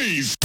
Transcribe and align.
Blaze. 0.00 0.39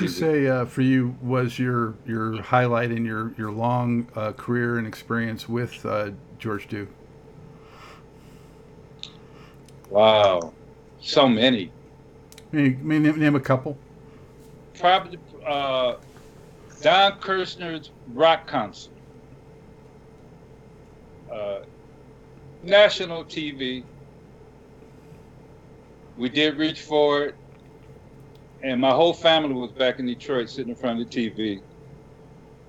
Would 0.00 0.08
you 0.08 0.14
say 0.14 0.46
uh, 0.46 0.64
for 0.64 0.82
you 0.82 1.16
was 1.20 1.58
your 1.58 1.94
your 2.06 2.40
highlight 2.40 2.90
in 2.90 3.04
your 3.04 3.34
your 3.36 3.50
long 3.50 4.08
uh, 4.16 4.32
career 4.32 4.78
and 4.78 4.86
experience 4.86 5.48
with 5.48 5.84
uh, 5.84 6.10
George 6.38 6.66
Duke? 6.68 6.88
Wow, 9.90 10.54
so 11.00 11.28
many. 11.28 11.70
May, 12.52 12.70
name, 12.70 13.18
name 13.18 13.34
a 13.34 13.40
couple. 13.40 13.76
Probably 14.78 15.18
uh, 15.46 15.96
Don 16.80 17.12
Kirshner's 17.20 17.90
rock 18.12 18.46
concert. 18.46 18.92
Uh, 21.30 21.60
national 22.62 23.24
TV. 23.24 23.84
We 26.16 26.28
did 26.28 26.56
reach 26.56 26.80
for 26.80 27.24
it, 27.24 27.34
and 28.62 28.80
my 28.80 28.90
whole 28.90 29.14
family 29.14 29.54
was 29.54 29.72
back 29.72 29.98
in 29.98 30.06
Detroit, 30.06 30.50
sitting 30.50 30.70
in 30.70 30.76
front 30.76 31.00
of 31.00 31.10
the 31.10 31.30
TV, 31.30 31.60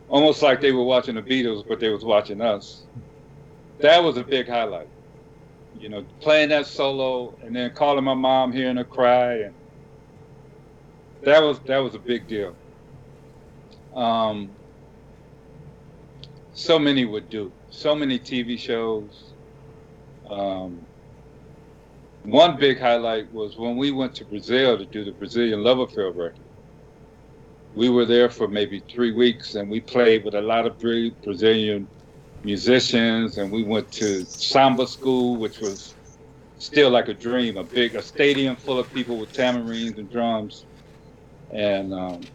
almost 0.07 0.41
like 0.41 0.61
they 0.61 0.71
were 0.71 0.83
watching 0.83 1.15
the 1.15 1.21
Beatles, 1.21 1.63
but 1.67 1.79
they 1.79 1.89
was 1.89 2.03
watching 2.03 2.41
us. 2.41 2.87
That 3.79 4.03
was 4.03 4.17
a 4.17 4.23
big 4.23 4.47
highlight. 4.47 4.89
You 5.73 5.89
know, 5.89 6.05
playing 6.21 6.49
that 6.49 6.67
solo 6.67 7.37
and 7.41 7.55
then 7.55 7.71
calling 7.73 8.03
my 8.03 8.13
mom, 8.13 8.51
hearing 8.51 8.77
her 8.77 8.83
cry, 8.85 9.35
and 9.35 9.55
that 11.23 11.41
was 11.41 11.59
that 11.67 11.79
was 11.79 11.95
a 11.95 11.99
big 11.99 12.27
deal. 12.27 12.57
Um, 13.95 14.57
so 16.53 16.77
many 16.77 17.05
would 17.05 17.29
do 17.29 17.53
so 17.69 17.95
many 17.95 18.19
TV 18.19 18.59
shows. 18.59 19.33
Um, 20.29 20.87
one 22.23 22.57
big 22.57 22.79
highlight 22.79 23.31
was 23.31 23.57
when 23.57 23.77
we 23.77 23.91
went 23.91 24.15
to 24.15 24.25
Brazil 24.25 24.77
to 24.77 24.85
do 24.87 25.03
the 25.05 25.13
Brazilian 25.13 25.63
Love 25.63 25.79
Affair 25.79 26.11
record. 26.11 26.47
We 27.73 27.89
were 27.89 28.05
there 28.05 28.29
for 28.29 28.47
maybe 28.47 28.83
three 28.91 29.13
weeks, 29.13 29.55
and 29.55 29.69
we 29.69 29.81
played 29.81 30.25
with 30.25 30.35
a 30.35 30.41
lot 30.41 30.67
of 30.67 30.79
Brazilian 30.79 31.89
musicians, 32.43 33.37
and 33.37 33.51
we 33.51 33.63
went 33.63 33.91
to 33.93 34.25
samba 34.25 34.87
school, 34.87 35.39
which 35.39 35.59
was 35.61 35.95
still 36.57 36.91
like 36.91 37.09
a 37.09 37.13
dream, 37.13 37.57
a 37.57 37.63
big 37.63 37.95
a 37.95 38.01
stadium 38.01 38.57
full 38.57 38.79
of 38.79 38.91
people 38.91 39.19
with 39.19 39.31
tamarines 39.33 39.97
and 39.97 40.09
drums 40.11 40.65
and 41.51 41.93
um, 41.93 42.29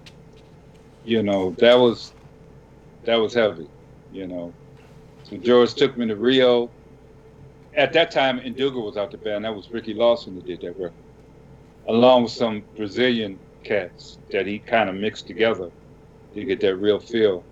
you 1.03 1.23
know 1.23 1.55
that 1.59 1.75
was 1.77 2.15
that 3.05 3.17
was 3.17 3.35
heavy 3.35 3.69
you 4.11 4.27
know 4.27 4.57
so 5.23 5.37
george 5.39 5.75
took 5.75 5.97
me 5.99 6.07
to 6.07 6.17
rio 6.17 6.73
at 7.77 7.93
that 7.93 8.11
time 8.11 8.41
Ndugu 8.41 8.85
was 8.85 8.97
out 8.97 9.11
the 9.11 9.19
band. 9.19 9.45
That 9.45 9.55
was 9.55 9.71
ricky 9.71 9.95
lawson 9.95 10.35
who 10.35 10.43
did 10.43 10.61
that 10.63 10.79
record 10.79 10.93
along 11.89 12.25
with 12.25 12.33
some 12.33 12.65
brazilian 12.77 13.39
cats 13.63 14.19
that 14.33 14.47
he 14.47 14.59
kind 14.59 14.89
of 14.89 14.97
mixed 14.97 15.27
together 15.27 15.71
to 16.35 16.45
get 16.45 16.61
that 16.61 16.77
real 16.77 16.99
feel. 16.99 17.45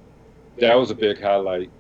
That 0.59 0.75
was 0.75 0.91
a 0.91 0.95
big 0.95 1.21
highlight. 1.21 1.71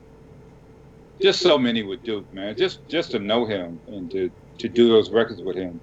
Just 1.21 1.41
so 1.41 1.59
many 1.59 1.83
with 1.83 2.03
duke 2.03 2.33
man. 2.33 2.57
Just 2.57 2.87
just 2.89 3.11
to 3.13 3.19
know 3.19 3.45
him 3.45 3.81
and 3.89 4.11
to 4.11 4.31
to 4.59 4.69
do 4.69 4.89
those 4.89 5.11
records 5.11 5.43
with 5.43 5.57
him 5.57 5.81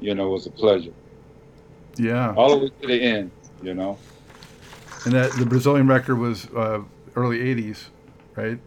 you 0.00 0.14
know 0.14 0.30
was 0.30 0.46
a 0.46 0.50
pleasure. 0.50 0.92
Yeah, 1.96 2.34
all 2.36 2.50
the 2.50 2.64
way 2.64 2.70
to 2.80 2.86
the 2.86 3.02
end 3.02 3.30
you 3.62 3.74
know? 3.74 3.98
And 5.04 5.14
that 5.14 5.32
the 5.32 5.46
Brazilian 5.46 5.86
record 5.86 6.16
was 6.16 6.46
uh, 6.50 6.82
early 7.16 7.38
'80s, 7.38 7.86
right? 8.36 8.58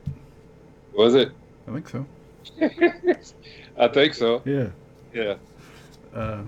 was 0.94 1.16
it? 1.16 1.32
I 1.68 1.72
think 1.72 1.88
so. 1.88 2.06
I 3.78 3.88
think 3.88 4.14
so. 4.14 4.42
Yeah. 4.46 4.68
Yeah. 5.14 5.36
Uh, 6.14 6.44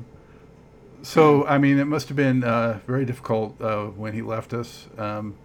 so 1.01 1.45
I 1.45 1.57
mean, 1.57 1.79
it 1.79 1.85
must 1.85 2.07
have 2.07 2.17
been 2.17 2.43
uh, 2.43 2.79
very 2.87 3.05
difficult 3.05 3.59
uh, 3.61 3.85
when 3.87 4.13
he 4.13 4.21
left 4.21 4.53
us. 4.53 4.87
Um, 4.97 5.35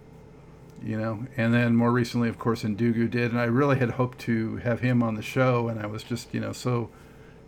you 0.83 0.97
know, 0.97 1.25
and 1.35 1.53
then 1.53 1.75
more 1.75 1.91
recently, 1.91 2.29
of 2.29 2.39
course, 2.39 2.63
Ndugu 2.63 3.09
did, 3.09 3.31
and 3.31 3.39
I 3.39 3.45
really 3.45 3.77
had 3.79 3.91
hoped 3.91 4.19
to 4.19 4.57
have 4.57 4.79
him 4.79 5.03
on 5.03 5.15
the 5.15 5.21
show, 5.21 5.67
and 5.67 5.79
I 5.79 5.87
was 5.87 6.03
just, 6.03 6.33
you 6.33 6.39
know, 6.39 6.53
so, 6.53 6.89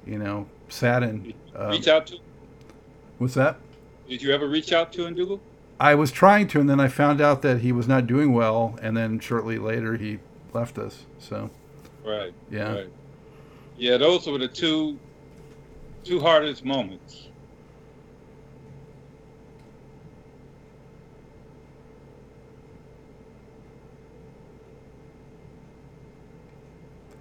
you 0.05 0.17
know, 0.17 0.47
saddened. 0.67 1.33
Um, 1.55 1.71
reach 1.71 1.87
out 1.87 2.07
to. 2.07 2.17
what's 3.19 3.35
that? 3.35 3.57
Did 4.09 4.21
you 4.21 4.33
ever 4.33 4.49
reach 4.49 4.73
out 4.73 4.91
to 4.93 5.03
Ndugu? 5.03 5.39
I 5.79 5.95
was 5.95 6.11
trying 6.11 6.47
to, 6.49 6.59
and 6.59 6.69
then 6.69 6.79
I 6.81 6.89
found 6.89 7.21
out 7.21 7.41
that 7.43 7.61
he 7.61 7.71
was 7.71 7.87
not 7.87 8.05
doing 8.05 8.33
well, 8.33 8.77
and 8.81 8.97
then 8.97 9.19
shortly 9.19 9.57
later 9.57 9.95
he 9.95 10.19
left 10.53 10.77
us. 10.77 11.05
So 11.17 11.49
Right. 12.05 12.33
yeah, 12.51 12.73
Right. 12.73 12.89
Yeah, 13.81 13.97
those 13.97 14.27
were 14.27 14.37
the 14.37 14.47
two 14.47 14.99
two 16.03 16.19
hardest 16.19 16.63
moments. 16.63 17.29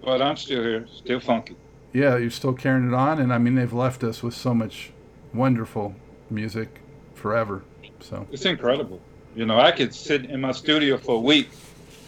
But 0.05 0.21
I'm 0.21 0.37
still 0.37 0.63
here, 0.63 0.87
still 0.95 1.21
funky. 1.21 1.57
yeah, 1.95 2.19
you're 2.19 2.29
still 2.29 2.53
carrying 2.53 2.89
it 2.89 2.95
on, 2.95 3.21
and 3.21 3.33
I 3.33 3.39
mean 3.39 3.55
they've 3.55 3.73
left 3.73 4.05
us 4.05 4.23
with 4.23 4.35
so 4.35 4.53
much 4.53 4.93
wonderful 5.33 5.95
music 6.29 6.83
forever. 7.15 7.65
So 8.01 8.27
It's 8.31 8.45
incredible. 8.45 9.01
You 9.35 9.47
know, 9.47 9.59
I 9.59 9.73
could 9.73 9.95
sit 9.95 10.27
in 10.27 10.43
my 10.43 10.53
studio 10.53 10.99
for 10.99 11.17
a 11.17 11.21
week 11.21 11.49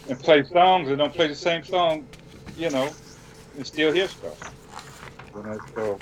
and 0.07 0.19
play 0.19 0.43
songs 0.43 0.89
and 0.89 0.99
don't 0.99 1.13
play 1.13 1.25
the 1.25 1.33
same 1.33 1.63
song, 1.63 2.05
you 2.55 2.69
know, 2.69 2.91
and 3.55 3.65
still 3.65 3.91
hear 3.91 4.07
stuff. 4.07 4.53
You 5.35 5.43
know, 5.43 5.59
so 5.75 5.99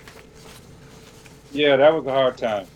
yeah, 1.51 1.75
that 1.75 1.93
was 1.93 2.05
a 2.05 2.11
hard 2.11 2.37
time. 2.37 2.67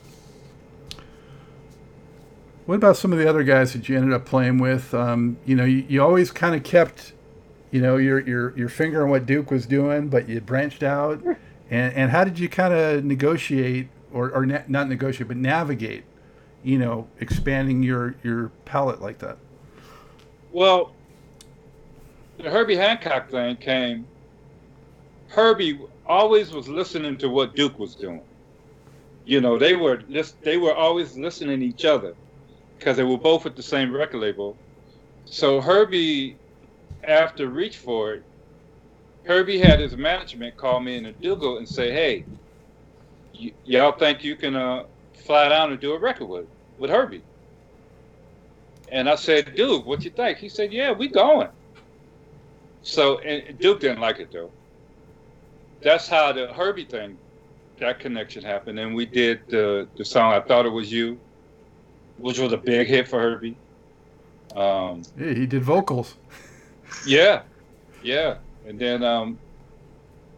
What 2.66 2.76
about 2.76 2.98
some 2.98 3.14
of 3.14 3.20
the 3.20 3.30
other 3.30 3.44
guys 3.44 3.74
that 3.74 3.88
you 3.88 3.96
ended 3.96 4.14
up 4.14 4.26
playing 4.26 4.58
with? 4.58 4.94
Um, 4.94 5.38
you 5.46 5.56
know, 5.56 5.66
you, 5.66 5.86
you 5.88 6.02
always 6.02 6.32
kind 6.32 6.56
of 6.56 6.64
kept, 6.64 7.14
you 7.70 7.80
know, 7.80 7.98
your, 7.98 8.20
your 8.20 8.58
your 8.58 8.70
finger 8.70 9.04
on 9.04 9.10
what 9.10 9.26
Duke 9.26 9.52
was 9.52 9.66
doing, 9.66 10.10
but 10.10 10.28
you 10.28 10.42
branched 10.42 10.82
out. 10.82 11.22
And 11.70 11.94
and 11.94 12.12
how 12.12 12.24
did 12.24 12.40
you 12.40 12.50
kind 12.50 12.74
of 12.74 13.04
negotiate, 13.06 13.90
or 14.12 14.32
or 14.32 14.46
na- 14.46 14.64
not 14.68 14.90
negotiate, 14.90 15.28
but 15.28 15.38
navigate, 15.38 16.06
you 16.64 16.80
know, 16.80 17.08
expanding 17.20 17.84
your 17.84 18.16
your 18.24 18.50
palette 18.66 19.02
like 19.02 19.20
that? 19.20 19.38
Well, 20.52 20.94
the 22.38 22.50
Herbie 22.50 22.78
Hancock 22.78 23.30
thing 23.30 23.58
came. 23.58 24.08
Herbie 25.36 25.80
always 26.08 26.54
was 26.54 26.70
listening 26.70 27.18
to 27.20 27.30
what 27.30 27.56
Duke 27.56 27.80
was 27.80 27.96
doing. 27.96 28.26
You 29.26 29.42
know, 29.42 29.60
they 29.60 29.76
were 29.76 30.02
lis- 30.08 30.36
they 30.44 30.58
were 30.58 30.76
always 30.76 31.18
listening 31.18 31.62
to 31.62 31.66
each 31.68 31.86
other 31.86 32.16
because 32.80 32.98
they 32.98 33.04
were 33.04 33.20
both 33.20 33.46
at 33.46 33.56
the 33.56 33.64
same 33.64 33.94
record 33.96 34.20
label. 34.22 34.60
So 35.26 35.62
Herbie, 35.62 36.42
after 37.04 37.50
Reach 37.50 37.78
For 37.78 38.16
It, 38.16 38.24
Herbie 39.26 39.60
had 39.60 39.80
his 39.80 39.98
management 39.98 40.58
call 40.58 40.80
me 40.82 40.98
in 40.98 41.06
Ndugu 41.06 41.58
and 41.60 41.70
say, 41.70 41.92
"Hey, 41.92 42.28
y- 43.40 43.56
y'all 43.64 43.94
think 43.98 44.24
you 44.24 44.38
can 44.38 44.56
uh, 44.56 44.84
fly 45.26 45.50
down 45.50 45.72
and 45.72 45.82
do 45.82 45.94
a 45.94 46.00
record 46.00 46.28
with 46.28 46.48
with 46.78 46.92
Herbie?" 46.92 47.24
And 48.92 49.10
I 49.10 49.16
said, 49.16 49.56
Duke, 49.56 49.86
what 49.86 50.06
you 50.06 50.12
think? 50.12 50.38
He 50.40 50.50
said, 50.50 50.72
Yeah, 50.74 50.92
we 50.92 51.10
going. 51.10 51.50
So 52.84 53.20
and 53.20 53.60
Duke 53.60 53.82
didn't 53.82 54.02
like 54.02 54.20
it 54.20 54.30
though. 54.34 54.54
That's 55.86 56.08
how 56.08 56.32
the 56.32 56.52
Herbie 56.52 56.86
thing, 56.86 57.16
that 57.80 58.00
connection 58.00 58.44
happened. 58.44 58.80
And 58.80 58.96
we 58.96 59.06
did 59.06 59.42
the 59.48 59.88
the 59.96 60.04
song 60.04 60.34
I 60.34 60.40
Thought 60.40 60.66
It 60.66 60.70
Was 60.70 60.92
You, 60.92 61.20
which 62.18 62.40
was 62.40 62.54
a 62.54 62.58
big 62.58 62.88
hit 62.88 63.08
for 63.08 63.20
Herbie. 63.22 63.56
Um, 64.56 65.04
Yeah, 65.16 65.34
he 65.34 65.46
did 65.46 65.62
vocals. 65.62 66.16
yeah, 67.06 67.44
yeah. 68.02 68.38
And 68.68 68.80
then 68.80 69.04
um, 69.04 69.38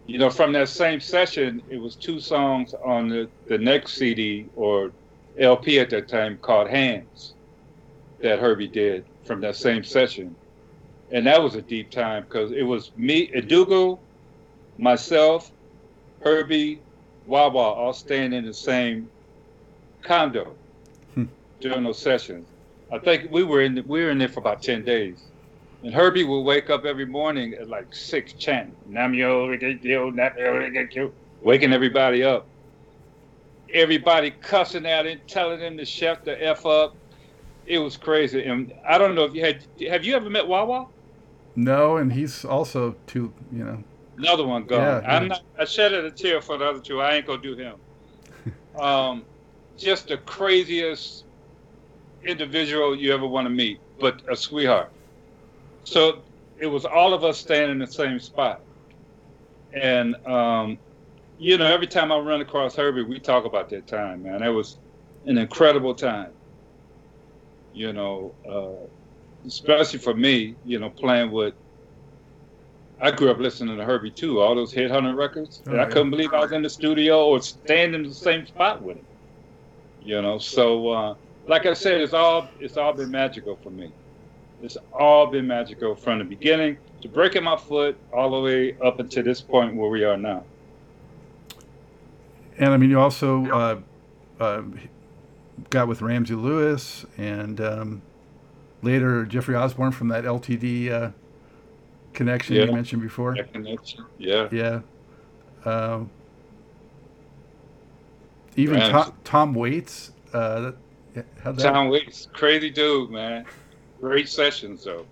you 0.05 0.17
know, 0.17 0.29
from 0.29 0.51
that 0.51 0.67
same 0.67 0.99
session, 0.99 1.61
it 1.69 1.77
was 1.77 1.95
two 1.95 2.19
songs 2.19 2.73
on 2.83 3.07
the, 3.07 3.29
the 3.47 3.57
next 3.57 3.93
CD 3.93 4.47
or 4.57 4.91
LP 5.39 5.79
at 5.79 5.89
that 5.91 6.09
time 6.09 6.37
called 6.39 6.69
Hands 6.69 7.35
that 8.21 8.39
Herbie 8.39 8.67
did 8.67 9.05
from 9.23 9.39
that 9.41 9.55
same 9.55 9.85
session. 9.85 10.35
And 11.09 11.25
that 11.25 11.41
was 11.41 11.55
a 11.55 11.61
deep 11.61 11.89
time 11.89 12.23
because 12.23 12.51
it 12.51 12.63
was 12.63 12.91
me, 12.97 13.31
Ndugu, 13.31 13.97
myself, 14.77 15.51
Herbie, 16.21 16.79
Wawa, 17.25 17.57
all 17.73 17.93
staying 17.93 18.33
in 18.33 18.45
the 18.45 18.53
same 18.53 19.09
condo 20.03 20.55
Hmm. 21.13 21.25
during 21.59 21.83
those 21.83 21.99
sessions. 21.99 22.47
I 22.91 22.99
think 22.99 23.29
we 23.31 23.43
were 23.43 23.61
in 23.61 23.75
the, 23.75 23.81
we 23.81 24.03
were 24.03 24.11
in 24.11 24.17
there 24.17 24.29
for 24.29 24.39
about 24.39 24.61
ten 24.61 24.83
days. 24.83 25.23
And 25.83 25.93
Herbie 25.93 26.23
would 26.23 26.41
wake 26.41 26.69
up 26.69 26.85
every 26.85 27.05
morning 27.05 27.53
at 27.53 27.67
like 27.69 27.93
six 27.93 28.33
chanting, 28.33 28.75
Namyo 28.89 29.47
Rikikyo, 29.59 30.11
Namyo 30.13 30.71
Rikikyo, 30.71 31.11
waking 31.41 31.73
everybody 31.73 32.23
up. 32.23 32.47
Everybody 33.73 34.31
cussing 34.31 34.85
at 34.85 35.05
him, 35.05 35.19
telling 35.27 35.59
him 35.59 35.77
to 35.77 35.85
shut 35.85 36.23
the 36.23 36.41
F 36.41 36.65
up. 36.65 36.95
It 37.65 37.79
was 37.79 37.97
crazy. 37.97 38.45
And 38.45 38.73
I 38.87 38.97
don't 38.97 39.13
know 39.13 39.25
if 39.25 39.33
you 39.35 39.43
had 39.43 39.63
have 39.89 40.05
you 40.05 40.15
ever 40.15 40.29
met 40.29 40.47
Wawa? 40.47 40.87
No, 41.55 41.97
and 41.97 42.13
he's 42.13 42.45
also 42.45 42.95
too, 43.07 43.33
you 43.51 43.63
know. 43.65 43.83
Another 44.17 44.45
one 44.45 44.65
gone. 44.65 44.81
Yeah, 44.81 45.01
I'm 45.07 45.27
not 45.27 45.41
I 45.59 45.65
shedded 45.65 46.05
a 46.05 46.11
tear 46.11 46.41
for 46.41 46.57
the 46.57 46.65
other 46.65 46.81
two. 46.81 47.01
I 47.01 47.15
ain't 47.15 47.27
gonna 47.27 47.41
do 47.41 47.55
him. 47.55 47.75
um 48.81 49.25
just 49.77 50.07
the 50.07 50.17
craziest 50.17 51.25
individual 52.25 52.95
you 52.95 53.13
ever 53.13 53.27
want 53.27 53.45
to 53.45 53.49
meet, 53.49 53.79
but 53.99 54.21
a 54.29 54.35
sweetheart. 54.35 54.91
So 55.83 56.23
it 56.59 56.67
was 56.67 56.85
all 56.85 57.13
of 57.13 57.23
us 57.23 57.37
staying 57.39 57.69
in 57.69 57.79
the 57.79 57.87
same 57.87 58.19
spot. 58.19 58.61
And 59.73 60.15
um, 60.25 60.79
you 61.37 61.57
know, 61.57 61.65
every 61.65 61.87
time 61.87 62.11
I 62.11 62.17
run 62.17 62.41
across 62.41 62.75
Herbie, 62.75 63.03
we 63.03 63.19
talk 63.19 63.45
about 63.45 63.69
that 63.69 63.87
time, 63.87 64.23
man. 64.23 64.41
It 64.41 64.49
was 64.49 64.77
an 65.25 65.37
incredible 65.37 65.93
time. 65.93 66.31
You 67.73 67.93
know, 67.93 68.33
uh, 68.49 68.87
especially 69.45 69.99
for 69.99 70.15
me, 70.15 70.55
you 70.63 70.79
know, 70.79 70.89
playing 70.89 71.31
with 71.31 71.53
I 72.99 73.11
grew 73.11 73.29
up 73.29 73.37
listening 73.37 73.77
to 73.77 73.83
Herbie 73.83 74.11
too, 74.11 74.39
all 74.39 74.55
those 74.55 74.73
Head 74.73 74.89
Hunter 74.89 75.15
records. 75.15 75.61
Oh, 75.67 75.71
and 75.71 75.81
I 75.81 75.83
yeah. 75.83 75.89
couldn't 75.89 76.09
believe 76.09 76.33
I 76.33 76.39
was 76.39 76.51
in 76.51 76.63
the 76.63 76.69
studio 76.69 77.25
or 77.27 77.41
standing 77.41 78.03
in 78.03 78.09
the 78.09 78.15
same 78.15 78.45
spot 78.47 78.81
with 78.81 78.97
him. 78.97 79.05
You 80.01 80.21
know, 80.21 80.37
so 80.37 80.89
uh, 80.89 81.15
like 81.47 81.65
I 81.65 81.73
said, 81.73 82.01
it's 82.01 82.13
all 82.13 82.47
it's 82.59 82.77
all 82.77 82.93
been 82.93 83.11
magical 83.11 83.57
for 83.61 83.69
me. 83.69 83.91
It's 84.63 84.77
all 84.91 85.27
been 85.27 85.45
magical 85.45 85.95
from 85.95 86.19
the 86.19 86.25
beginning 86.25 86.77
to 87.01 87.07
breaking 87.07 87.43
my 87.43 87.57
foot 87.57 87.97
all 88.11 88.31
the 88.31 88.39
way 88.39 88.75
up 88.83 88.99
until 88.99 89.23
this 89.23 89.41
point 89.41 89.75
where 89.75 89.89
we 89.89 90.03
are 90.03 90.17
now. 90.17 90.43
And 92.57 92.73
I 92.73 92.77
mean, 92.77 92.89
you 92.89 92.99
also 92.99 93.45
uh, 93.45 93.79
uh, 94.39 94.63
got 95.69 95.87
with 95.87 96.01
Ramsey 96.01 96.33
Lewis 96.33 97.05
and 97.17 97.61
um, 97.61 98.01
later 98.81 99.25
Jeffrey 99.25 99.55
Osborne 99.55 99.91
from 99.91 100.07
that 100.07 100.23
LTD 100.23 100.89
uh, 100.91 101.11
connection 102.17 102.55
Yeah. 102.55 102.63
you 102.63 102.71
mentioned 102.73 103.01
before. 103.01 103.35
That 103.35 103.53
connection. 103.53 104.03
Yeah. 104.17 104.49
Yeah. 104.51 104.81
Um, 105.65 106.09
even 108.55 108.79
Tom, 108.79 109.13
Tom 109.23 109.53
Waits. 109.53 110.11
Uh, 110.33 110.71
that, 111.13 111.25
that? 111.43 111.59
Tom 111.59 111.89
Waits, 111.89 112.27
crazy 112.33 112.69
dude, 112.69 113.11
man. 113.11 113.45
Great 114.01 114.27
sessions 114.27 114.83
though. 114.83 115.05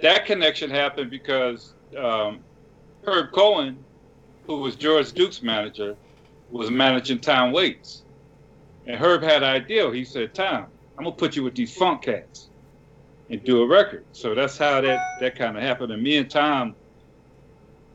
That 0.00 0.26
connection 0.26 0.70
happened 0.70 1.10
because 1.10 1.74
um, 1.96 2.40
Herb 3.04 3.32
Cohen, 3.32 3.82
who 4.46 4.58
was 4.58 4.76
George 4.76 5.12
Duke's 5.12 5.42
manager, 5.42 5.96
was 6.50 6.70
managing 6.70 7.20
Tom 7.20 7.52
Waits. 7.52 8.02
And 8.86 8.96
Herb 8.96 9.22
had 9.22 9.42
an 9.42 9.50
idea. 9.50 9.90
He 9.92 10.04
said, 10.04 10.34
Tom, 10.34 10.66
I'm 10.96 11.04
gonna 11.04 11.16
put 11.16 11.36
you 11.36 11.42
with 11.42 11.54
these 11.54 11.74
funk 11.74 12.02
cats 12.02 12.48
and 13.30 13.42
do 13.44 13.62
a 13.62 13.66
record. 13.66 14.04
So 14.12 14.34
that's 14.34 14.56
how 14.56 14.80
that, 14.80 15.18
that 15.20 15.36
kind 15.36 15.56
of 15.56 15.62
happened. 15.62 15.92
And 15.92 16.02
me 16.02 16.16
and 16.16 16.30
Tom, 16.30 16.74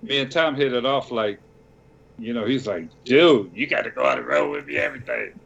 me 0.01 0.19
and 0.19 0.31
Tom 0.31 0.55
hit 0.55 0.73
it 0.73 0.85
off 0.85 1.11
like, 1.11 1.39
you 2.19 2.33
know, 2.33 2.45
he's 2.45 2.67
like, 2.67 2.87
dude, 3.03 3.51
you 3.55 3.65
got 3.65 3.83
to 3.83 3.89
go 3.89 4.03
on 4.03 4.17
the 4.17 4.23
road 4.23 4.51
with 4.51 4.67
me, 4.67 4.77
everything. 4.77 5.39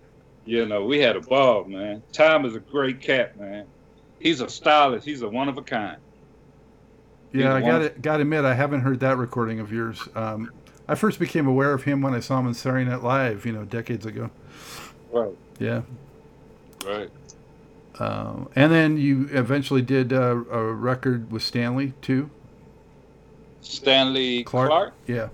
You 0.45 0.65
know, 0.65 0.85
we 0.85 0.99
had 0.99 1.15
a 1.15 1.21
ball, 1.21 1.65
man. 1.65 2.03
Tom 2.11 2.45
is 2.45 2.55
a 2.55 2.59
great 2.59 3.01
cat, 3.01 3.39
man. 3.39 3.65
He's 4.19 4.41
a 4.41 4.49
stylist. 4.49 5.05
He's 5.05 5.21
a 5.21 5.29
one 5.29 5.49
of 5.49 5.57
a 5.57 5.61
kind. 5.61 5.97
Yeah, 7.33 7.53
I 7.53 7.61
got 7.61 7.79
to 7.79 7.89
got 7.89 8.17
to 8.17 8.21
admit, 8.21 8.45
I 8.45 8.53
haven't 8.53 8.81
heard 8.81 9.01
that 9.01 9.17
recording 9.17 9.59
of 9.59 9.71
yours. 9.71 10.01
Um, 10.15 10.51
I 10.87 10.95
first 10.95 11.19
became 11.19 11.47
aware 11.47 11.73
of 11.73 11.83
him 11.83 12.01
when 12.01 12.13
I 12.13 12.21
saw 12.21 12.39
him 12.39 12.47
in 12.47 12.53
Saturday 12.53 12.89
Night 12.89 13.03
Live, 13.03 13.45
you 13.45 13.51
know, 13.51 13.65
decades 13.65 14.05
ago. 14.05 14.29
Right. 15.11 15.35
Yeah. 15.59 15.81
Right. 16.85 17.09
Um, 17.99 18.49
and 18.55 18.71
then 18.71 18.97
you 18.97 19.27
eventually 19.31 19.81
did 19.81 20.13
uh, 20.13 20.43
a 20.51 20.63
record 20.63 21.31
with 21.31 21.41
Stanley 21.41 21.93
too. 22.01 22.29
Stanley 23.61 24.43
Clarke? 24.43 24.69
Clarke. 24.69 24.93
Yeah. 25.07 25.29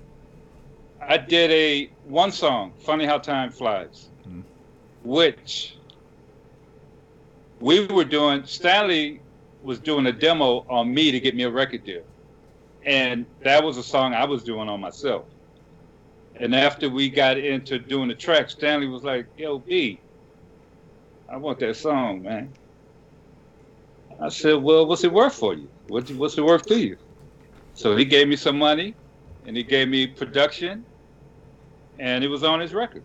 I 1.02 1.18
did 1.18 1.52
a 1.52 1.90
one 2.06 2.32
song, 2.32 2.72
"Funny 2.80 3.06
How 3.06 3.18
Time 3.18 3.52
Flies," 3.52 4.08
Hmm. 4.24 4.42
which 5.04 5.76
we 7.60 7.86
were 7.88 8.06
doing. 8.06 8.46
Stanley 8.46 9.20
was 9.64 9.80
doing 9.80 10.06
a 10.08 10.12
demo 10.12 10.66
on 10.70 10.94
me 10.94 11.12
to 11.12 11.20
get 11.20 11.36
me 11.36 11.44
a 11.44 11.50
record 11.50 11.84
deal, 11.84 12.04
and 12.86 13.26
that 13.42 13.64
was 13.64 13.78
a 13.78 13.84
song 13.84 14.14
I 14.14 14.24
was 14.26 14.44
doing 14.44 14.70
on 14.70 14.80
myself. 14.80 15.26
And 16.38 16.56
after 16.56 16.90
we 16.90 17.10
got 17.10 17.38
into 17.38 17.78
doing 17.78 18.08
the 18.08 18.16
track, 18.16 18.50
Stanley 18.50 18.88
was 18.88 19.04
like, 19.04 19.26
"Yo, 19.38 19.60
B, 19.60 20.00
I 21.34 21.38
want 21.38 21.60
that 21.60 21.76
song, 21.76 22.22
man." 22.22 22.54
I 24.20 24.30
said, 24.30 24.62
"Well, 24.62 24.86
what's 24.86 25.04
it 25.04 25.12
worth 25.12 25.36
for 25.36 25.54
you? 25.56 25.68
What's 25.88 26.12
what's 26.12 26.38
it 26.38 26.44
worth 26.44 26.66
to 26.68 26.80
you?" 26.80 26.98
So 27.74 27.96
he 27.96 28.06
gave 28.06 28.28
me 28.28 28.36
some 28.36 28.58
money, 28.58 28.94
and 29.46 29.58
he 29.58 29.64
gave 29.64 29.88
me 29.88 30.08
production, 30.08 30.86
and 32.00 32.24
it 32.24 32.28
was 32.28 32.44
on 32.44 32.60
his 32.60 32.74
record. 32.74 33.04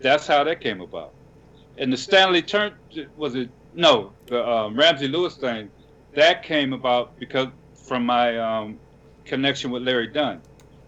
That's 0.00 0.26
how 0.26 0.42
that 0.44 0.60
came 0.60 0.80
about. 0.80 1.12
And 1.78 1.92
the 1.92 1.96
Stanley 1.96 2.42
Turn 2.42 2.74
was 3.16 3.34
it? 3.34 3.50
No, 3.74 4.12
the 4.26 4.46
um, 4.46 4.76
Ramsey 4.76 5.08
Lewis 5.08 5.36
thing 5.36 5.70
that 6.14 6.42
came 6.42 6.72
about 6.72 7.18
because 7.18 7.48
from 7.86 8.04
my 8.06 8.38
um, 8.38 8.78
connection 9.24 9.70
with 9.70 9.82
Larry 9.82 10.08
Dunn, 10.08 10.42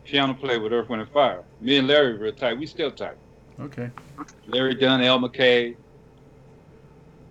piano 0.04 0.34
player 0.34 0.60
with 0.60 0.72
Earth, 0.72 0.88
Wind 0.88 1.02
and 1.02 1.10
Fire. 1.10 1.42
Me 1.60 1.76
and 1.76 1.88
Larry 1.88 2.18
were 2.18 2.30
tight. 2.30 2.58
We 2.58 2.66
still 2.66 2.90
tight. 2.90 3.16
Okay. 3.60 3.90
Larry 4.46 4.74
Dunn, 4.74 5.00
Al 5.02 5.18
McKay. 5.18 5.76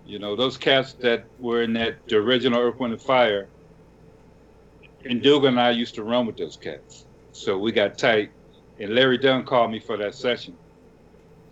You 0.06 0.18
know 0.18 0.36
those 0.36 0.58
cats 0.58 0.92
that 0.94 1.24
were 1.38 1.62
in 1.62 1.72
that 1.74 2.06
the 2.06 2.16
original 2.16 2.60
Earth, 2.60 2.78
Wind 2.78 2.92
and 2.92 3.02
Fire. 3.02 3.48
And 5.04 5.22
Ndugu 5.22 5.48
and 5.48 5.60
I 5.60 5.70
used 5.70 5.94
to 5.96 6.02
run 6.02 6.26
with 6.26 6.36
those 6.36 6.56
cats, 6.56 7.06
so 7.32 7.58
we 7.58 7.72
got 7.72 7.98
tight. 7.98 8.30
And 8.78 8.94
Larry 8.94 9.18
Dunn 9.18 9.44
called 9.44 9.70
me 9.70 9.78
for 9.78 9.96
that 9.96 10.14
session, 10.14 10.56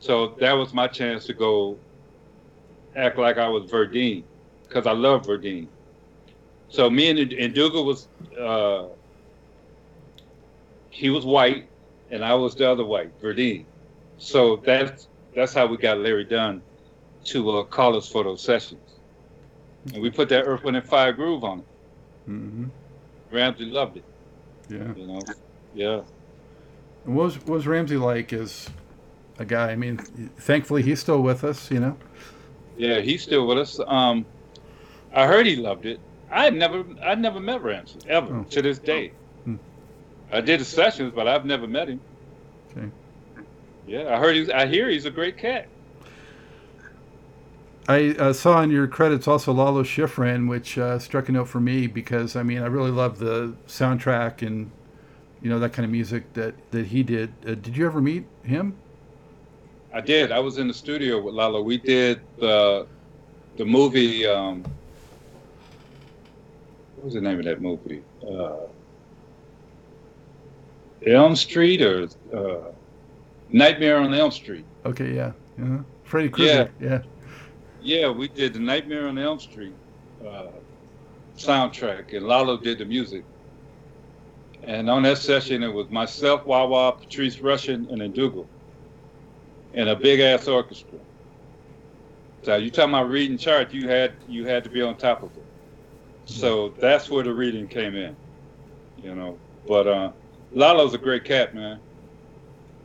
so 0.00 0.34
that 0.40 0.52
was 0.52 0.74
my 0.74 0.86
chance 0.86 1.24
to 1.26 1.34
go 1.34 1.78
act 2.96 3.18
like 3.18 3.38
I 3.38 3.48
was 3.48 3.70
Verdine, 3.70 4.24
because 4.68 4.86
I 4.86 4.92
love 4.92 5.26
Verdine. 5.26 5.68
So 6.68 6.90
me 6.90 7.10
and, 7.10 7.18
and 7.18 7.54
Ndugu 7.54 7.84
was 7.84 8.08
uh, 8.38 8.88
he 10.90 11.08
was 11.10 11.24
white, 11.24 11.68
and 12.10 12.24
I 12.24 12.34
was 12.34 12.54
the 12.54 12.70
other 12.70 12.84
white, 12.84 13.18
Verdine. 13.20 13.64
So 14.18 14.56
that's 14.56 15.08
that's 15.34 15.54
how 15.54 15.66
we 15.66 15.78
got 15.78 15.98
Larry 15.98 16.24
Dunn 16.24 16.62
to 17.24 17.50
uh, 17.50 17.62
call 17.64 17.96
us 17.96 18.08
for 18.08 18.24
those 18.24 18.42
sessions, 18.42 18.80
and 19.92 20.02
we 20.02 20.10
put 20.10 20.28
that 20.30 20.44
Earth, 20.46 20.62
Wind, 20.64 20.76
and 20.76 20.86
Fire 20.86 21.12
groove 21.12 21.44
on 21.44 21.60
it. 21.60 21.64
hmm 22.26 22.64
Ramsey 23.30 23.64
loved 23.66 23.96
it, 23.96 24.04
Yeah. 24.68 24.92
you 24.94 25.06
know. 25.06 25.20
Yeah, 25.74 26.02
And 27.06 27.16
what 27.16 27.24
was 27.24 27.36
what 27.40 27.48
was 27.48 27.66
Ramsey 27.66 27.96
like 27.96 28.32
as 28.32 28.68
a 29.38 29.44
guy? 29.44 29.70
I 29.70 29.76
mean, 29.76 29.96
thankfully 30.36 30.82
he's 30.82 31.00
still 31.00 31.22
with 31.22 31.44
us. 31.44 31.70
You 31.70 31.80
know. 31.80 31.96
yeah, 32.76 33.00
he's 33.00 33.22
still 33.22 33.46
with 33.46 33.58
us. 33.58 33.80
Um, 33.86 34.26
I 35.14 35.26
heard 35.26 35.46
he 35.46 35.56
loved 35.56 35.86
it. 35.86 35.98
I 36.30 36.44
had 36.44 36.54
never, 36.54 36.84
I 37.02 37.14
never 37.14 37.40
met 37.40 37.62
Ramsey 37.62 37.98
ever 38.08 38.34
Oh. 38.38 38.44
to 38.50 38.62
this 38.62 38.78
day. 38.78 39.12
Hmm. 39.44 39.56
I 40.30 40.40
did 40.40 40.60
the 40.60 40.64
sessions, 40.64 41.12
but 41.14 41.26
I've 41.28 41.44
never 41.44 41.66
met 41.66 41.88
him. 41.88 42.00
Okay. 42.76 42.88
Yeah, 43.86 44.14
I 44.14 44.18
heard 44.18 44.36
he's. 44.36 44.48
I 44.50 44.66
hear 44.66 44.88
he's 44.88 45.04
a 45.06 45.10
great 45.10 45.36
cat. 45.38 45.68
I 47.88 48.10
uh, 48.10 48.32
saw 48.32 48.62
in 48.62 48.70
your 48.70 48.86
credits 48.86 49.26
also 49.26 49.52
Lalo 49.52 49.82
Schifrin, 49.82 50.48
which 50.48 50.78
uh, 50.78 50.98
struck 50.98 51.28
a 51.28 51.32
note 51.32 51.48
for 51.48 51.60
me 51.60 51.86
because 51.86 52.36
I 52.36 52.42
mean 52.42 52.62
I 52.62 52.66
really 52.66 52.92
love 52.92 53.18
the 53.18 53.54
soundtrack 53.66 54.46
and 54.46 54.70
you 55.40 55.50
know 55.50 55.58
that 55.58 55.72
kind 55.72 55.84
of 55.84 55.90
music 55.90 56.32
that 56.34 56.54
that 56.70 56.86
he 56.86 57.02
did. 57.02 57.32
Uh, 57.44 57.54
did 57.54 57.76
you 57.76 57.84
ever 57.86 58.00
meet 58.00 58.24
him? 58.44 58.76
I 59.92 60.00
did. 60.00 60.30
I 60.32 60.38
was 60.38 60.58
in 60.58 60.68
the 60.68 60.74
studio 60.74 61.20
with 61.20 61.34
Lalo. 61.34 61.60
We 61.60 61.76
did 61.76 62.20
the 62.38 62.86
the 63.56 63.64
movie. 63.64 64.26
Um, 64.26 64.62
what 66.96 67.06
was 67.06 67.14
the 67.14 67.20
name 67.20 67.38
of 67.40 67.44
that 67.46 67.60
movie? 67.60 68.02
Uh, 68.24 68.68
Elm 71.04 71.34
Street 71.34 71.82
or 71.82 72.08
uh, 72.32 72.70
Nightmare 73.50 73.98
on 73.98 74.14
Elm 74.14 74.30
Street. 74.30 74.64
Okay, 74.86 75.16
yeah, 75.16 75.32
uh-huh. 75.60 75.78
Freddy 76.04 76.28
Krueger. 76.28 76.70
Yeah. 76.80 76.88
yeah, 76.88 77.02
yeah, 77.82 78.10
we 78.10 78.28
did 78.28 78.54
the 78.54 78.58
Nightmare 78.58 79.08
on 79.08 79.18
Elm 79.18 79.38
Street 79.38 79.74
uh, 80.26 80.46
soundtrack, 81.36 82.16
and 82.16 82.26
Lalo 82.26 82.56
did 82.56 82.78
the 82.78 82.84
music. 82.84 83.24
And 84.64 84.88
on 84.88 85.02
that 85.02 85.18
session, 85.18 85.62
it 85.62 85.72
was 85.72 85.90
myself, 85.90 86.46
Wawa, 86.46 86.92
Patrice 86.92 87.36
Rushen, 87.38 87.90
and 87.90 88.00
Ndugu, 88.14 88.46
and 89.74 89.88
a 89.88 89.96
big 89.96 90.20
ass 90.20 90.46
orchestra. 90.46 90.98
So 92.42 92.56
you 92.56 92.70
talking 92.70 92.90
about 92.90 93.08
reading 93.08 93.38
charts? 93.38 93.72
You 93.72 93.88
had 93.88 94.14
you 94.28 94.44
had 94.46 94.64
to 94.64 94.70
be 94.70 94.82
on 94.82 94.96
top 94.96 95.22
of 95.22 95.30
it. 95.36 95.44
So 96.24 96.70
that's 96.80 97.10
where 97.10 97.24
the 97.24 97.32
reading 97.32 97.68
came 97.68 97.96
in, 97.96 98.16
you 99.02 99.14
know. 99.14 99.38
But 99.66 99.86
uh, 99.86 100.12
Lalo's 100.52 100.94
a 100.94 100.98
great 100.98 101.24
cat, 101.24 101.54
man. 101.54 101.78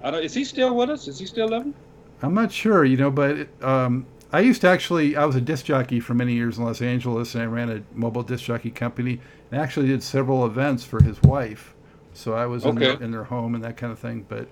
I 0.04 0.12
don't. 0.12 0.24
Is 0.24 0.34
he 0.34 0.44
still 0.44 0.76
with 0.76 0.90
us? 0.90 1.08
Is 1.08 1.18
he 1.20 1.26
still 1.26 1.48
living? 1.48 1.74
I'm 2.22 2.34
not 2.34 2.52
sure, 2.52 2.86
you 2.86 2.98
know, 2.98 3.12
but 3.12 3.48
um, 3.64 4.06
I 4.32 4.42
used 4.42 4.62
to 4.62 4.68
actually. 4.68 5.16
I 5.16 5.26
was 5.26 5.36
a 5.36 5.42
disc 5.42 5.66
jockey 5.66 6.00
for 6.00 6.14
many 6.14 6.34
years 6.34 6.58
in 6.58 6.66
Los 6.66 6.82
Angeles, 6.82 7.34
and 7.34 7.44
I 7.44 7.46
ran 7.46 7.70
a 7.70 7.82
mobile 7.94 8.24
disc 8.24 8.44
jockey 8.44 8.72
company, 8.72 9.22
and 9.52 9.62
actually 9.62 9.88
did 9.88 10.04
several 10.04 10.46
events 10.46 10.84
for 10.84 11.02
his 11.02 11.22
wife. 11.24 11.74
So 12.14 12.34
I 12.34 12.46
was 12.46 12.66
okay. 12.66 12.70
in, 12.72 12.80
their, 12.80 13.04
in, 13.04 13.12
their, 13.12 13.24
home 13.24 13.56
and 13.56 13.64
that 13.64 13.78
kind 13.78 13.94
of 13.94 14.00
thing. 14.00 14.26
But 14.28 14.48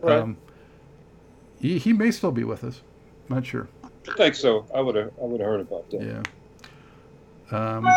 right. 0.00 0.20
um, 0.20 0.36
he, 1.60 1.78
he 1.78 1.92
may 1.92 2.10
still 2.10 2.30
be 2.30 2.44
with 2.44 2.64
us. 2.64 2.80
I'm 3.28 3.36
Not 3.36 3.46
sure. 3.46 3.68
I 3.84 4.14
think 4.16 4.34
so. 4.34 4.64
I 4.74 4.80
would 4.80 4.94
have 4.94 5.10
I 5.20 5.24
would 5.24 5.40
have 5.40 5.48
heard 5.48 5.60
about 5.60 5.90
that. 5.90 6.00
Yeah. 6.00 6.22
Um, 7.50 7.88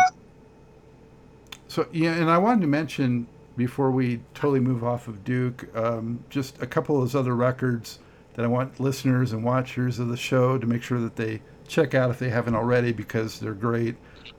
so 1.68 1.86
yeah, 1.92 2.12
and 2.14 2.30
I 2.30 2.36
wanted 2.36 2.60
to 2.62 2.66
mention 2.66 3.26
before 3.56 3.90
we 3.90 4.20
totally 4.34 4.60
move 4.60 4.84
off 4.84 5.08
of 5.08 5.24
Duke, 5.24 5.74
um, 5.76 6.22
just 6.28 6.60
a 6.60 6.66
couple 6.66 6.96
of 6.96 7.02
those 7.02 7.14
other 7.14 7.34
records 7.34 7.98
that 8.34 8.44
I 8.44 8.48
want 8.48 8.80
listeners 8.80 9.32
and 9.32 9.44
watchers 9.44 9.98
of 9.98 10.08
the 10.08 10.16
show 10.16 10.58
to 10.58 10.66
make 10.66 10.82
sure 10.82 11.00
that 11.00 11.16
they 11.16 11.42
check 11.68 11.94
out 11.94 12.10
if 12.10 12.18
they 12.18 12.30
haven't 12.30 12.54
already 12.54 12.92
because 12.92 13.38
they're 13.38 13.52
great. 13.52 13.96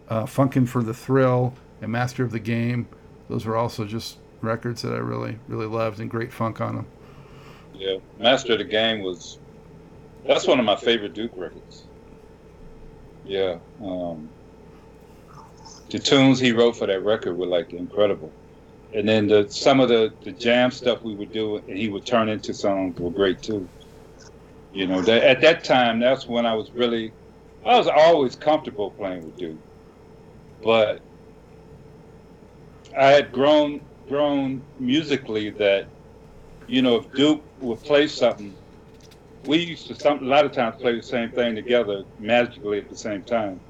Uh, 0.10 0.24
Funkin' 0.24 0.68
for 0.68 0.84
the 0.84 0.94
Thrill 0.94 1.54
and 1.82 1.92
Master 1.92 2.24
of 2.24 2.32
the 2.32 2.40
Game. 2.40 2.88
Those 3.30 3.46
are 3.46 3.56
also 3.56 3.86
just 3.86 4.18
records 4.42 4.82
that 4.82 4.94
I 4.94 4.98
really, 4.98 5.38
really 5.48 5.66
loved 5.66 6.00
and 6.00 6.10
great 6.10 6.32
funk 6.32 6.62
on 6.62 6.76
them. 6.76 6.88
Yeah, 7.76 7.98
Master 8.20 8.54
of 8.54 8.60
the 8.60 8.66
Game 8.66 9.02
was 9.02 9.40
that's 10.26 10.48
one 10.48 10.60
of 10.60 10.66
my 10.66 10.76
favorite 10.76 11.14
Duke 11.14 11.32
records. 11.36 11.84
Yeah, 13.26 13.58
um, 13.84 14.30
the 15.90 16.00
tunes 16.00 16.40
he 16.40 16.52
wrote 16.52 16.76
for 16.76 16.88
that 16.88 17.04
record 17.04 17.38
were 17.38 17.46
like 17.46 17.74
incredible 17.74 18.32
and 18.94 19.08
then 19.08 19.28
the 19.28 19.48
some 19.50 19.80
of 19.80 19.90
the 19.90 20.14
the 20.24 20.32
jam 20.32 20.72
stuff 20.72 21.02
we 21.02 21.16
would 21.16 21.32
do 21.32 21.58
and 21.58 21.78
he 21.78 21.90
would 21.90 22.06
turn 22.06 22.30
into 22.30 22.54
songs 22.54 23.00
were 23.00 23.10
great 23.10 23.42
too 23.42 23.68
you 24.74 24.88
know 24.88 25.02
that, 25.02 25.24
at 25.24 25.42
that 25.42 25.64
time 25.64 26.00
that's 26.00 26.28
when 26.28 26.46
i 26.46 26.56
was 26.56 26.72
really 26.74 27.14
i 27.66 27.78
was 27.78 27.88
always 27.88 28.36
comfortable 28.36 28.92
playing 28.92 29.26
with 29.26 29.38
duke 29.38 29.60
but 30.64 31.02
i 32.98 33.08
had 33.08 33.32
grown 33.32 33.82
grown 34.10 34.64
musically 34.80 35.52
that 35.52 35.88
you 36.68 36.82
know 36.82 36.98
if 36.98 37.12
duke 37.14 37.46
would 37.60 37.82
play 37.84 38.08
something 38.08 38.58
we 39.44 39.58
used 39.60 39.88
to 39.88 39.96
some, 39.96 40.20
a 40.20 40.28
lot 40.28 40.46
of 40.46 40.54
times 40.54 40.76
play 40.82 40.96
the 40.96 41.04
same 41.04 41.32
thing 41.32 41.56
together 41.56 42.04
magically 42.20 42.80
at 42.80 42.90
the 42.90 42.98
same 42.98 43.24
time 43.24 43.62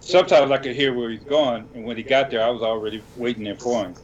sometimes 0.00 0.50
i 0.50 0.58
could 0.58 0.76
hear 0.76 0.94
where 0.94 1.10
he's 1.10 1.24
going 1.24 1.68
and 1.74 1.84
when 1.84 1.96
he 1.96 2.04
got 2.04 2.30
there 2.30 2.42
i 2.42 2.50
was 2.50 2.62
already 2.62 3.04
waiting 3.14 3.44
there 3.44 3.56
for 3.56 3.84
him 3.84 3.96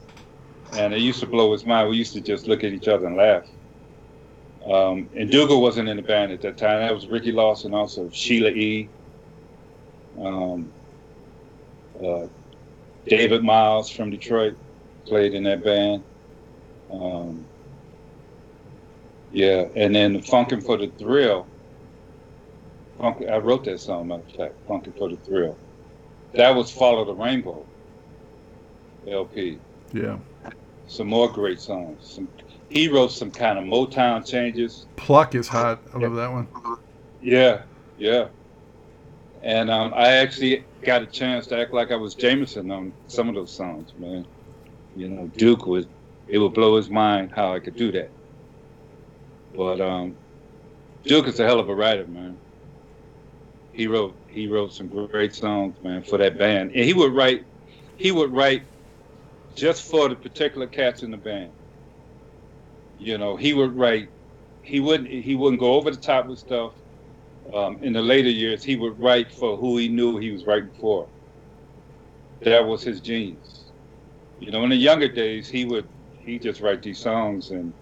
and 0.72 0.94
it 0.94 1.00
used 1.00 1.20
to 1.20 1.26
blow 1.26 1.52
his 1.52 1.64
mind. 1.66 1.90
We 1.90 1.96
used 1.98 2.14
to 2.14 2.20
just 2.20 2.48
look 2.48 2.64
at 2.64 2.72
each 2.72 2.88
other 2.88 3.06
and 3.06 3.16
laugh. 3.16 3.44
Um, 4.70 5.08
and 5.14 5.30
Ndugu 5.30 5.60
wasn't 5.60 5.88
in 5.88 5.96
the 5.96 6.02
band 6.02 6.32
at 6.32 6.40
that 6.42 6.56
time. 6.56 6.80
That 6.80 6.94
was 6.94 7.06
Ricky 7.06 7.32
Lawson, 7.32 7.74
also 7.74 8.08
Sheila 8.10 8.50
E. 8.50 8.88
Um, 10.18 10.72
uh, 12.02 12.26
David 13.06 13.42
Miles 13.44 13.90
from 13.90 14.10
Detroit 14.10 14.56
played 15.06 15.34
in 15.34 15.42
that 15.44 15.62
band. 15.62 16.02
Um, 16.90 17.44
yeah, 19.32 19.66
and 19.76 19.94
then 19.94 20.20
Funkin' 20.22 20.64
for 20.64 20.78
the 20.78 20.86
Thrill. 20.98 21.46
Funk, 22.98 23.24
I 23.28 23.38
wrote 23.38 23.64
that 23.64 23.80
song, 23.80 24.08
matter 24.08 24.22
of 24.22 24.30
fact, 24.30 24.66
Funkin' 24.68 24.96
for 24.96 25.10
the 25.10 25.16
Thrill. 25.16 25.58
That 26.32 26.54
was 26.54 26.70
Follow 26.70 27.04
the 27.04 27.14
Rainbow 27.14 27.66
LP. 29.06 29.58
Yeah 29.92 30.18
some 30.86 31.08
more 31.08 31.30
great 31.30 31.60
songs. 31.60 32.14
Some, 32.14 32.28
he 32.74 32.88
wrote 32.88 33.12
some 33.12 33.30
kind 33.30 33.56
of 33.56 33.64
Motown 33.64 34.28
changes. 34.28 34.86
Pluck 34.96 35.36
is 35.36 35.46
hot. 35.46 35.80
I 35.94 35.98
love 35.98 36.16
that 36.16 36.30
one. 36.30 36.48
Yeah, 37.22 37.62
yeah. 37.98 38.26
And 39.42 39.70
um, 39.70 39.94
I 39.94 40.14
actually 40.14 40.64
got 40.82 41.00
a 41.00 41.06
chance 41.06 41.46
to 41.48 41.58
act 41.58 41.72
like 41.72 41.92
I 41.92 41.96
was 41.96 42.16
Jamerson 42.16 42.76
on 42.76 42.92
some 43.06 43.28
of 43.28 43.36
those 43.36 43.52
songs, 43.52 43.92
man. 43.96 44.26
You 44.96 45.08
know, 45.08 45.28
Duke 45.36 45.66
was, 45.66 45.86
it 46.26 46.38
would 46.38 46.52
blow 46.52 46.76
his 46.76 46.90
mind 46.90 47.30
how 47.32 47.54
I 47.54 47.60
could 47.60 47.76
do 47.76 47.92
that. 47.92 48.10
But 49.54 49.80
um, 49.80 50.16
Duke 51.04 51.28
is 51.28 51.38
a 51.38 51.44
hell 51.44 51.60
of 51.60 51.68
a 51.68 51.74
writer, 51.74 52.08
man. 52.08 52.36
He 53.72 53.86
wrote 53.86 54.14
he 54.28 54.48
wrote 54.48 54.72
some 54.72 54.88
great 54.88 55.34
songs, 55.34 55.76
man, 55.82 56.02
for 56.02 56.18
that 56.18 56.38
band. 56.38 56.72
And 56.72 56.84
he 56.84 56.92
would 56.92 57.12
write 57.12 57.44
he 57.96 58.10
would 58.10 58.32
write 58.32 58.62
just 59.54 59.88
for 59.88 60.08
the 60.08 60.16
particular 60.16 60.66
cats 60.66 61.02
in 61.02 61.10
the 61.12 61.16
band. 61.16 61.50
You 62.98 63.18
know, 63.18 63.36
he 63.36 63.54
would 63.54 63.76
write. 63.76 64.10
He 64.62 64.80
wouldn't. 64.80 65.10
He 65.10 65.34
wouldn't 65.34 65.60
go 65.60 65.74
over 65.74 65.90
the 65.90 65.96
top 65.96 66.26
with 66.26 66.38
stuff. 66.38 66.74
Um, 67.52 67.78
in 67.82 67.92
the 67.92 68.02
later 68.02 68.30
years, 68.30 68.64
he 68.64 68.76
would 68.76 68.98
write 68.98 69.32
for 69.32 69.56
who 69.56 69.76
he 69.78 69.88
knew 69.88 70.18
he 70.18 70.30
was 70.32 70.46
writing 70.46 70.72
for. 70.80 71.10
That 72.42 72.66
was 72.66 72.82
his 72.82 73.00
genius. 73.00 73.72
You 74.38 74.50
know, 74.52 74.64
in 74.64 74.70
the 74.70 74.76
younger 74.76 75.08
days, 75.08 75.48
he 75.48 75.64
would 75.64 75.88
he 76.18 76.38
just 76.38 76.60
write 76.60 76.82
these 76.82 77.00
songs 77.00 77.50
and 77.50 77.74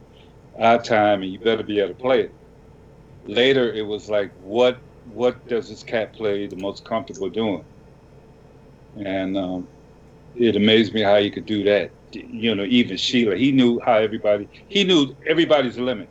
our 0.58 0.82
time, 0.82 1.22
and 1.22 1.32
you 1.32 1.38
better 1.38 1.62
be 1.62 1.78
able 1.80 1.90
to 1.90 1.94
play 1.94 2.22
it. 2.22 2.36
Later, 3.24 3.72
it 3.72 3.86
was 3.86 4.08
like, 4.08 4.32
what 4.36 4.82
what 5.04 5.46
does 5.48 5.68
this 5.68 5.82
cat 5.82 6.14
play 6.14 6.46
the 6.46 6.56
most 6.56 6.84
comfortable 6.84 7.30
doing? 7.30 7.64
And 8.94 9.36
um, 9.36 9.68
it 10.34 10.56
amazed 10.56 10.94
me 10.94 11.02
how 11.02 11.18
he 11.18 11.30
could 11.30 11.46
do 11.46 11.64
that. 11.64 11.92
You 12.14 12.54
know, 12.54 12.64
even 12.64 12.96
Sheila, 12.96 13.36
he 13.36 13.52
knew 13.52 13.80
how 13.80 13.94
everybody, 13.94 14.48
he 14.68 14.84
knew 14.84 15.16
everybody's 15.26 15.78
limit, 15.78 16.08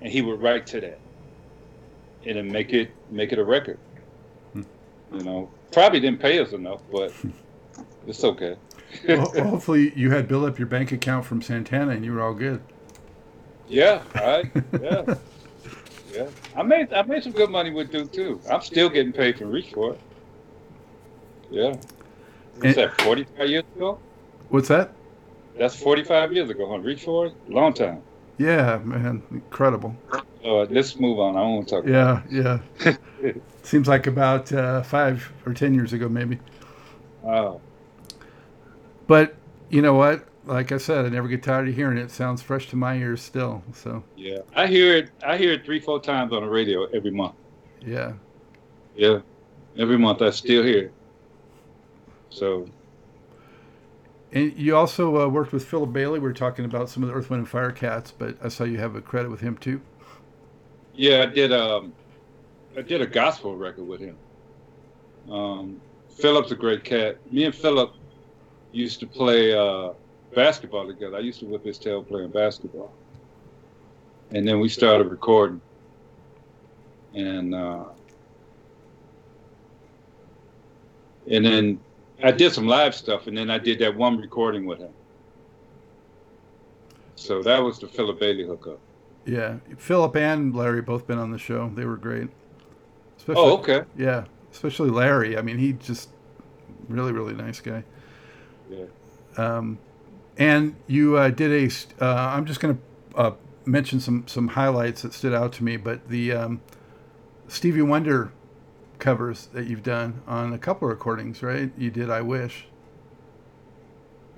and 0.00 0.12
he 0.12 0.22
would 0.22 0.42
write 0.42 0.66
to 0.68 0.80
that, 0.80 0.98
and 2.26 2.36
then 2.36 2.50
make 2.50 2.72
it 2.72 2.90
make 3.10 3.32
it 3.32 3.38
a 3.38 3.44
record. 3.44 3.78
Hmm. 4.52 4.62
You 5.12 5.24
know, 5.24 5.50
probably 5.72 6.00
didn't 6.00 6.20
pay 6.20 6.38
us 6.38 6.52
enough, 6.52 6.80
but 6.90 7.12
it's 8.06 8.24
okay. 8.24 8.56
well, 9.06 9.30
hopefully, 9.44 9.92
you 9.94 10.10
had 10.10 10.28
built 10.28 10.48
up 10.48 10.58
your 10.58 10.68
bank 10.68 10.92
account 10.92 11.24
from 11.24 11.42
Santana, 11.42 11.92
and 11.92 12.04
you 12.04 12.12
were 12.12 12.22
all 12.22 12.34
good. 12.34 12.62
Yeah, 13.68 14.02
right. 14.14 14.50
Yeah, 14.80 15.14
yeah. 16.14 16.26
I 16.56 16.62
made 16.62 16.92
I 16.92 17.02
made 17.02 17.22
some 17.22 17.32
good 17.32 17.50
money 17.50 17.70
with 17.70 17.90
Duke 17.90 18.12
too. 18.12 18.40
I'm 18.50 18.62
still 18.62 18.88
getting 18.88 19.12
paid 19.12 19.38
from 19.38 19.50
Reach 19.50 19.72
for 19.72 19.92
it. 19.92 20.00
Yeah. 21.50 21.76
What's 22.60 22.76
that, 22.76 23.00
45 23.02 23.48
years 23.48 23.64
ago? 23.76 23.98
What's 24.50 24.68
that? 24.68 24.92
That's 25.58 25.74
45 25.74 26.32
years 26.32 26.50
ago, 26.50 26.68
huh? 26.70 26.78
Reach 26.78 27.02
for 27.02 27.26
it? 27.26 27.34
Long 27.48 27.74
time. 27.74 28.02
Yeah, 28.38 28.78
man. 28.84 29.22
Incredible. 29.30 29.94
Uh, 30.44 30.62
let's 30.70 30.98
move 30.98 31.18
on. 31.18 31.36
I 31.36 31.40
don't 31.40 31.54
want 31.56 31.68
to 31.68 31.74
talk 31.74 31.86
Yeah, 31.86 32.22
yeah. 32.30 33.32
Seems 33.62 33.88
like 33.88 34.06
about 34.06 34.52
uh, 34.52 34.82
five 34.82 35.30
or 35.44 35.52
10 35.52 35.74
years 35.74 35.92
ago, 35.92 36.08
maybe. 36.08 36.38
Wow. 37.22 37.60
But 39.08 39.34
you 39.68 39.82
know 39.82 39.94
what? 39.94 40.24
Like 40.44 40.72
I 40.72 40.78
said, 40.78 41.04
I 41.04 41.08
never 41.08 41.28
get 41.28 41.42
tired 41.42 41.68
of 41.68 41.74
hearing 41.74 41.98
it. 41.98 42.04
it. 42.04 42.10
Sounds 42.10 42.40
fresh 42.40 42.70
to 42.70 42.76
my 42.76 42.96
ears 42.96 43.20
still. 43.20 43.62
So. 43.74 44.02
Yeah, 44.16 44.38
I 44.54 44.66
hear 44.66 44.96
it. 44.96 45.10
I 45.26 45.36
hear 45.36 45.52
it 45.52 45.64
three, 45.64 45.80
four 45.80 46.00
times 46.00 46.32
on 46.32 46.42
the 46.42 46.48
radio 46.48 46.84
every 46.86 47.10
month. 47.10 47.34
Yeah. 47.84 48.12
Yeah, 48.96 49.20
every 49.76 49.98
month 49.98 50.22
I 50.22 50.30
still 50.30 50.62
hear 50.62 50.84
it. 50.84 50.92
So. 52.30 52.68
And 54.32 54.56
you 54.58 54.76
also 54.76 55.22
uh, 55.22 55.28
worked 55.28 55.52
with 55.52 55.64
Philip 55.64 55.92
Bailey. 55.92 56.18
We 56.18 56.28
were 56.28 56.34
talking 56.34 56.64
about 56.64 56.90
some 56.90 57.02
of 57.02 57.08
the 57.08 57.14
Earth, 57.14 57.30
Wind, 57.30 57.40
and 57.40 57.48
Fire 57.48 57.72
cats, 57.72 58.10
but 58.10 58.36
I 58.42 58.48
saw 58.48 58.64
you 58.64 58.78
have 58.78 58.94
a 58.94 59.00
credit 59.00 59.30
with 59.30 59.40
him 59.40 59.56
too. 59.56 59.80
Yeah, 60.94 61.22
I 61.22 61.26
did. 61.26 61.52
Um, 61.52 61.94
I 62.76 62.82
did 62.82 63.00
a 63.00 63.06
gospel 63.06 63.56
record 63.56 63.86
with 63.86 64.00
him. 64.00 64.16
Um, 65.30 65.80
Philip's 66.10 66.52
a 66.52 66.56
great 66.56 66.84
cat. 66.84 67.16
Me 67.32 67.44
and 67.44 67.54
Philip 67.54 67.94
used 68.72 69.00
to 69.00 69.06
play 69.06 69.54
uh, 69.54 69.92
basketball 70.34 70.86
together. 70.86 71.16
I 71.16 71.20
used 71.20 71.40
to 71.40 71.46
whip 71.46 71.64
his 71.64 71.78
tail 71.78 72.02
playing 72.02 72.30
basketball, 72.30 72.92
and 74.30 74.46
then 74.46 74.60
we 74.60 74.68
started 74.68 75.08
recording. 75.08 75.60
And 77.14 77.54
uh, 77.54 77.84
and 81.30 81.44
then 81.44 81.80
I 82.22 82.32
did 82.32 82.52
some 82.52 82.66
live 82.66 82.94
stuff, 82.94 83.26
and 83.26 83.36
then 83.36 83.50
I 83.50 83.58
did 83.58 83.78
that 83.78 83.94
one 83.94 84.18
recording 84.18 84.66
with 84.66 84.80
him. 84.80 84.92
So 87.14 87.42
that 87.42 87.62
was 87.62 87.78
the 87.78 87.86
Philip 87.86 88.18
Bailey 88.20 88.46
hookup. 88.46 88.78
Yeah, 89.24 89.56
Philip 89.76 90.16
and 90.16 90.54
Larry 90.54 90.82
both 90.82 91.06
been 91.06 91.18
on 91.18 91.30
the 91.30 91.38
show. 91.38 91.70
They 91.74 91.84
were 91.84 91.96
great. 91.96 92.28
Especially, 93.18 93.42
oh, 93.42 93.58
okay. 93.58 93.82
Yeah, 93.96 94.24
especially 94.52 94.90
Larry. 94.90 95.36
I 95.36 95.42
mean, 95.42 95.58
he 95.58 95.74
just 95.74 96.08
really, 96.88 97.12
really 97.12 97.34
nice 97.34 97.60
guy. 97.60 97.84
Yeah. 98.70 98.86
Um, 99.36 99.78
and 100.38 100.76
you 100.86 101.16
uh, 101.16 101.30
did 101.30 101.52
a. 101.52 102.04
Uh, 102.04 102.16
I'm 102.16 102.46
just 102.46 102.60
going 102.60 102.76
to 102.76 103.18
uh, 103.18 103.32
mention 103.64 104.00
some 104.00 104.26
some 104.26 104.48
highlights 104.48 105.02
that 105.02 105.12
stood 105.12 105.34
out 105.34 105.52
to 105.54 105.64
me, 105.64 105.76
but 105.76 106.08
the 106.08 106.32
um, 106.32 106.60
Stevie 107.48 107.82
Wonder 107.82 108.32
covers 108.98 109.46
that 109.52 109.66
you've 109.66 109.82
done 109.82 110.22
on 110.26 110.52
a 110.52 110.58
couple 110.58 110.88
of 110.88 110.90
recordings, 110.90 111.42
right? 111.42 111.70
You 111.76 111.90
did 111.90 112.10
"I 112.10 112.20
Wish." 112.20 112.66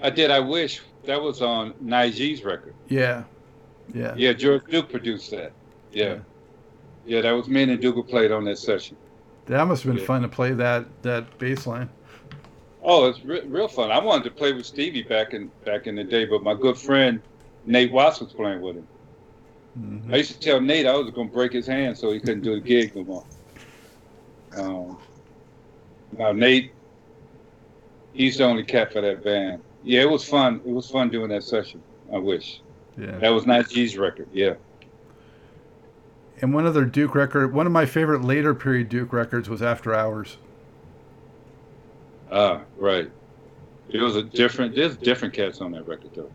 I 0.02 0.10
did 0.10 0.30
"I 0.30 0.40
Wish." 0.40 0.80
That 1.04 1.20
was 1.20 1.40
on 1.42 1.72
Najee's 1.74 2.44
record. 2.44 2.74
Yeah, 2.88 3.24
yeah. 3.94 4.14
Yeah, 4.16 4.32
George 4.32 4.64
Duke 4.70 4.90
produced 4.90 5.30
that. 5.30 5.52
Yeah. 5.92 6.04
yeah. 6.04 6.18
Yeah, 7.06 7.20
that 7.22 7.32
was 7.32 7.48
me 7.48 7.62
and 7.62 7.80
Duke 7.80 8.08
played 8.08 8.30
on 8.30 8.44
that 8.44 8.58
session. 8.58 8.96
That 9.46 9.64
must 9.64 9.82
have 9.82 9.92
been 9.92 10.00
yeah. 10.00 10.06
fun 10.06 10.22
to 10.22 10.28
play 10.28 10.52
that 10.52 10.86
that 11.02 11.38
bass 11.38 11.66
line. 11.66 11.88
Oh, 12.82 13.08
it's 13.08 13.22
re- 13.24 13.42
real 13.46 13.68
fun. 13.68 13.90
I 13.90 13.98
wanted 13.98 14.24
to 14.24 14.30
play 14.30 14.52
with 14.52 14.66
Stevie 14.66 15.02
back 15.02 15.34
in 15.34 15.50
back 15.64 15.86
in 15.86 15.94
the 15.96 16.04
day, 16.04 16.24
but 16.24 16.42
my 16.42 16.54
good 16.54 16.78
friend 16.78 17.20
Nate 17.66 17.92
Watts 17.92 18.20
was 18.20 18.32
playing 18.32 18.60
with 18.60 18.76
him. 18.76 18.86
Mm-hmm. 19.78 20.14
I 20.14 20.18
used 20.18 20.32
to 20.32 20.38
tell 20.40 20.60
Nate 20.60 20.86
I 20.86 20.94
was 20.94 21.10
going 21.10 21.28
to 21.28 21.34
break 21.34 21.52
his 21.52 21.66
hand 21.66 21.96
so 21.96 22.12
he 22.12 22.20
couldn't 22.20 22.42
do 22.42 22.54
the 22.54 22.60
gig 22.60 22.94
no 22.94 23.04
more. 23.04 23.24
Um, 24.56 24.98
now 26.16 26.32
Nate, 26.32 26.72
he's 28.12 28.38
the 28.38 28.44
only 28.44 28.64
cat 28.64 28.92
for 28.92 29.00
that 29.00 29.22
band. 29.22 29.62
Yeah, 29.82 30.02
it 30.02 30.10
was 30.10 30.24
fun. 30.24 30.60
It 30.66 30.72
was 30.72 30.90
fun 30.90 31.08
doing 31.08 31.30
that 31.30 31.42
session. 31.42 31.82
I 32.12 32.18
wish. 32.18 32.60
Yeah. 32.98 33.18
That 33.18 33.30
was 33.30 33.44
Najee's 33.44 33.96
record. 33.96 34.28
Yeah. 34.32 34.54
And 36.42 36.54
one 36.54 36.66
other 36.66 36.84
Duke 36.84 37.14
record, 37.14 37.52
one 37.52 37.66
of 37.66 37.72
my 37.72 37.86
favorite 37.86 38.22
later 38.22 38.54
period 38.54 38.88
Duke 38.88 39.12
records 39.12 39.48
was 39.48 39.62
After 39.62 39.94
Hours. 39.94 40.38
Ah, 42.32 42.62
right. 42.78 43.10
It 43.88 44.00
was 44.00 44.16
a 44.16 44.22
different. 44.22 44.74
There's 44.74 44.96
different 44.96 45.34
cats 45.34 45.60
on 45.60 45.72
that 45.72 45.86
record 45.86 46.10
though. 46.14 46.30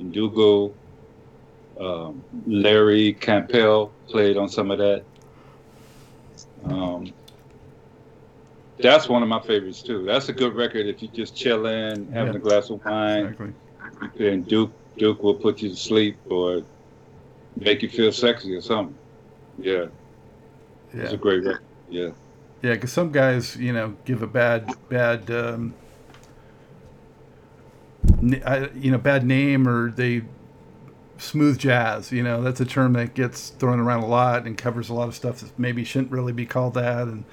Ndugu, 0.00 0.72
um, 1.78 2.24
Larry 2.46 3.12
Campbell 3.14 3.92
played 4.08 4.36
on 4.36 4.48
some 4.48 4.70
of 4.70 4.78
that. 4.78 5.04
Um, 6.64 7.12
that's 8.78 9.08
one 9.08 9.22
of 9.22 9.28
my 9.28 9.40
favorites 9.40 9.82
too. 9.82 10.04
That's 10.04 10.28
a 10.28 10.32
good 10.32 10.54
record 10.54 10.86
if 10.86 11.02
you're 11.02 11.12
just 11.12 11.36
chilling, 11.36 12.10
having 12.12 12.32
yeah. 12.32 12.38
a 12.38 12.42
glass 12.42 12.70
of 12.70 12.84
wine, 12.84 13.26
exactly. 13.26 14.28
and 14.28 14.46
Duke 14.46 14.72
Duke 14.96 15.22
will 15.22 15.34
put 15.34 15.60
you 15.62 15.70
to 15.70 15.76
sleep 15.76 16.16
or 16.30 16.62
make 17.56 17.82
you 17.82 17.88
feel 17.88 18.12
sexy 18.12 18.54
or 18.54 18.60
something. 18.60 18.96
Yeah. 19.58 19.86
Yeah. 20.92 21.02
It's 21.02 21.12
a 21.12 21.16
great 21.16 21.44
record. 21.44 21.64
Yeah. 21.88 22.10
Yeah, 22.62 22.74
because 22.74 22.92
some 22.92 23.12
guys, 23.12 23.56
you 23.56 23.72
know, 23.72 23.94
give 24.04 24.22
a 24.22 24.26
bad, 24.26 24.72
bad, 24.88 25.30
um, 25.30 25.74
you 28.22 28.90
know, 28.90 28.98
bad 28.98 29.26
name 29.26 29.68
or 29.68 29.90
they 29.90 30.22
smooth 31.18 31.58
jazz. 31.58 32.10
You 32.10 32.22
know, 32.22 32.42
that's 32.42 32.60
a 32.60 32.64
term 32.64 32.94
that 32.94 33.14
gets 33.14 33.50
thrown 33.50 33.80
around 33.80 34.02
a 34.02 34.06
lot 34.06 34.46
and 34.46 34.56
covers 34.56 34.88
a 34.88 34.94
lot 34.94 35.08
of 35.08 35.14
stuff 35.14 35.40
that 35.40 35.58
maybe 35.58 35.84
shouldn't 35.84 36.10
really 36.10 36.32
be 36.32 36.46
called 36.46 36.74
that. 36.74 37.06
And 37.06 37.24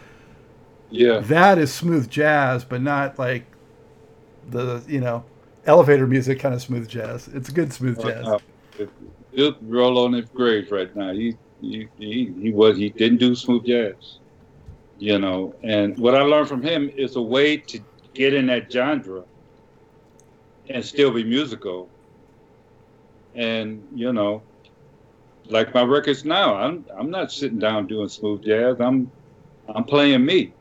yeah, 0.92 1.20
that 1.20 1.58
is 1.58 1.74
smooth 1.74 2.10
jazz, 2.10 2.64
but 2.64 2.82
not 2.82 3.18
like 3.18 3.46
the 4.50 4.84
you 4.88 5.00
know 5.00 5.24
elevator 5.66 6.08
music 6.08 6.40
kind 6.40 6.54
of 6.54 6.62
smooth 6.62 6.88
jazz. 6.88 7.28
It's 7.30 7.50
good 7.50 7.74
smooth 7.74 8.02
jazz. 8.02 8.26
Uh, 8.26 8.40
He'll 9.32 9.56
roll 9.62 10.04
on 10.04 10.14
his 10.14 10.30
grave 10.30 10.72
right 10.72 10.94
now. 10.96 11.14
He, 11.14 11.38
he 11.62 11.88
he 11.98 12.34
he 12.40 12.52
was 12.52 12.78
he 12.78 12.90
didn't 12.90 13.20
do 13.20 13.34
smooth 13.34 13.66
jazz, 13.66 14.20
you 14.98 15.20
know. 15.20 15.56
And 15.64 15.98
what 15.98 16.16
I 16.16 16.22
learned 16.22 16.50
from 16.50 16.62
him 16.62 16.90
is 16.98 17.16
a 17.16 17.22
way 17.22 17.58
to 17.58 17.80
get 18.14 18.34
in 18.34 18.48
that 18.48 18.70
genre 18.72 19.24
and 20.70 20.84
still 20.84 21.12
be 21.12 21.24
musical. 21.24 21.90
And 23.36 23.88
you 23.96 24.12
know, 24.12 24.44
like 25.46 25.74
my 25.74 25.84
records 25.84 26.26
now, 26.26 26.56
I'm 26.56 26.86
I'm 26.98 27.10
not 27.10 27.32
sitting 27.32 27.60
down 27.60 27.88
doing 27.88 28.10
smooth 28.10 28.44
jazz. 28.44 28.82
I'm 28.82 29.10
I'm 29.74 29.86
playing 29.86 30.26
me. 30.26 30.54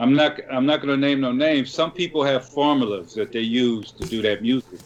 I'm 0.00 0.14
not 0.14 0.40
I'm 0.50 0.64
not 0.64 0.80
going 0.80 0.88
to 0.88 0.96
name 0.96 1.20
no 1.20 1.30
names. 1.30 1.70
Some 1.70 1.92
people 1.92 2.24
have 2.24 2.48
formulas 2.48 3.12
that 3.14 3.32
they 3.32 3.40
use 3.40 3.92
to 3.92 4.08
do 4.08 4.22
that 4.22 4.40
music, 4.40 4.80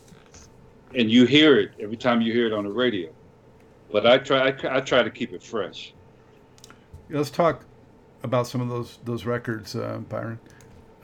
and 0.92 1.08
you 1.08 1.24
hear 1.24 1.60
it 1.60 1.70
every 1.80 1.96
time 1.96 2.20
you 2.20 2.32
hear 2.32 2.46
it 2.46 2.52
on 2.52 2.64
the 2.64 2.72
radio. 2.72 3.10
But 3.92 4.08
I 4.08 4.18
try 4.18 4.48
I, 4.48 4.78
I 4.78 4.80
try 4.80 5.04
to 5.04 5.10
keep 5.10 5.32
it 5.32 5.40
fresh. 5.40 5.94
Let's 7.08 7.30
talk 7.30 7.64
about 8.24 8.48
some 8.48 8.60
of 8.60 8.68
those 8.68 8.98
those 9.04 9.24
records, 9.24 9.76
uh, 9.76 9.98
Byron. 10.08 10.40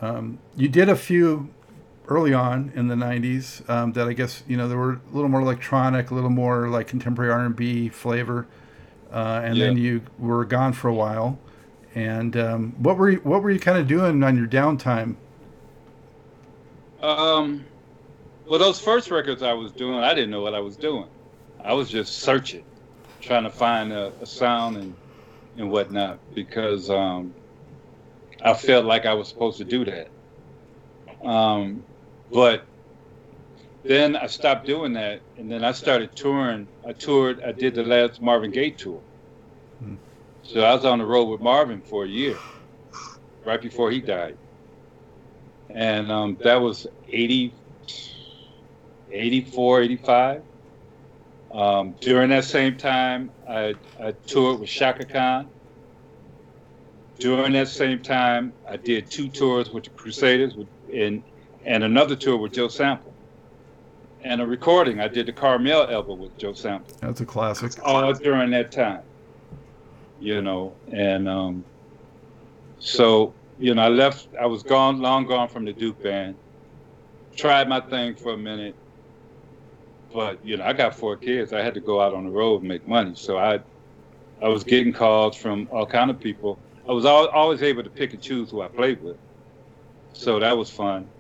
Um, 0.01 0.41
you 0.57 0.69
did 0.69 0.89
a 0.89 0.97
few 0.97 1.49
early 2.09 2.35
on 2.35 2.73
in 2.75 2.89
the 2.89 2.97
'90s 2.97 3.69
um, 3.71 3.93
that 3.93 4.09
I 4.09 4.13
guess 4.13 4.43
you 4.49 4.57
know 4.57 4.69
they 4.69 4.75
were 4.75 4.95
a 4.95 5.01
little 5.13 5.29
more 5.29 5.41
electronic, 5.41 6.11
a 6.11 6.15
little 6.17 6.31
more 6.31 6.69
like 6.69 6.89
contemporary 6.89 7.31
R&B 7.31 7.91
flavor, 7.91 8.49
uh, 9.13 9.43
and 9.45 9.57
yeah. 9.57 9.67
then 9.67 9.77
you 9.77 10.03
were 10.19 10.45
gone 10.45 10.73
for 10.73 10.89
a 10.89 10.95
while. 10.95 11.39
And 11.95 12.37
um, 12.37 12.75
what 12.79 12.97
were 12.97 13.11
you, 13.11 13.19
what 13.19 13.43
were 13.43 13.51
you 13.51 13.59
kind 13.59 13.79
of 13.79 13.87
doing 13.87 14.23
on 14.23 14.37
your 14.37 14.47
downtime? 14.47 15.17
Um, 17.03 17.65
well, 18.47 18.59
those 18.59 18.81
first 18.81 19.11
records 19.11 19.43
I 19.43 19.53
was 19.53 19.73
doing, 19.73 19.99
I 19.99 20.15
didn't 20.15 20.31
know 20.31 20.43
what 20.43 20.55
I 20.55 20.61
was 20.61 20.77
doing. 20.77 21.09
I 21.65 21.73
was 21.73 21.91
just 21.91 22.19
searching, 22.19 22.65
trying 23.21 23.45
to 23.45 23.51
find 23.51 23.93
a, 23.93 24.13
a 24.21 24.27
sound 24.27 24.77
and 24.77 24.95
and 25.57 25.71
whatnot 25.71 26.19
because 26.35 26.91
um, 26.91 27.35
I 28.43 28.55
felt 28.55 28.85
like 28.85 29.07
I 29.07 29.15
was 29.15 29.29
supposed 29.29 29.59
to 29.59 29.65
do 29.65 29.85
that. 29.85 30.09
Um, 31.27 31.85
but 32.33 32.65
then 33.83 34.17
I 34.17 34.27
stopped 34.27 34.67
doing 34.67 34.95
that, 34.95 35.21
and 35.37 35.51
then 35.51 35.65
I 35.65 35.73
started 35.73 36.15
touring. 36.15 36.67
I 36.87 36.93
toured. 36.93 37.43
I 37.43 37.53
did 37.53 37.75
the 37.75 37.83
last 37.83 38.21
Marvin 38.23 38.51
Gaye 38.51 38.71
tour, 38.71 39.01
so 40.43 40.61
I 40.61 40.75
was 40.75 40.85
on 40.85 40.99
the 40.99 41.07
road 41.07 41.25
with 41.25 41.41
Marvin 41.41 41.81
for 41.81 42.05
a 42.05 42.09
year, 42.09 42.37
right 43.45 43.61
before 43.61 43.91
he 43.91 44.01
died. 44.01 44.37
And 45.69 46.11
um, 46.11 46.37
that 46.43 46.61
was 46.61 46.87
80, 47.09 47.55
84, 49.13 49.83
85. 49.83 50.43
Um, 51.53 51.95
during 52.01 52.31
that 52.31 52.45
same 52.45 52.77
time, 52.77 53.31
I, 53.49 53.75
I 54.01 54.13
toured 54.27 54.61
with 54.61 54.69
Chaka 54.69 55.05
Khan. 55.05 55.49
During 57.19 57.53
that 57.53 57.69
same 57.69 58.01
time, 58.01 58.53
I 58.69 58.77
did 58.77 59.11
two 59.11 59.29
tours 59.29 59.71
with 59.71 59.85
the 59.85 59.91
Crusaders 59.91 60.55
with, 60.55 60.69
and, 60.93 61.23
and 61.65 61.85
another 61.85 62.17
tour 62.17 62.37
with 62.39 62.53
Joe 62.53 62.69
Sample. 62.69 63.13
And 64.23 64.41
a 64.41 64.47
recording, 64.47 65.01
I 65.01 65.09
did 65.09 65.27
the 65.27 65.33
Carmel 65.33 65.91
album 65.91 66.19
with 66.19 66.37
Joe 66.39 66.55
Sample. 66.55 66.97
That's 67.01 67.21
a 67.21 67.27
classic. 67.27 67.73
All 67.85 68.13
during 68.15 68.51
that 68.51 68.73
time 68.73 69.03
you 70.21 70.43
know, 70.43 70.77
and 70.93 71.29
um, 71.29 71.65
so 72.79 73.35
you 73.59 73.75
know, 73.75 73.83
I 73.83 73.89
left. 73.89 74.29
I 74.41 74.47
was 74.47 74.65
gone, 74.65 75.01
long 75.01 75.27
gone 75.27 75.49
from 75.49 75.67
the 75.67 75.73
Duke 75.75 76.03
band. 76.03 76.37
Tried 77.37 77.69
my 77.69 77.81
thing 77.81 78.17
for 78.17 78.35
a 78.35 78.39
minute, 78.39 78.77
but 80.15 80.45
you 80.45 80.59
know, 80.59 80.65
I 80.65 80.75
got 80.75 80.97
four 80.97 81.17
kids. 81.17 81.53
I 81.53 81.63
had 81.63 81.75
to 81.75 81.81
go 81.81 82.01
out 82.01 82.15
on 82.15 82.25
the 82.25 82.31
road 82.31 82.61
and 82.61 82.69
make 82.69 82.87
money. 82.89 83.15
So 83.17 83.39
I, 83.39 83.61
I 84.43 84.49
was 84.49 84.65
getting 84.65 84.93
calls 84.93 85.37
from 85.37 85.69
all 85.73 85.87
kind 85.87 86.11
of 86.11 86.21
people. 86.21 86.61
I 86.89 86.93
was 86.93 87.07
al- 87.07 87.29
always 87.31 87.63
able 87.63 87.85
to 87.85 87.91
pick 87.91 88.15
and 88.15 88.23
choose 88.23 88.51
who 88.51 88.63
I 88.63 88.69
played 88.69 89.03
with. 89.03 89.19
So 90.15 90.41
that 90.41 90.59
was 90.59 90.71
fun. 90.71 91.11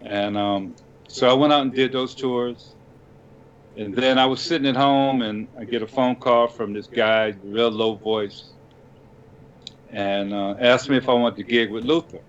And 0.00 0.36
um, 0.38 0.76
so 1.08 1.28
I 1.28 1.34
went 1.34 1.52
out 1.52 1.62
and 1.62 1.74
did 1.74 1.92
those 1.92 2.14
tours. 2.14 2.76
And 3.76 3.94
then 3.94 4.18
I 4.18 4.26
was 4.26 4.40
sitting 4.40 4.68
at 4.68 4.76
home 4.76 5.22
and 5.22 5.48
I 5.58 5.64
get 5.64 5.82
a 5.82 5.86
phone 5.86 6.16
call 6.16 6.46
from 6.46 6.72
this 6.72 6.86
guy, 6.86 7.34
real 7.42 7.70
low 7.70 7.96
voice, 7.96 8.52
and 9.90 10.32
uh, 10.32 10.54
asked 10.60 10.88
me 10.88 10.96
if 10.96 11.08
I 11.08 11.12
wanted 11.12 11.36
to 11.38 11.44
gig 11.44 11.70
with 11.70 11.84
Luther. 11.84 12.20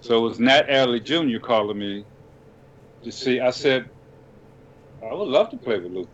So 0.00 0.18
it 0.18 0.28
was 0.28 0.40
Nat 0.40 0.70
Adderley 0.70 1.00
Jr. 1.00 1.38
calling 1.38 1.78
me 1.78 2.06
to 3.02 3.12
see. 3.12 3.40
I 3.40 3.50
said, 3.50 3.90
I 5.02 5.12
would 5.12 5.28
love 5.28 5.50
to 5.50 5.58
play 5.58 5.78
with 5.78 5.92
Luther. 5.92 6.10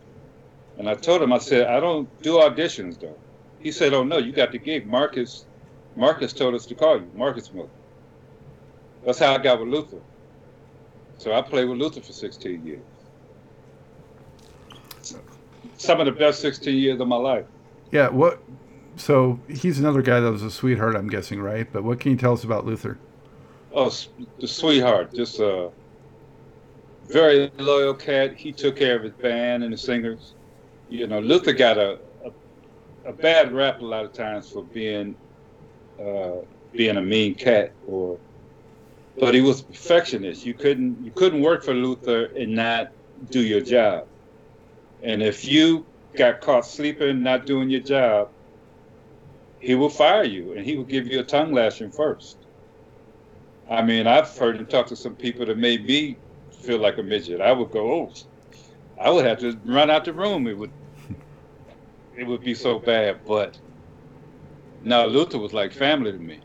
And 0.77 0.89
I 0.89 0.95
told 0.95 1.21
him, 1.21 1.31
I 1.31 1.37
said, 1.37 1.67
I 1.67 1.79
don't 1.79 2.09
do 2.21 2.33
auditions 2.39 2.99
though. 2.99 3.21
He 3.57 3.71
said, 3.71 3.93
Oh 3.93 4.03
no, 4.03 4.17
you 4.17 4.33
got 4.33 4.51
the 4.51 4.59
gig. 4.59 4.85
Marcus 4.85 5.45
Marcus 5.95 6.33
told 6.33 6.55
us 6.55 6.65
to 6.67 6.75
call 6.75 6.97
you, 6.97 7.11
Marcus 7.13 7.53
Miller. 7.53 7.69
That's 9.05 9.19
how 9.19 9.33
I 9.33 9.37
got 9.37 9.59
with 9.59 9.69
Luther. 9.69 10.01
So 11.17 11.33
I 11.33 11.41
played 11.41 11.65
with 11.65 11.77
Luther 11.79 12.01
for 12.01 12.13
16 12.13 12.65
years 12.65 12.90
some 15.77 15.99
of 15.99 16.05
the 16.05 16.11
best 16.11 16.41
16 16.41 16.75
years 16.75 16.99
of 16.99 17.07
my 17.07 17.15
life. 17.15 17.45
Yeah. 17.91 18.09
What? 18.09 18.41
So 18.97 19.39
he's 19.47 19.79
another 19.79 20.01
guy 20.01 20.19
that 20.19 20.31
was 20.31 20.43
a 20.43 20.51
sweetheart, 20.51 20.95
I'm 20.95 21.07
guessing, 21.07 21.41
right? 21.41 21.67
But 21.71 21.83
what 21.83 21.99
can 21.99 22.11
you 22.11 22.17
tell 22.17 22.33
us 22.33 22.43
about 22.43 22.65
Luther? 22.65 22.97
Oh, 23.73 23.91
the 24.39 24.47
sweetheart. 24.47 25.13
Just 25.13 25.39
a 25.39 25.71
very 27.07 27.51
loyal 27.57 27.93
cat. 27.93 28.35
He 28.35 28.51
took 28.51 28.75
care 28.75 28.95
of 28.95 29.03
his 29.03 29.13
band 29.13 29.63
and 29.63 29.73
the 29.73 29.77
singers. 29.77 30.33
You 30.89 31.07
know, 31.07 31.19
Luther 31.19 31.53
got 31.53 31.77
a 31.77 31.99
a, 32.25 33.09
a 33.09 33.13
bad 33.13 33.53
rap 33.53 33.81
a 33.81 33.85
lot 33.85 34.05
of 34.05 34.13
times 34.13 34.49
for 34.49 34.63
being 34.63 35.15
uh, 35.99 36.41
being 36.73 36.97
a 36.97 37.01
mean 37.01 37.35
cat, 37.35 37.71
or 37.87 38.19
but 39.19 39.33
he 39.33 39.41
was 39.41 39.61
a 39.61 39.63
perfectionist. 39.63 40.45
You 40.45 40.53
couldn't 40.53 41.03
you 41.03 41.11
couldn't 41.11 41.41
work 41.41 41.63
for 41.63 41.73
Luther 41.73 42.25
and 42.37 42.53
not 42.53 42.91
do 43.29 43.41
your 43.41 43.61
job. 43.61 44.07
And 45.03 45.23
if 45.23 45.45
you 45.45 45.87
got 46.17 46.41
caught 46.41 46.65
sleeping, 46.65 47.23
not 47.23 47.45
doing 47.45 47.69
your 47.69 47.81
job, 47.81 48.29
he 49.59 49.75
will 49.75 49.89
fire 49.89 50.23
you 50.23 50.53
and 50.53 50.65
he 50.65 50.77
will 50.77 50.85
give 50.85 51.07
you 51.07 51.19
a 51.19 51.23
tongue 51.23 51.53
lashing 51.53 51.91
first. 51.91 52.37
I 53.69 53.81
mean, 53.83 54.07
I've 54.07 54.35
heard 54.37 54.57
him 54.57 54.67
talk 54.67 54.87
to 54.87 54.95
some 54.95 55.15
people 55.15 55.45
that 55.45 55.57
made 55.57 55.85
me 55.85 56.19
feel 56.63 56.79
like 56.79 56.97
a 56.97 57.03
midget. 57.03 57.41
I 57.41 57.51
would 57.53 57.71
go, 57.71 57.93
oh, 57.93 58.11
I 58.99 59.09
would 59.09 59.25
have 59.25 59.39
to 59.39 59.59
run 59.65 59.89
out 59.89 60.05
the 60.05 60.13
room. 60.13 60.47
It 60.47 60.57
would, 60.57 60.71
it 62.13 62.27
would 62.27 62.41
be 62.41 62.55
so 62.55 62.79
bad. 62.79 63.21
But 63.25 63.57
now 64.81 65.05
Luther 65.05 65.39
was 65.39 65.53
like 65.53 65.73
family 65.73 66.11
to 66.11 66.19
me, 66.19 66.41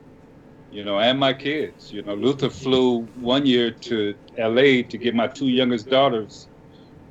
you 0.71 0.85
know, 0.85 0.99
and 1.01 1.19
my 1.19 1.35
kids. 1.35 1.91
You 1.91 2.03
know, 2.03 2.15
Luther 2.15 2.51
flew 2.51 3.09
one 3.15 3.47
year 3.47 3.73
to 3.85 4.15
L.A. 4.39 4.83
to 4.85 4.99
get 4.99 5.15
my 5.15 5.29
two 5.29 5.49
youngest 5.49 5.89
daughters 5.89 6.49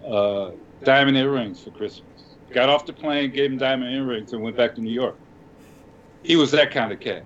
uh, 0.08 0.52
diamond 0.84 1.18
earrings 1.18 1.64
for 1.64 1.72
Christmas. 1.72 2.38
Got 2.54 2.70
off 2.70 2.86
the 2.86 2.94
plane, 2.94 3.32
gave 3.32 3.52
him 3.52 3.58
diamond 3.58 3.94
earrings, 3.94 4.34
and 4.34 4.42
went 4.42 4.58
back 4.58 4.76
to 4.76 4.82
New 4.82 4.92
York. 4.92 5.18
He 6.24 6.36
was 6.36 6.52
that 6.52 6.72
kind 6.72 6.92
of 6.92 7.00
cat. 7.00 7.24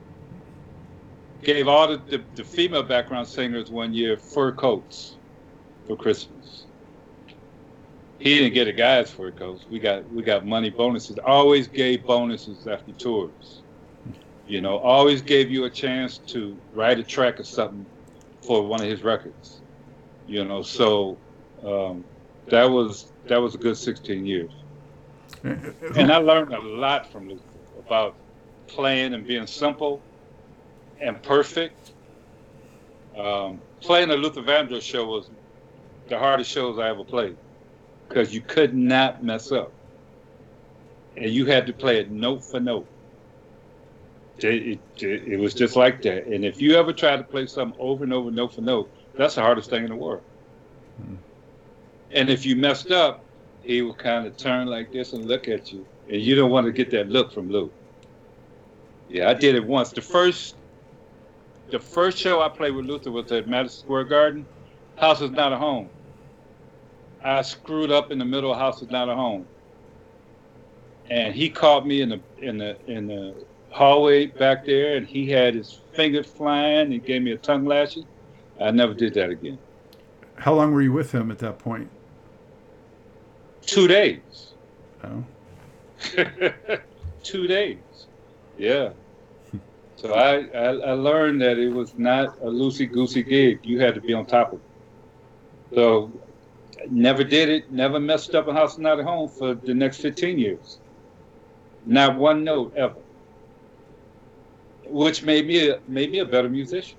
Gave 1.43 1.67
all 1.67 1.88
the, 1.88 1.97
the, 1.97 2.23
the 2.35 2.43
female 2.43 2.83
background 2.83 3.27
singers 3.27 3.69
one 3.69 3.93
year 3.93 4.17
fur 4.17 4.51
coats 4.51 5.15
for 5.88 5.95
Christmas. 5.95 6.65
He 8.19 8.38
didn't 8.38 8.53
get 8.53 8.67
a 8.67 8.73
guy's 8.73 9.09
fur 9.09 9.31
coats. 9.31 9.65
We 9.69 9.79
got 9.79 10.12
we 10.12 10.23
got 10.23 10.45
money 10.45 10.69
bonuses. 10.69 11.17
Always 11.25 11.67
gave 11.67 12.03
bonuses 12.05 12.67
after 12.67 12.91
tours. 12.91 13.63
You 14.45 14.62
know, 14.62 14.77
always 14.79 15.21
gave 15.21 15.49
you 15.49 15.65
a 15.65 15.69
chance 15.69 16.17
to 16.29 16.57
write 16.73 16.99
a 16.99 17.03
track 17.03 17.39
or 17.39 17.43
something 17.43 17.85
for 18.45 18.67
one 18.67 18.81
of 18.81 18.88
his 18.88 19.03
records. 19.03 19.62
You 20.25 20.43
know, 20.43 20.62
so 20.62 21.17
um, 21.63 22.03
that 22.49 22.65
was 22.65 23.12
that 23.27 23.38
was 23.38 23.55
a 23.55 23.57
good 23.57 23.77
16 23.77 24.25
years. 24.25 24.51
And 25.43 26.12
I 26.12 26.17
learned 26.17 26.53
a 26.53 26.59
lot 26.59 27.12
from 27.12 27.29
Luther 27.29 27.43
about 27.79 28.15
playing 28.67 29.13
and 29.13 29.25
being 29.25 29.47
simple 29.47 30.01
and 30.99 31.21
perfect. 31.21 31.91
Um, 33.17 33.59
playing 33.81 34.09
the 34.09 34.17
Luther 34.17 34.41
Vandross 34.41 34.81
show 34.81 35.05
was 35.05 35.29
the 36.07 36.17
hardest 36.17 36.49
shows 36.49 36.79
I 36.79 36.89
ever 36.89 37.03
played 37.03 37.38
because 38.07 38.33
you 38.33 38.41
could 38.41 38.73
not 38.73 39.23
mess 39.23 39.51
up, 39.51 39.71
and 41.15 41.29
you 41.31 41.45
had 41.45 41.67
to 41.67 41.73
play 41.73 41.99
it 41.99 42.12
note 42.12 42.43
for 42.43 42.59
note. 42.59 42.88
It, 44.39 44.79
it, 44.97 45.03
it, 45.03 45.38
was 45.38 45.53
just 45.53 45.75
like 45.75 46.01
that. 46.03 46.27
And 46.27 46.45
if 46.45 46.62
you 46.62 46.75
ever 46.75 46.93
try 46.93 47.17
to 47.17 47.23
play 47.23 47.45
something 47.45 47.79
over 47.79 48.05
and 48.05 48.13
over, 48.13 48.31
note 48.31 48.53
for 48.53 48.62
note, 48.62 48.89
that's 49.13 49.35
the 49.35 49.41
hardest 49.41 49.69
thing 49.69 49.83
in 49.83 49.89
the 49.89 49.97
world. 49.97 50.21
Hmm. 50.97 51.15
And 52.12 52.30
if 52.30 52.45
you 52.45 52.56
messed 52.56 52.91
up, 52.91 53.24
he 53.62 53.82
would 53.82 53.98
kind 53.98 54.26
of 54.26 54.36
turn 54.38 54.67
like 54.67 54.91
this 54.91 55.13
and 55.13 55.26
look 55.26 55.48
at 55.48 55.72
you, 55.72 55.86
and 56.10 56.22
you 56.22 56.36
don't 56.36 56.50
want 56.50 56.65
to 56.65 56.72
get 56.72 56.89
that 56.91 57.10
look 57.10 57.32
from 57.32 57.50
Lou. 57.50 57.72
Yeah, 59.10 59.30
I 59.30 59.34
did 59.34 59.56
it 59.56 59.65
once. 59.65 59.91
The 59.91 60.02
first, 60.02 60.56
the 61.69 61.80
first 61.80 62.17
show 62.17 62.41
I 62.41 62.50
played 62.50 62.72
with 62.72 62.86
Luther 62.86 63.12
was 63.12 63.32
at 63.32 63.48
Madison 63.48 63.86
Square 63.86 64.06
Garden. 64.06 64.45
House 64.95 65.22
is 65.22 65.32
not 65.32 65.54
a 65.54 65.58
home. 65.58 65.89
I 67.24 67.41
screwed 67.41 67.91
up 67.91 68.12
in 68.12 68.19
the 68.19 68.26
middle 68.26 68.52
of 68.52 68.58
House 68.58 68.82
is 68.82 68.89
not 68.89 69.10
a 69.10 69.15
home, 69.15 69.45
and 71.10 71.36
he 71.36 71.50
caught 71.50 71.86
me 71.86 72.02
in 72.02 72.10
the 72.10 72.19
in 72.39 72.58
the 72.58 72.78
in 72.88 73.08
the 73.08 73.36
hallway 73.69 74.28
back 74.28 74.65
there, 74.65 74.95
and 74.95 75.06
he 75.06 75.30
had 75.30 75.54
his 75.54 75.82
fingers 75.93 76.26
flying. 76.26 76.93
And 76.93 77.06
gave 77.06 77.22
me 77.22 77.32
a 77.34 77.38
tongue 77.38 77.65
lashing. 77.65 78.06
I 78.60 78.72
never 78.72 78.93
did 78.93 79.13
that 79.15 79.30
again. 79.30 79.58
How 80.36 80.54
long 80.54 80.72
were 80.72 80.82
you 80.82 80.93
with 80.93 81.12
him 81.12 81.30
at 81.30 81.39
that 81.39 81.60
point? 81.60 81.89
Two 83.69 83.88
days. 83.88 84.53
Oh. 85.03 85.23
Two 87.23 87.45
days. 87.45 87.77
Yeah. 88.58 88.89
So 89.95 90.15
I, 90.15 90.47
I, 90.58 90.69
I 90.69 90.91
learned 90.93 91.39
that 91.43 91.60
it 91.60 91.69
was 91.69 91.93
not 91.95 92.39
a 92.39 92.47
loosey 92.47 92.91
goosey 92.91 93.21
gig. 93.21 93.60
You 93.62 93.79
had 93.79 93.93
to 93.93 94.01
be 94.01 94.12
on 94.12 94.25
top 94.25 94.53
of 94.53 94.60
it. 94.60 95.75
So 95.75 96.12
never 96.89 97.23
did 97.23 97.49
it. 97.49 97.71
Never 97.71 97.99
messed 97.99 98.34
up 98.34 98.47
a 98.47 98.53
house 98.53 98.79
not 98.79 98.97
at 98.97 99.05
home 99.05 99.29
for 99.29 99.53
the 99.53 99.75
next 99.75 99.97
15 99.97 100.39
years. 100.39 100.79
Not 101.86 102.17
one 102.17 102.43
note 102.43 102.73
ever. 102.75 102.95
Which 104.86 105.21
made 105.21 105.45
me 105.45 105.69
a, 105.69 105.79
made 105.88 106.12
me 106.12 106.19
a 106.19 106.25
better 106.25 106.49
musician. 106.49 106.97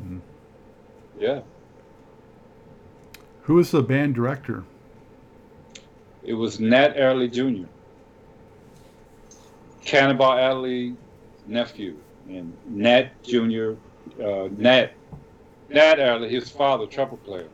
Mm-hmm. 0.00 0.18
Yeah. 1.18 1.40
Who 3.42 3.54
was 3.54 3.72
the 3.72 3.82
band 3.82 4.14
director? 4.14 4.62
It 6.24 6.34
was 6.34 6.60
Nat 6.60 6.96
Adderley 6.96 7.28
Jr. 7.28 7.66
Cannonball 9.84 10.38
Adderley 10.38 10.94
nephew, 11.46 11.96
and 12.28 12.56
Nat 12.66 13.22
Jr. 13.22 13.72
Uh, 14.22 14.48
Nat 14.56 14.92
Nat 15.68 15.98
Adderley, 15.98 16.28
his 16.28 16.50
father, 16.50 16.86
trumpet 16.86 17.24
player, 17.24 17.48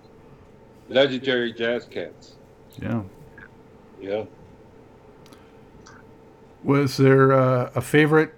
legendary 0.88 1.52
jazz 1.52 1.86
cats. 1.86 2.34
Yeah. 2.80 3.02
Yeah. 4.00 4.24
Was 6.62 6.96
there 6.96 7.32
uh, 7.32 7.70
a 7.74 7.80
favorite 7.80 8.34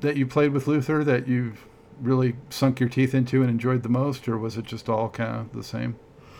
that 0.00 0.16
you 0.16 0.26
played 0.26 0.52
with 0.52 0.66
Luther 0.66 1.04
that 1.04 1.26
you've 1.28 1.64
really 2.00 2.36
sunk 2.50 2.80
your 2.80 2.88
teeth 2.88 3.14
into 3.14 3.40
and 3.40 3.50
enjoyed 3.50 3.82
the 3.82 3.88
most, 3.88 4.28
or 4.28 4.36
was 4.36 4.56
it 4.56 4.64
just 4.64 4.88
all 4.88 5.08
kind 5.08 5.36
of 5.36 5.52
the 5.52 5.62
same? 5.62 5.96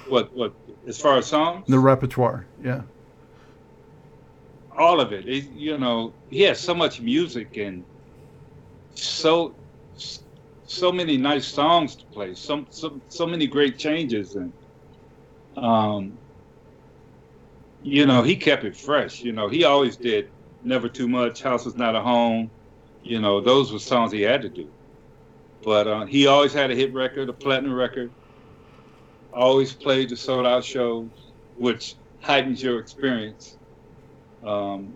What 0.09 0.35
what 0.35 0.53
as 0.87 1.01
far 1.01 1.17
as 1.17 1.27
songs? 1.27 1.65
The 1.67 1.79
repertoire, 1.79 2.47
yeah. 2.63 2.83
All 4.77 5.01
of 5.01 5.13
it. 5.13 5.29
it 5.29 5.45
you 5.51 5.79
know, 5.79 6.17
he 6.29 6.43
has 6.43 6.61
so 6.61 6.75
much 6.75 7.01
music 7.01 7.57
and 7.57 7.87
so 8.95 9.57
so 10.67 10.93
many 10.93 11.17
nice 11.17 11.47
songs 11.49 11.97
to 11.97 12.05
play. 12.13 12.35
So 12.35 12.67
so 12.71 13.01
so 13.09 13.27
many 13.27 13.47
great 13.47 13.79
changes 13.79 14.35
and 14.35 14.53
um 15.57 16.19
you 17.81 18.07
know, 18.07 18.23
he 18.23 18.37
kept 18.37 18.65
it 18.65 18.77
fresh. 18.77 19.23
You 19.23 19.33
know, 19.33 19.49
he 19.49 19.65
always 19.65 19.97
did 19.99 20.27
Never 20.63 20.89
Too 20.89 21.09
Much, 21.09 21.43
House 21.43 21.67
is 21.67 21.77
Not 21.77 21.95
a 21.97 22.03
Home. 22.03 22.51
You 23.03 23.21
know, 23.21 23.41
those 23.43 23.73
were 23.73 23.79
songs 23.79 24.13
he 24.13 24.23
had 24.23 24.43
to 24.43 24.49
do. 24.51 24.73
But 25.63 25.87
uh, 25.87 26.07
he 26.07 26.27
always 26.27 26.53
had 26.55 26.71
a 26.71 26.75
hit 26.75 26.95
record, 26.95 27.29
a 27.29 27.35
platinum 27.35 27.75
record 27.75 28.15
always 29.33 29.75
played 29.75 30.11
the 30.11 30.17
sold 30.17 30.47
out 30.47 30.65
shows, 30.65 31.11
which 31.55 31.97
heightens 32.23 32.63
your 32.63 32.79
experience. 32.81 33.59
Um, 34.45 34.95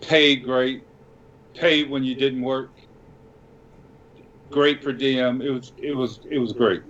paid 0.00 0.44
great, 0.44 0.82
paid 1.54 1.90
when 1.90 2.04
you 2.04 2.14
didn't 2.14 2.42
work. 2.42 2.70
Great 4.50 4.82
per 4.82 4.92
diem. 4.92 5.42
It 5.42 5.50
was 5.50 5.72
it 5.76 5.94
was 5.94 6.20
it 6.30 6.38
was 6.38 6.52
great. 6.52 6.82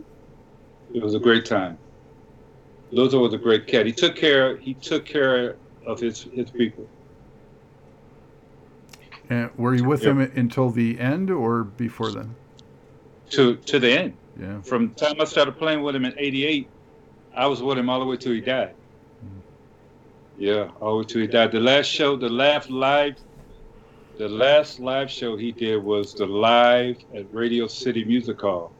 It 0.94 1.02
was 1.02 1.14
a 1.14 1.18
great 1.18 1.44
time. 1.44 1.78
Luther 2.90 3.18
was 3.18 3.34
a 3.34 3.38
great 3.38 3.66
cat. 3.66 3.86
He 3.86 3.92
took 3.92 4.14
care 4.14 4.56
he 4.56 4.74
took 4.74 5.04
care 5.04 5.56
of 5.86 6.00
his 6.00 6.24
his 6.32 6.50
people. 6.50 6.86
And 9.28 9.50
were 9.56 9.74
you 9.74 9.84
with 9.84 10.02
him 10.02 10.20
until 10.20 10.70
the 10.70 11.00
end 11.00 11.30
or 11.30 11.64
before 11.64 12.12
then? 12.12 12.36
To 13.30 13.56
to 13.56 13.80
the 13.80 13.90
end. 13.90 14.16
Yeah. 14.38 14.60
From 14.60 14.88
the 14.88 14.94
time 14.94 15.20
I 15.20 15.24
started 15.24 15.58
playing 15.58 15.82
with 15.82 15.96
him 15.96 16.04
in 16.04 16.14
'88, 16.16 16.68
I 17.34 17.46
was 17.46 17.62
with 17.62 17.78
him 17.78 17.88
all 17.88 17.98
the 17.98 18.06
way 18.06 18.16
till 18.16 18.32
he 18.32 18.40
died. 18.40 18.74
Yeah, 20.38 20.70
oh, 20.81 20.99
way 20.99 21.05
till 21.05 21.20
he 21.22 21.27
died. 21.27 21.53
The 21.53 21.61
last 21.61 21.87
show, 21.87 22.16
the 22.16 22.29
last 22.29 22.70
live, 22.70 23.16
the 24.18 24.29
last 24.29 24.81
live 24.81 25.11
show 25.11 25.37
he 25.37 25.53
did 25.53 25.83
was 25.83 26.14
the 26.14 26.27
live 26.27 26.99
at 27.14 27.33
Radio 27.33 27.66
City 27.66 28.05
Music 28.05 28.40
Hall 28.40 28.72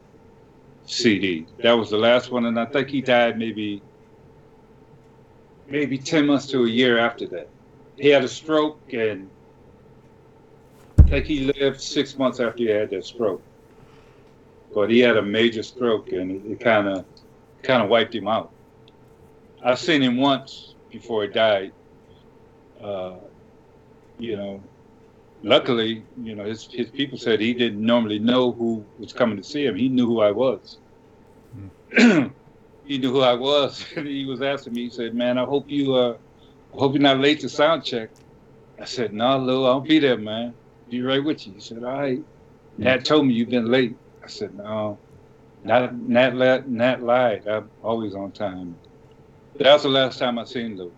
CD. 0.85 1.47
That 1.63 1.73
was 1.73 1.89
the 1.89 1.97
last 1.97 2.31
one, 2.31 2.45
and 2.45 2.59
I 2.59 2.65
think 2.65 2.89
he 2.89 3.01
died 3.01 3.37
maybe 3.37 3.81
maybe 5.67 5.97
ten 5.97 6.27
months 6.27 6.47
to 6.47 6.65
a 6.65 6.69
year 6.69 6.97
after 6.97 7.27
that. 7.27 7.49
He 7.97 8.09
had 8.09 8.23
a 8.23 8.27
stroke, 8.27 8.93
and 8.93 9.29
I 10.99 11.03
think 11.03 11.25
he 11.25 11.51
lived 11.51 11.81
six 11.81 12.17
months 12.17 12.39
after 12.39 12.63
he 12.63 12.69
had 12.69 12.91
that 12.91 13.05
stroke 13.05 13.41
but 14.73 14.89
he 14.89 14.99
had 14.99 15.17
a 15.17 15.21
major 15.21 15.63
stroke 15.63 16.11
and 16.11 16.51
it 16.51 16.59
kind 16.59 16.87
of 16.87 17.05
kind 17.63 17.81
of 17.81 17.89
wiped 17.89 18.13
him 18.13 18.27
out. 18.27 18.51
I've 19.63 19.79
seen 19.79 20.01
him 20.03 20.17
once 20.17 20.75
before 20.89 21.23
he 21.23 21.29
died. 21.29 21.73
Uh, 22.81 23.17
you 24.17 24.37
know, 24.37 24.63
luckily, 25.43 26.07
you 26.15 26.35
know, 26.35 26.45
his 26.45 26.67
his 26.71 26.91
people 26.91 27.17
said 27.17 27.39
he 27.39 27.53
didn't 27.53 27.85
normally 27.85 28.19
know 28.19 28.51
who 28.53 28.89
was 28.97 29.13
coming 29.13 29.37
to 29.37 29.43
see 29.43 29.65
him. 29.65 29.75
He 29.75 29.89
knew 29.89 30.07
who 30.07 30.21
I 30.21 30.31
was. 30.31 30.79
Mm. 31.55 32.35
he 32.83 32.97
knew 32.99 33.11
who 33.11 33.21
I 33.21 33.33
was. 33.33 33.81
he 33.95 34.25
was 34.25 34.41
asking 34.41 34.73
me. 34.73 34.83
He 34.85 34.89
said, 34.91 35.15
"Man, 35.15 35.37
I 35.37 35.45
hope 35.45 35.65
you 35.69 35.95
uh, 35.95 36.13
I 36.73 36.77
hope 36.79 36.93
you're 36.93 37.01
not 37.01 37.19
late 37.19 37.41
to 37.41 37.49
sound 37.49 37.85
check." 37.85 38.09
I 38.81 38.85
said, 38.85 39.13
"No, 39.13 39.37
Lou, 39.39 39.65
I'll 39.65 39.81
be 39.81 39.99
there, 39.99 40.17
man. 40.17 40.55
Be 40.89 41.01
right 41.01 41.23
with 41.23 41.45
you." 41.47 41.55
He 41.55 41.61
said, 41.61 41.79
"All 41.83 41.99
right." 41.99 42.19
Nat 42.77 43.05
told 43.05 43.27
me 43.27 43.33
you've 43.35 43.49
been 43.49 43.71
late. 43.71 43.97
I 44.23 44.27
said, 44.29 44.53
"No, 44.55 45.01
not 45.63 45.95
Nat. 45.95 46.35
Nat 46.69 47.03
lied. 47.03 47.47
I'm 47.47 47.71
always 47.81 48.15
on 48.15 48.31
time." 48.33 48.79
That 49.59 49.73
was 49.73 49.83
the 49.83 49.89
last 49.89 50.19
time 50.19 50.37
I 50.37 50.43
seen 50.43 50.77
Lou 50.77 50.91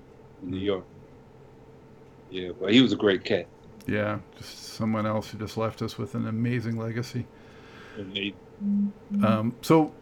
in 0.44 0.52
New 0.52 0.58
York. 0.58 0.86
Yeah, 2.30 2.52
but 2.60 2.74
he 2.74 2.82
was 2.82 2.94
a 2.94 2.98
great 2.98 3.24
cat. 3.24 3.48
Yeah, 3.88 4.20
just 4.38 4.74
someone 4.74 5.06
else 5.06 5.32
who 5.32 5.38
just 5.38 5.58
left 5.58 5.82
us 5.82 5.98
with 5.98 6.14
an 6.16 6.28
amazing 6.28 6.78
legacy. 6.78 7.26
Um, 9.24 9.56
so, 9.62 9.94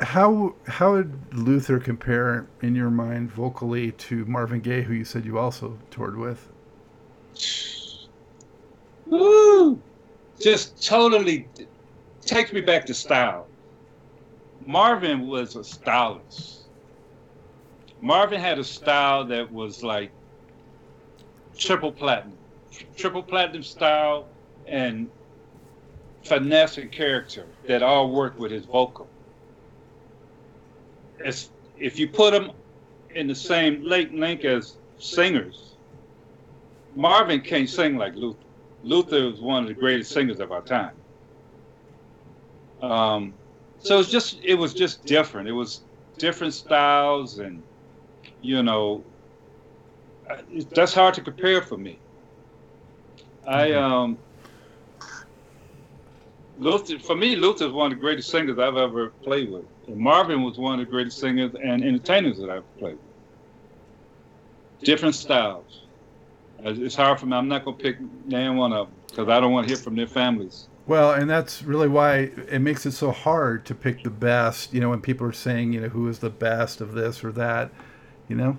how 0.00 0.54
how 0.66 0.92
would 0.92 1.34
Luther 1.34 1.78
compare 1.78 2.46
in 2.62 2.74
your 2.74 2.90
mind 2.90 3.30
vocally 3.30 3.92
to 3.92 4.24
Marvin 4.24 4.60
Gaye, 4.60 4.82
who 4.82 4.94
you 4.94 5.04
said 5.04 5.24
you 5.24 5.38
also 5.38 5.78
toured 5.90 6.16
with? 6.16 6.48
Woo! 9.06 9.80
Just 10.40 10.82
totally 10.84 11.48
takes 12.22 12.52
me 12.52 12.60
back 12.62 12.86
to 12.86 12.94
style. 12.94 13.46
Marvin 14.66 15.26
was 15.26 15.56
a 15.56 15.64
stylist. 15.64 16.60
Marvin 18.00 18.40
had 18.40 18.58
a 18.58 18.64
style 18.64 19.24
that 19.26 19.50
was 19.52 19.82
like 19.82 20.10
triple 21.58 21.92
platinum, 21.92 22.36
triple 22.96 23.22
platinum 23.22 23.62
style, 23.62 24.26
and 24.66 25.10
finesse 26.24 26.78
and 26.78 26.92
character 26.92 27.46
that 27.66 27.82
all 27.82 28.10
worked 28.10 28.38
with 28.38 28.52
his 28.52 28.64
vocal. 28.64 29.08
As 31.24 31.50
if 31.78 31.98
you 31.98 32.08
put 32.08 32.32
them 32.32 32.52
in 33.14 33.26
the 33.26 33.34
same 33.34 33.82
late 33.82 34.14
link 34.14 34.44
as 34.44 34.76
singers, 34.98 35.74
Marvin 36.94 37.40
can't 37.40 37.68
sing 37.68 37.96
like 37.96 38.14
Luther. 38.14 38.38
Luther 38.82 39.30
was 39.30 39.40
one 39.40 39.62
of 39.62 39.68
the 39.68 39.74
greatest 39.74 40.12
singers 40.12 40.40
of 40.40 40.52
our 40.52 40.62
time. 40.62 40.94
Um, 42.80 43.34
so 43.80 43.98
it's 43.98 44.10
just 44.10 44.38
it 44.42 44.54
was 44.54 44.74
just 44.74 45.04
different. 45.04 45.48
It 45.48 45.52
was 45.52 45.80
different 46.18 46.54
styles, 46.54 47.38
and 47.38 47.62
you 48.42 48.62
know, 48.62 49.02
that's 50.70 50.94
hard 50.94 51.14
to 51.14 51.20
compare 51.20 51.62
for 51.62 51.76
me. 51.76 51.98
I 53.46 53.72
um, 53.72 54.18
Luther 56.58 56.98
for 56.98 57.16
me, 57.16 57.36
Luther 57.36 57.66
is 57.66 57.72
one 57.72 57.90
of 57.90 57.98
the 57.98 58.00
greatest 58.00 58.28
singers 58.30 58.58
I've 58.58 58.76
ever 58.76 59.08
played 59.22 59.50
with. 59.50 59.64
And 59.86 59.96
Marvin 59.96 60.42
was 60.42 60.58
one 60.58 60.78
of 60.78 60.86
the 60.86 60.90
greatest 60.90 61.18
singers 61.18 61.52
and 61.54 61.82
entertainers 61.82 62.38
that 62.38 62.50
I've 62.50 62.78
played 62.78 62.98
with. 62.98 64.84
Different 64.84 65.14
styles. 65.14 65.82
It's 66.62 66.94
hard 66.94 67.18
for 67.18 67.26
me. 67.26 67.36
I'm 67.36 67.48
not 67.48 67.64
going 67.64 67.78
to 67.78 67.82
pick 67.82 67.96
name 68.26 68.56
one 68.56 68.74
of 68.74 68.88
them 68.88 68.96
because 69.08 69.28
I 69.30 69.40
don't 69.40 69.52
want 69.52 69.66
to 69.66 69.74
hear 69.74 69.82
from 69.82 69.96
their 69.96 70.06
families. 70.06 70.68
Well, 70.90 71.12
and 71.12 71.30
that's 71.30 71.62
really 71.62 71.86
why 71.86 72.32
it 72.50 72.58
makes 72.58 72.84
it 72.84 72.90
so 72.90 73.12
hard 73.12 73.64
to 73.66 73.76
pick 73.76 74.02
the 74.02 74.10
best. 74.10 74.74
You 74.74 74.80
know, 74.80 74.90
when 74.90 75.00
people 75.00 75.24
are 75.24 75.32
saying, 75.32 75.72
you 75.72 75.80
know, 75.80 75.88
who 75.88 76.08
is 76.08 76.18
the 76.18 76.30
best 76.30 76.80
of 76.80 76.94
this 76.94 77.22
or 77.22 77.30
that, 77.30 77.70
you 78.26 78.34
know. 78.34 78.58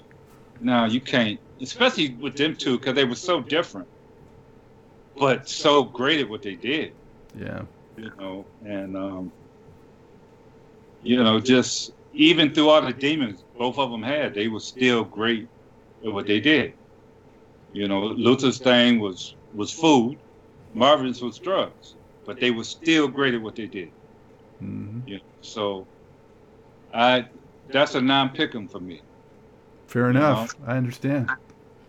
No, 0.62 0.86
you 0.86 1.02
can't. 1.02 1.42
Especially 1.60 2.14
with 2.14 2.38
them 2.38 2.56
two, 2.56 2.80
because 2.80 2.96
they 2.96 3.04
were 3.04 3.16
so 3.16 3.42
different, 3.42 3.90
but 5.18 5.50
so 5.50 5.84
great 5.84 6.22
at 6.22 6.30
what 6.30 6.42
they 6.42 6.56
did. 6.56 6.94
Yeah. 7.38 7.64
You 7.98 8.14
know, 8.18 8.46
and 8.64 8.96
um, 8.96 9.30
you 11.04 11.22
know, 11.22 11.38
just 11.38 11.92
even 12.14 12.54
through 12.54 12.70
all 12.70 12.82
the 12.82 12.94
demons 12.94 13.44
both 13.58 13.78
of 13.78 13.92
them 13.92 14.04
had, 14.04 14.34
they 14.34 14.48
were 14.48 14.62
still 14.62 15.04
great 15.04 15.50
at 16.06 16.14
what 16.14 16.28
they 16.28 16.40
did. 16.40 16.76
You 17.74 17.90
know, 17.90 18.04
Luther's 18.04 18.58
thing 18.58 19.02
was 19.02 19.36
was 19.54 19.70
food, 19.70 20.18
Marvin's 20.74 21.22
was 21.22 21.38
drugs 21.38 21.96
but 22.26 22.40
they 22.40 22.52
were 22.52 22.64
still 22.64 23.08
great 23.08 23.34
at 23.34 23.42
what 23.42 23.56
they 23.56 23.68
did. 23.68 23.90
Mm-hmm. 24.62 25.08
Yeah. 25.08 25.20
So, 25.42 25.88
I 26.94 27.26
that's 27.70 27.96
a 27.96 28.02
non-pick'em 28.02 28.70
for 28.70 28.80
me. 28.80 29.02
Fair 29.88 30.10
enough. 30.10 30.54
You 30.60 30.66
know? 30.66 30.74
I 30.74 30.78
understand. 30.78 31.32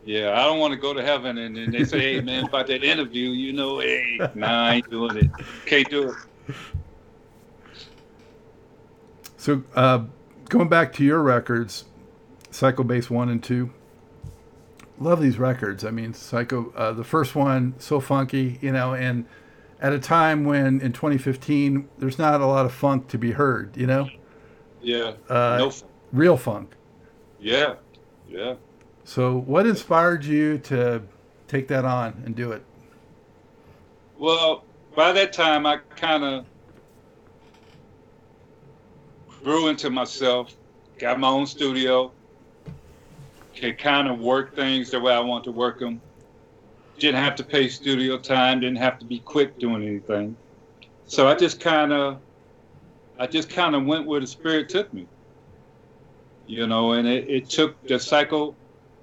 Yeah, 0.05 0.41
I 0.41 0.45
don't 0.45 0.59
want 0.59 0.73
to 0.73 0.79
go 0.81 0.93
to 0.93 1.03
heaven 1.03 1.39
and 1.39 1.57
then 1.57 1.71
they 1.71 1.85
say, 1.85 2.15
"Hey, 2.15 2.21
man, 2.21 2.45
about 2.45 2.67
that 2.67 2.83
interview, 2.83 3.31
you 3.31 3.53
know, 3.53 3.79
hey, 3.79 4.19
nah, 4.35 4.67
I 4.67 4.75
ain't 4.75 4.91
doing 4.91 5.17
it. 5.17 5.31
Can't 5.67 5.89
do 5.89 6.11
it." 6.11 6.57
So, 9.37 9.63
uh, 9.75 10.05
going 10.49 10.69
back 10.69 10.93
to 10.95 11.05
your 11.05 11.23
records, 11.23 11.85
Psycho 12.51 12.83
Bass 12.83 13.11
one 13.11 13.29
and 13.29 13.43
two. 13.43 13.71
Love 14.99 15.21
these 15.21 15.39
records. 15.39 15.85
I 15.85 15.91
mean, 15.91 16.15
Psycho, 16.15 16.73
uh, 16.77 16.93
the 16.93 17.03
first 17.03 17.35
one, 17.35 17.75
so 17.79 17.99
funky, 17.99 18.59
you 18.61 18.71
know, 18.71 18.95
and 18.95 19.25
at 19.83 19.93
a 19.93 19.99
time 19.99 20.45
when 20.45 20.81
in 20.81 20.93
2015 20.93 21.89
there's 21.99 22.19
not 22.19 22.41
a 22.41 22.47
lot 22.47 22.65
of 22.65 22.73
funk 22.73 23.09
to 23.09 23.19
be 23.19 23.33
heard, 23.33 23.77
you 23.77 23.87
know? 23.87 24.09
Yeah. 24.81 25.15
Uh, 25.29 25.57
no 25.59 25.71
funk. 25.71 25.93
Real 26.13 26.37
funk. 26.37 26.75
Yeah. 27.41 27.75
Yeah. 28.29 28.55
So, 29.05 29.37
what 29.39 29.67
inspired 29.67 30.25
you 30.25 30.59
to 30.59 31.03
take 31.49 31.67
that 31.69 31.85
on 31.85 32.23
and 32.25 32.37
do 32.37 32.53
it? 32.53 32.63
Well, 34.17 34.65
by 34.95 35.13
that 35.13 35.33
time, 35.33 35.67
I 35.67 35.79
kind 35.97 36.23
of 36.23 36.47
grew 39.43 39.67
into 39.67 39.91
myself, 39.91 40.55
got 40.99 41.19
my 41.19 41.29
own 41.29 41.47
studio, 41.47 42.13
could 43.57 43.79
kind 43.79 44.07
of 44.07 44.21
work 44.21 44.55
things 44.55 44.93
the 44.93 45.01
way 45.01 45.13
I 45.13 45.21
want 45.21 45.43
to 45.45 45.53
work 45.53 45.81
them 45.81 46.01
didn't 46.99 47.23
have 47.23 47.35
to 47.37 47.45
pay 47.45 47.69
studio 47.69 48.19
time, 48.19 48.61
didn't 48.61 48.77
have 48.77 48.99
to 48.99 49.05
be 49.05 49.19
quick 49.21 49.59
doing 49.59 49.87
anything. 49.87 50.37
So 51.07 51.29
I 51.29 51.35
just 51.35 51.61
kind 51.61 51.93
of, 51.93 52.19
I 53.19 53.27
just 53.27 53.51
kind 53.51 53.75
of 53.75 53.85
went 53.85 54.07
where 54.07 54.21
the 54.21 54.27
spirit 54.27 54.69
took 54.69 54.93
me. 54.95 55.07
You 56.47 56.67
know, 56.67 56.93
and 56.93 57.07
it, 57.07 57.29
it 57.29 57.51
took 57.51 57.81
the 57.87 57.99
cycle. 57.99 58.55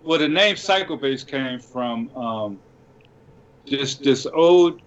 Well, 0.03 0.19
the 0.19 0.27
name 0.27 0.55
Psycho 0.55 0.97
Bass 0.97 1.23
came 1.23 1.59
from 1.59 2.15
um, 2.15 2.59
this 3.65 3.95
this 3.95 4.25
old. 4.25 4.81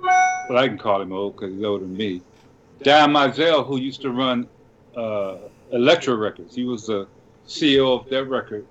Well, 0.00 0.58
I 0.58 0.68
can 0.68 0.78
call 0.78 1.00
him 1.00 1.12
old 1.12 1.36
because 1.36 1.54
he's 1.54 1.64
older 1.64 1.84
than 1.84 1.96
me. 1.96 2.22
Don 2.82 3.12
Mizell, 3.12 3.66
who 3.66 3.78
used 3.78 4.00
to 4.02 4.10
run 4.10 4.48
uh, 4.96 5.36
Records. 5.72 6.54
He 6.54 6.64
was 6.64 6.86
the 6.86 7.06
CEO 7.46 8.00
of 8.00 8.08
that 8.10 8.24
record 8.24 8.66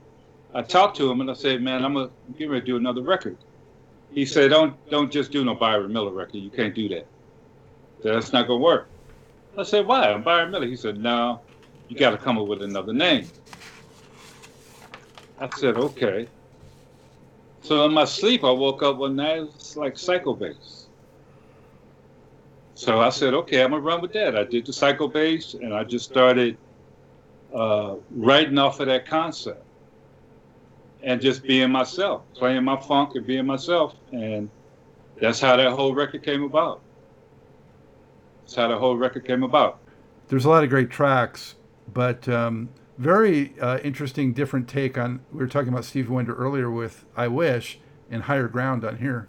I 0.53 0.61
talked 0.63 0.97
to 0.97 1.09
him 1.09 1.21
and 1.21 1.29
I 1.29 1.33
said, 1.33 1.61
"Man, 1.61 1.85
I'm 1.85 1.93
gonna 1.93 2.09
get 2.37 2.49
ready 2.49 2.61
to 2.61 2.65
do 2.65 2.77
another 2.77 3.01
record." 3.01 3.37
He 4.11 4.25
said, 4.25 4.49
"Don't 4.49 4.75
don't 4.89 5.11
just 5.11 5.31
do 5.31 5.45
no 5.45 5.53
Byron 5.53 5.93
Miller 5.93 6.11
record. 6.11 6.35
You 6.35 6.49
can't 6.49 6.73
do 6.73 6.89
that. 6.89 7.05
That's 8.01 8.33
not 8.33 8.47
gonna 8.47 8.59
work." 8.59 8.87
I 9.57 9.63
said, 9.63 9.85
"Why? 9.85 10.11
I'm 10.11 10.23
Byron 10.23 10.51
Miller." 10.51 10.65
He 10.65 10.75
said, 10.75 10.97
"No, 10.97 11.41
you 11.87 11.95
got 11.95 12.11
to 12.11 12.17
come 12.17 12.37
up 12.37 12.47
with 12.47 12.63
another 12.63 12.93
name." 12.93 13.27
I 15.39 15.49
said, 15.55 15.77
"Okay." 15.77 16.27
So 17.61 17.85
in 17.85 17.93
my 17.93 18.05
sleep, 18.05 18.43
I 18.43 18.51
woke 18.51 18.81
up 18.81 18.97
one 18.97 19.15
night. 19.15 19.43
It's 19.55 19.77
like 19.77 19.97
Psycho 19.97 20.33
Bass. 20.33 20.87
So 22.73 23.01
I 23.01 23.09
said, 23.09 23.35
"Okay, 23.35 23.61
I'm 23.61 23.69
gonna 23.69 23.83
run 23.83 24.01
with 24.01 24.13
that." 24.13 24.35
I 24.35 24.45
did 24.45 24.65
the 24.65 24.73
Psycho 24.73 25.07
Bass, 25.07 25.53
and 25.53 25.75
I 25.75 25.83
just 25.83 26.09
started 26.09 26.57
uh, 27.53 27.97
writing 28.09 28.57
off 28.57 28.79
of 28.79 28.87
that 28.87 29.05
concept 29.05 29.63
and 31.01 31.21
just 31.21 31.43
being 31.43 31.71
myself, 31.71 32.23
playing 32.33 32.63
my 32.63 32.79
funk 32.79 33.15
and 33.15 33.25
being 33.25 33.45
myself. 33.45 33.95
And 34.11 34.49
that's 35.19 35.39
how 35.39 35.55
that 35.55 35.71
whole 35.71 35.93
record 35.93 36.23
came 36.23 36.43
about. 36.43 36.81
That's 38.41 38.55
how 38.55 38.67
the 38.67 38.77
whole 38.77 38.97
record 38.97 39.25
came 39.25 39.43
about. 39.43 39.79
There's 40.27 40.45
a 40.45 40.49
lot 40.49 40.63
of 40.63 40.69
great 40.69 40.89
tracks, 40.89 41.55
but 41.93 42.27
um, 42.27 42.69
very 42.97 43.53
uh, 43.59 43.79
interesting, 43.79 44.33
different 44.33 44.67
take 44.67 44.97
on. 44.97 45.21
We 45.31 45.39
were 45.39 45.47
talking 45.47 45.69
about 45.69 45.85
Steve 45.85 46.09
Wonder 46.09 46.35
earlier 46.35 46.69
with 46.69 47.05
"I 47.15 47.27
Wish" 47.27 47.79
and 48.11 48.23
"Higher 48.23 48.47
Ground" 48.47 48.83
on 48.83 48.97
here. 48.97 49.27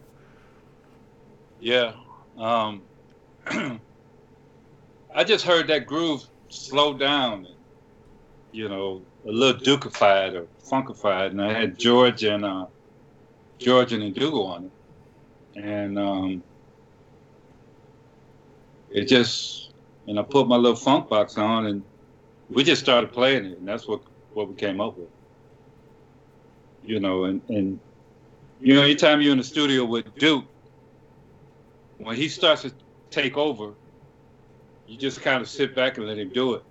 Yeah, 1.61 1.93
um, 2.39 2.83
I 5.15 5.25
just 5.25 5.45
heard 5.45 5.69
that 5.69 5.87
groove 5.87 6.25
slow 6.49 6.95
down. 6.95 7.47
You 8.53 8.69
know, 8.69 9.03
a 9.27 9.31
little 9.31 9.61
dukeified 9.61 10.35
or 10.35 10.47
funkified, 10.65 11.31
and 11.31 11.43
I 11.43 11.53
had 11.53 11.79
George 11.79 12.25
and 12.25 12.45
uh, 12.45 12.67
George 13.59 13.93
and 13.93 14.15
Ndugu 14.15 14.47
on 14.47 14.65
it, 14.65 15.63
and 15.63 15.99
um, 15.99 16.43
it 18.91 19.07
just 19.07 19.73
and 20.07 20.19
I 20.19 20.23
put 20.23 20.49
my 20.49 20.57
little 20.57 20.77
funk 20.77 21.09
box 21.09 21.37
on, 21.39 21.67
and 21.67 21.83
we 22.49 22.65
just 22.65 22.83
started 22.83 23.13
playing 23.13 23.45
it, 23.47 23.59
and 23.59 23.69
that's 23.69 23.87
what 23.87 24.01
what 24.33 24.49
we 24.49 24.55
came 24.55 24.81
up 24.81 24.97
with. 24.97 25.09
You 26.83 27.01
know, 27.01 27.25
and 27.25 27.43
and 27.49 27.79
you 28.61 28.75
know, 28.75 28.83
anytime 28.83 29.21
you're 29.21 29.33
in 29.33 29.39
the 29.39 29.45
studio 29.45 29.85
with 29.85 30.15
Duke, 30.17 30.45
when 31.99 32.17
he 32.17 32.29
starts 32.29 32.63
to 32.63 32.73
take 33.11 33.37
over, 33.37 33.73
you 34.87 34.99
just 34.99 35.23
kind 35.23 35.41
of 35.41 35.49
sit 35.49 35.75
back 35.75 35.99
and 35.99 36.07
let 36.07 36.19
him 36.19 36.31
do 36.31 36.55
it. 36.55 36.63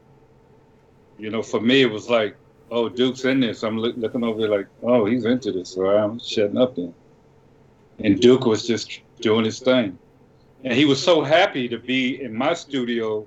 You 1.20 1.30
know, 1.30 1.44
for 1.44 1.60
me, 1.60 1.82
it 1.82 1.92
was 1.92 2.10
like, 2.10 2.36
oh, 2.72 2.88
Duke's 2.88 3.26
in 3.26 3.42
this. 3.42 3.64
I'm 3.64 3.78
look, 3.78 3.98
looking 3.98 4.24
over 4.24 4.48
like, 4.48 4.68
oh, 4.84 5.06
he's 5.06 5.26
into 5.26 5.52
this, 5.52 5.70
so 5.70 5.86
I'm 5.86 6.20
shutting 6.20 6.58
up 6.58 6.76
then. 6.76 6.94
And 8.00 8.20
Duke 8.20 8.46
was 8.46 8.66
just 8.66 9.02
doing 9.20 9.44
his 9.44 9.60
thing. 9.60 9.98
And 10.64 10.74
he 10.74 10.86
was 10.86 11.04
so 11.04 11.22
happy 11.22 11.68
to 11.68 11.78
be 11.78 12.22
in 12.22 12.34
my 12.34 12.54
studio 12.54 13.26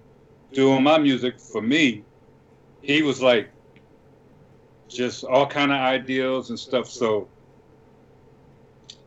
doing 0.53 0.83
my 0.83 0.99
music 0.99 1.39
for 1.39 1.61
me. 1.61 2.03
He 2.81 3.03
was 3.03 3.21
like, 3.21 3.51
just 4.89 5.25
all 5.25 5.47
kind 5.47 5.73
of 5.73 5.79
ideals 5.79 6.51
and 6.51 6.59
stuff. 6.59 6.89
So 6.89 7.29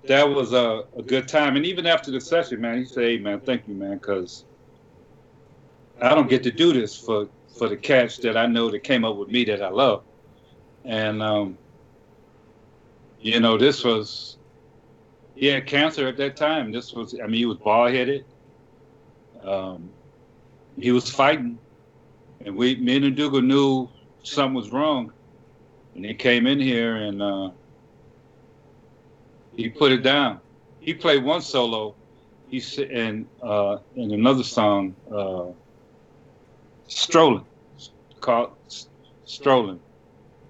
that 0.08 0.28
was 0.28 0.54
a, 0.54 0.86
a 0.98 1.02
good 1.02 1.28
time. 1.28 1.56
And 1.56 1.66
even 1.66 1.86
after 1.86 2.12
the 2.12 2.22
session, 2.22 2.62
man, 2.62 2.80
he 2.80 2.86
said, 2.86 3.04
hey, 3.04 3.18
man, 3.18 3.40
thank 3.40 3.68
you, 3.68 3.74
man, 3.74 3.98
because 3.98 4.46
I 6.02 6.14
don't 6.14 6.30
get 6.30 6.44
to 6.44 6.52
do 6.52 6.74
this 6.74 6.98
for, 6.98 7.28
for 7.58 7.70
the 7.70 7.78
cats 7.78 8.18
that 8.18 8.38
I 8.38 8.46
know 8.46 8.70
that 8.72 8.80
came 8.80 9.06
up 9.06 9.16
with 9.16 9.30
me 9.30 9.46
that 9.46 9.62
I 9.62 9.70
love. 9.70 10.04
And, 10.84 11.22
um, 11.22 11.58
you 13.20 13.40
know, 13.40 13.58
this 13.58 13.84
was, 13.84 14.38
he 15.36 15.48
had 15.48 15.66
cancer 15.66 16.08
at 16.08 16.18
that 16.18 16.36
time. 16.36 16.72
This 16.72 16.94
was, 16.94 17.16
I 17.22 17.28
mean, 17.28 17.36
he 17.36 17.46
was 17.46 17.58
bald 17.58 17.92
headed. 17.92 18.26
Um, 19.44 19.90
he 20.80 20.92
was 20.92 21.10
fighting. 21.10 21.58
And 22.46 22.56
we, 22.56 22.76
me 22.76 22.98
and 22.98 23.16
Ndugu 23.16 23.44
knew 23.44 23.90
something 24.24 24.54
was 24.54 24.72
wrong. 24.72 25.12
And 25.96 26.06
he 26.06 26.14
came 26.14 26.46
in 26.46 26.60
here 26.60 26.96
and, 26.98 27.22
uh, 27.22 27.50
he 29.56 29.70
put 29.70 29.92
it 29.92 30.04
down. 30.04 30.42
He 30.82 30.94
played 30.94 31.24
one 31.24 31.42
solo. 31.42 31.96
He 32.50 32.62
and 32.92 33.26
uh, 33.42 33.78
in 33.96 34.14
another 34.14 34.44
song, 34.44 34.96
uh, 35.12 35.46
"Strolling," 36.88 37.46
called 38.22 38.52
"Strolling." 39.26 39.80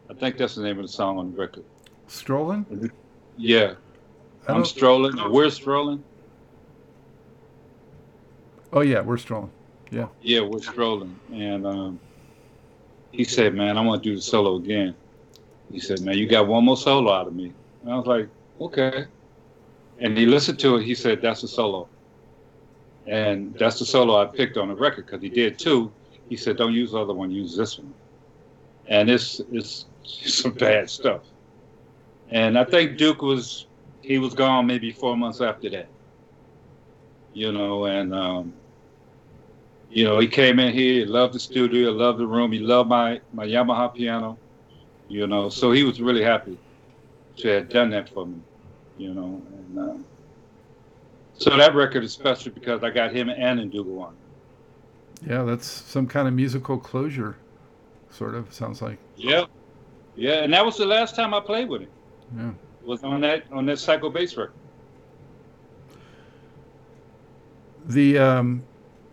I 0.10 0.14
think 0.14 0.38
that's 0.38 0.56
the 0.56 0.64
name 0.64 0.78
of 0.78 0.86
the 0.86 0.92
song 0.92 1.18
on 1.18 1.32
the 1.32 1.38
record. 1.38 1.64
Strolling. 2.08 2.92
Yeah, 3.38 3.74
I'm 4.48 4.66
strolling. 4.66 5.18
We're 5.32 5.50
strolling. 5.50 6.04
Oh 8.74 8.82
yeah, 8.82 9.02
we're 9.02 9.18
strolling. 9.18 9.52
Yeah. 9.92 10.08
Yeah, 10.22 10.42
we're 10.42 10.62
strolling, 10.62 11.20
and 11.32 11.66
um, 11.66 12.00
he 13.12 13.24
said, 13.24 13.54
"Man, 13.54 13.78
I 13.78 13.82
want 13.82 14.04
to 14.04 14.10
do 14.10 14.16
the 14.16 14.22
solo 14.22 14.56
again." 14.56 14.96
He 15.72 15.80
said, 15.80 16.02
"Man, 16.02 16.18
you 16.18 16.28
got 16.28 16.48
one 16.48 16.64
more 16.66 16.78
solo 16.78 17.12
out 17.12 17.28
of 17.28 17.36
me." 17.36 17.54
And 17.86 17.94
I 17.94 17.98
was 17.98 18.08
like, 18.08 18.28
okay. 18.60 19.06
And 20.00 20.18
he 20.18 20.26
listened 20.26 20.58
to 20.60 20.78
it. 20.78 20.84
He 20.84 20.96
said, 20.96 21.22
that's 21.22 21.44
a 21.44 21.48
solo. 21.48 21.88
And 23.06 23.54
that's 23.54 23.78
the 23.78 23.86
solo 23.86 24.20
I 24.20 24.26
picked 24.26 24.58
on 24.58 24.70
the 24.70 24.76
record 24.76 25.06
because 25.06 25.22
he 25.22 25.30
did 25.30 25.60
too. 25.60 25.92
He 26.30 26.38
said, 26.38 26.58
don't 26.58 26.74
use 26.74 26.92
the 26.92 27.00
other 27.00 27.14
one, 27.14 27.32
use 27.32 27.56
this 27.56 27.78
one. 27.78 27.94
And 28.88 29.10
it's, 29.10 29.42
it's 29.52 29.86
some 30.04 30.54
bad 30.54 30.90
stuff. 30.90 31.22
And 32.30 32.58
I 32.58 32.64
think 32.64 32.98
Duke 32.98 33.22
was, 33.22 33.68
he 34.02 34.18
was 34.18 34.34
gone 34.34 34.66
maybe 34.66 34.92
four 34.92 35.16
months 35.16 35.42
after 35.42 35.70
that. 35.70 35.88
You 37.34 37.52
know, 37.52 37.86
and, 37.86 38.14
um, 38.14 38.54
you 39.90 40.04
know, 40.04 40.20
he 40.20 40.28
came 40.28 40.60
in 40.60 40.74
here, 40.74 41.02
he 41.02 41.06
loved 41.06 41.34
the 41.34 41.40
studio, 41.40 41.92
loved 41.92 42.20
the 42.20 42.28
room, 42.28 42.52
he 42.52 42.60
loved 42.60 42.90
my, 42.90 43.22
my 43.34 43.46
Yamaha 43.46 43.94
piano, 43.94 44.38
you 45.08 45.28
know, 45.28 45.50
so 45.50 45.72
he 45.72 45.84
was 45.84 46.02
really 46.02 46.24
happy 46.24 46.58
to 47.38 47.48
have 47.48 47.70
done 47.70 47.90
that 47.92 48.10
for 48.10 48.26
me, 48.26 48.40
you 48.98 49.14
know. 49.14 49.42
And 49.58 49.80
uh, 49.80 49.98
so 51.38 51.56
that 51.58 51.76
record 51.76 52.04
is 52.04 52.14
special 52.14 52.52
because 52.52 52.84
I 52.84 52.90
got 52.90 53.14
him 53.14 53.30
and 53.30 53.72
Ndugu 53.72 54.02
on. 54.02 54.16
Yeah, 55.28 55.44
that's 55.44 55.66
some 55.66 56.08
kind 56.08 56.28
of 56.28 56.34
musical 56.34 56.78
closure, 56.78 57.38
sort 58.10 58.36
of 58.36 58.54
sounds 58.54 58.82
like. 58.82 59.00
Yeah, 59.16 59.46
yeah, 60.16 60.44
and 60.44 60.54
that 60.54 60.66
was 60.66 60.78
the 60.78 60.86
last 60.86 61.16
time 61.16 61.34
I 61.34 61.40
played 61.40 61.68
with 61.70 61.82
him. 61.82 61.90
Yeah, 62.38 62.52
was 62.84 63.04
on 63.04 63.22
that 63.22 63.46
on 63.52 63.66
that 63.66 63.80
Psycho 63.80 64.10
Bass 64.10 64.38
record. 64.38 64.54
The 67.88 68.18
um, 68.18 68.64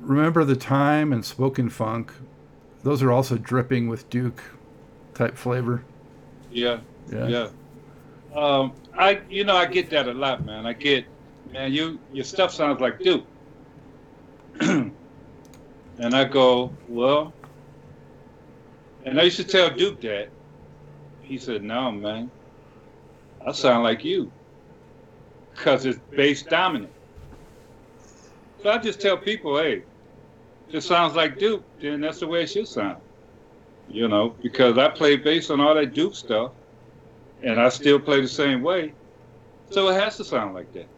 remember 0.00 0.44
the 0.44 0.56
time 0.56 1.12
and 1.12 1.24
spoken 1.24 1.70
funk, 1.70 2.12
those 2.82 3.02
are 3.02 3.12
also 3.12 3.36
dripping 3.36 3.88
with 3.88 4.08
Duke 4.10 4.42
type 5.14 5.36
flavor. 5.36 5.84
Yeah, 6.50 6.80
yeah. 7.10 7.26
yeah. 7.28 7.48
Um, 8.34 8.72
I, 8.96 9.20
you 9.28 9.44
know, 9.44 9.56
I 9.56 9.66
get 9.66 9.90
that 9.90 10.08
a 10.08 10.12
lot, 10.12 10.44
man. 10.44 10.66
I 10.66 10.72
get, 10.72 11.04
man, 11.52 11.72
you, 11.72 11.98
your 12.12 12.24
stuff 12.24 12.52
sounds 12.52 12.80
like 12.80 12.98
Duke. 13.00 13.26
and 16.02 16.16
I 16.16 16.24
go, 16.24 16.72
well, 16.88 17.32
and 19.04 19.20
I 19.20 19.22
used 19.22 19.36
to 19.36 19.44
tell 19.44 19.70
Duke 19.70 20.00
that. 20.00 20.30
He 21.22 21.38
said, 21.38 21.62
no, 21.62 21.92
man, 21.92 22.28
I 23.46 23.52
sound 23.52 23.84
like 23.84 24.04
you. 24.04 24.32
Because 25.54 25.86
it's 25.86 26.00
bass 26.10 26.42
dominant. 26.42 26.92
So 28.62 28.70
I 28.70 28.78
just 28.78 29.00
tell 29.00 29.16
people, 29.16 29.56
hey, 29.58 29.84
it 30.72 30.80
sounds 30.80 31.14
like 31.14 31.38
Duke, 31.38 31.62
then 31.80 32.00
that's 32.00 32.18
the 32.18 32.26
way 32.26 32.42
it 32.42 32.50
should 32.50 32.66
sound. 32.66 33.00
You 33.88 34.08
know, 34.08 34.34
because 34.42 34.78
I 34.78 34.88
play 34.88 35.16
bass 35.16 35.50
on 35.50 35.60
all 35.60 35.74
that 35.76 35.94
Duke 35.94 36.16
stuff 36.16 36.50
and 37.44 37.60
I 37.60 37.68
still 37.68 38.00
play 38.00 38.20
the 38.20 38.28
same 38.28 38.62
way. 38.62 38.92
So 39.70 39.88
it 39.88 40.00
has 40.00 40.16
to 40.16 40.24
sound 40.24 40.54
like 40.54 40.72
that. 40.72 40.88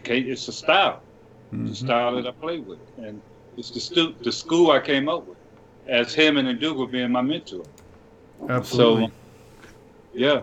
Okay, 0.00 0.20
it's 0.20 0.46
a 0.48 0.52
style, 0.52 1.02
mm-hmm. 1.52 1.68
the 1.68 1.74
style 1.74 2.16
that 2.16 2.26
I 2.26 2.30
play 2.32 2.58
with, 2.58 2.78
and 2.98 3.20
it's 3.56 3.70
the 3.70 3.80
stu- 3.80 4.14
the 4.22 4.32
school 4.32 4.70
I 4.70 4.80
came 4.80 5.08
up 5.08 5.26
with, 5.26 5.38
as 5.86 6.14
him 6.14 6.36
and 6.36 6.48
Ndugu 6.58 6.90
being 6.90 7.12
my 7.12 7.22
mentor. 7.22 7.64
Absolutely. 8.48 9.06
So, 9.06 9.12
yeah. 10.14 10.40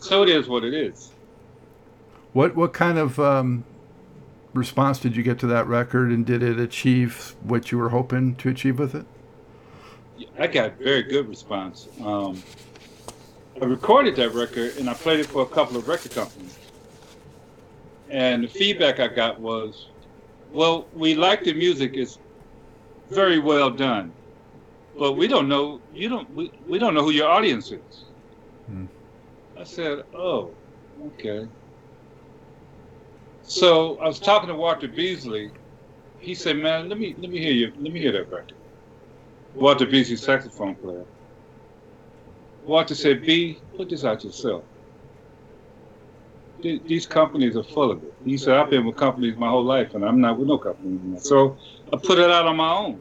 So 0.00 0.22
it 0.22 0.28
is 0.28 0.48
what 0.48 0.64
it 0.64 0.74
is. 0.74 1.10
What 2.32 2.54
what 2.54 2.72
kind 2.72 2.98
of 2.98 3.18
um, 3.18 3.64
response 4.52 4.98
did 4.98 5.16
you 5.16 5.22
get 5.22 5.38
to 5.40 5.46
that 5.48 5.66
record, 5.66 6.10
and 6.10 6.26
did 6.26 6.42
it 6.42 6.58
achieve 6.58 7.34
what 7.42 7.70
you 7.70 7.78
were 7.78 7.90
hoping 7.90 8.36
to 8.36 8.48
achieve 8.48 8.78
with 8.78 8.94
it? 8.94 9.06
I 10.38 10.46
got 10.46 10.78
very 10.78 11.02
good 11.02 11.28
response. 11.28 11.88
Um, 12.02 12.42
I 13.60 13.64
recorded 13.64 14.16
that 14.16 14.34
record 14.34 14.76
and 14.76 14.88
I 14.88 14.94
played 14.94 15.20
it 15.20 15.26
for 15.26 15.42
a 15.42 15.46
couple 15.46 15.76
of 15.76 15.88
record 15.88 16.12
companies. 16.12 16.58
And 18.10 18.44
the 18.44 18.48
feedback 18.48 19.00
I 19.00 19.08
got 19.08 19.40
was, 19.40 19.90
well, 20.48 20.88
we 20.92 21.14
like 21.14 21.42
the 21.44 21.54
music, 21.54 21.92
it's 21.94 22.18
very 23.10 23.38
well 23.38 23.70
done. 23.70 24.12
But 24.98 25.14
we 25.14 25.28
don't 25.28 25.48
know 25.48 25.82
you 25.92 26.08
don't 26.08 26.30
we, 26.34 26.50
we 26.68 26.78
don't 26.78 26.94
know 26.94 27.02
who 27.02 27.10
your 27.10 27.28
audience 27.28 27.70
is. 27.70 28.04
Hmm. 28.66 28.86
I 29.58 29.64
said, 29.64 29.98
Oh, 30.14 30.56
okay. 31.08 31.46
So 33.42 33.98
I 33.98 34.06
was 34.06 34.20
talking 34.20 34.48
to 34.48 34.54
Walter 34.54 34.88
Beasley. 34.88 35.52
He 36.18 36.34
said, 36.34 36.56
Man, 36.56 36.88
let 36.88 36.98
me 36.98 37.14
let 37.18 37.30
me 37.30 37.38
hear 37.38 37.52
you 37.52 37.72
let 37.78 37.92
me 37.92 38.00
hear 38.00 38.12
that 38.12 38.30
record. 38.30 38.58
Walter 39.52 39.86
Beasley 39.86 40.16
saxophone 40.16 40.76
player. 40.76 41.04
Walter 42.60 42.94
said, 42.94 43.22
B, 43.22 43.62
put 43.76 43.88
this 43.90 44.04
out 44.04 44.24
yourself. 44.24 44.64
These 46.62 47.06
companies 47.06 47.56
are 47.56 47.62
full 47.62 47.90
of 47.90 48.02
it. 48.02 48.14
He 48.24 48.36
said, 48.36 48.54
I've 48.54 48.70
been 48.70 48.84
with 48.86 48.96
companies 48.96 49.36
my 49.36 49.48
whole 49.48 49.64
life 49.64 49.94
and 49.94 50.04
I'm 50.04 50.20
not 50.20 50.38
with 50.38 50.48
no 50.48 50.58
company 50.58 50.98
anymore. 50.98 51.20
So 51.20 51.56
I 51.92 51.96
put 51.96 52.18
it 52.18 52.30
out 52.30 52.46
on 52.46 52.56
my 52.56 52.72
own. 52.72 53.00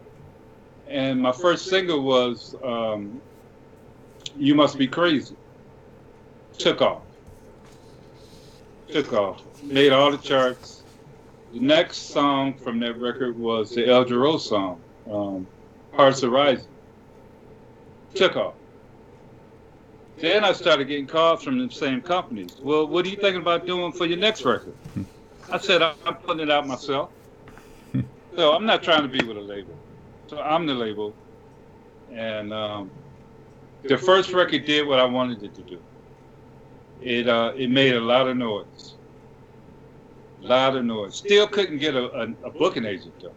And 0.87 1.21
my 1.21 1.31
first 1.31 1.67
single 1.67 2.03
was 2.03 2.55
um, 2.63 3.21
You 4.37 4.55
Must 4.55 4.77
Be 4.77 4.87
Crazy. 4.87 5.35
Took 6.57 6.81
off. 6.81 7.01
Took 8.89 9.13
off. 9.13 9.41
Made 9.63 9.91
all 9.91 10.11
the 10.11 10.17
charts. 10.17 10.83
The 11.53 11.59
next 11.59 12.09
song 12.09 12.53
from 12.53 12.79
that 12.79 12.99
record 12.99 13.37
was 13.37 13.71
the 13.71 13.89
Al 13.89 14.05
Jarreau 14.05 14.39
song. 14.39 14.79
Um, 15.09 15.47
Hearts 15.93 16.23
Are 16.23 16.29
Rising. 16.29 16.67
Took 18.13 18.35
off. 18.35 18.53
Then 20.17 20.43
I 20.43 20.53
started 20.53 20.87
getting 20.87 21.07
calls 21.07 21.43
from 21.43 21.59
the 21.59 21.73
same 21.73 22.01
companies. 22.01 22.57
Well, 22.61 22.87
what 22.87 23.05
are 23.05 23.09
you 23.09 23.17
thinking 23.17 23.41
about 23.41 23.65
doing 23.65 23.91
for 23.91 24.05
your 24.05 24.17
next 24.17 24.45
record? 24.45 24.75
I 25.51 25.57
said, 25.57 25.81
I'm 25.81 26.15
putting 26.15 26.43
it 26.43 26.49
out 26.49 26.67
myself. 26.67 27.09
so 28.35 28.53
I'm 28.53 28.65
not 28.65 28.81
trying 28.81 29.03
to 29.03 29.09
be 29.09 29.25
with 29.25 29.37
a 29.37 29.41
label. 29.41 29.75
So 30.27 30.39
I'm 30.39 30.65
the 30.65 30.73
label. 30.73 31.13
And 32.11 32.53
um, 32.53 32.91
the 33.83 33.97
first 33.97 34.31
record 34.31 34.65
did 34.65 34.87
what 34.87 34.99
I 34.99 35.05
wanted 35.05 35.43
it 35.43 35.53
to 35.55 35.61
do. 35.61 35.79
It 37.01 37.27
uh, 37.27 37.51
it 37.57 37.69
made 37.69 37.93
a 37.93 37.99
lot 37.99 38.27
of 38.27 38.37
noise. 38.37 38.95
A 40.43 40.47
lot 40.47 40.77
of 40.77 40.85
noise. 40.85 41.17
Still 41.17 41.45
couldn't 41.45 41.79
get 41.79 41.93
a, 41.93 42.05
a, 42.21 42.47
a 42.47 42.51
booking 42.51 42.85
agent 42.85 43.13
though 43.21 43.33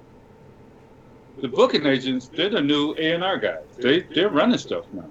the 1.40 1.48
booking 1.48 1.86
agents, 1.86 2.28
they're 2.28 2.50
the 2.50 2.60
new 2.60 2.94
A&R 2.98 3.38
guys. 3.38 3.64
They, 3.78 4.00
they're 4.00 4.28
running 4.28 4.58
stuff 4.58 4.84
now. 4.92 5.08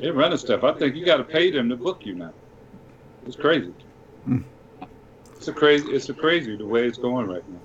They're 0.00 0.12
running 0.12 0.38
stuff. 0.38 0.64
I 0.64 0.72
think 0.72 0.96
you 0.96 1.04
got 1.04 1.18
to 1.18 1.24
pay 1.24 1.50
them 1.50 1.68
to 1.68 1.76
book 1.76 2.06
you 2.06 2.14
now. 2.14 2.32
It's 3.26 3.36
crazy. 3.36 3.74
Hmm. 4.24 4.40
it's 5.36 5.48
a 5.48 5.52
crazy 5.52 5.90
it's 5.92 6.08
a 6.10 6.14
crazy 6.14 6.54
the 6.56 6.66
way 6.66 6.86
it's 6.86 6.98
going 6.98 7.26
right 7.26 7.46
now. 7.48 7.58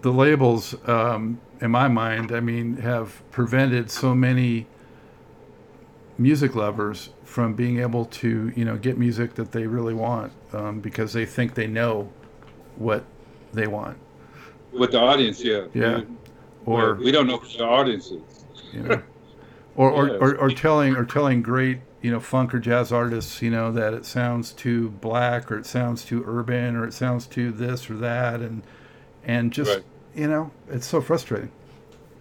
The 0.00 0.10
labels, 0.10 0.74
um, 0.88 1.40
in 1.60 1.70
my 1.70 1.86
mind, 1.86 2.32
I 2.32 2.40
mean, 2.40 2.76
have 2.78 3.22
prevented 3.30 3.88
so 3.90 4.14
many 4.14 4.66
music 6.18 6.54
lovers 6.54 7.10
from 7.24 7.54
being 7.54 7.78
able 7.78 8.04
to 8.04 8.52
you 8.54 8.64
know 8.64 8.76
get 8.76 8.98
music 8.98 9.34
that 9.34 9.52
they 9.52 9.66
really 9.66 9.94
want 9.94 10.32
um, 10.52 10.80
because 10.80 11.12
they 11.12 11.24
think 11.24 11.54
they 11.54 11.66
know 11.66 12.12
what 12.76 13.04
they 13.52 13.66
want. 13.66 13.98
With 14.72 14.92
the 14.92 15.00
audience, 15.00 15.44
yeah. 15.44 15.66
Yeah. 15.74 15.98
We, 15.98 16.06
Or 16.64 16.94
we 16.94 17.10
don't 17.12 17.26
know 17.26 17.38
who 17.38 17.58
the 17.58 17.64
audience 17.64 18.10
is. 18.10 18.22
you 18.72 18.82
know, 18.82 19.02
or 19.76 19.90
or, 19.90 20.08
or, 20.18 20.36
or 20.36 20.50
telling 20.50 20.94
or 20.96 21.04
telling 21.04 21.42
great 21.42 21.78
you 22.02 22.10
know 22.10 22.20
funk 22.20 22.54
or 22.54 22.58
jazz 22.58 22.92
artists 22.92 23.40
you 23.42 23.50
know 23.50 23.72
that 23.72 23.94
it 23.94 24.04
sounds 24.04 24.52
too 24.52 24.90
black 24.90 25.50
or 25.50 25.58
it 25.58 25.66
sounds 25.66 26.04
too 26.04 26.24
urban 26.26 26.76
or 26.76 26.84
it 26.86 26.92
sounds 26.92 27.26
too 27.26 27.52
this 27.52 27.88
or 27.90 27.94
that 27.94 28.40
and 28.40 28.62
and 29.24 29.52
just 29.52 29.70
Right. 29.76 29.84
you 30.14 30.26
know 30.28 30.50
it's 30.68 30.86
so 30.86 31.00
frustrating. 31.00 31.50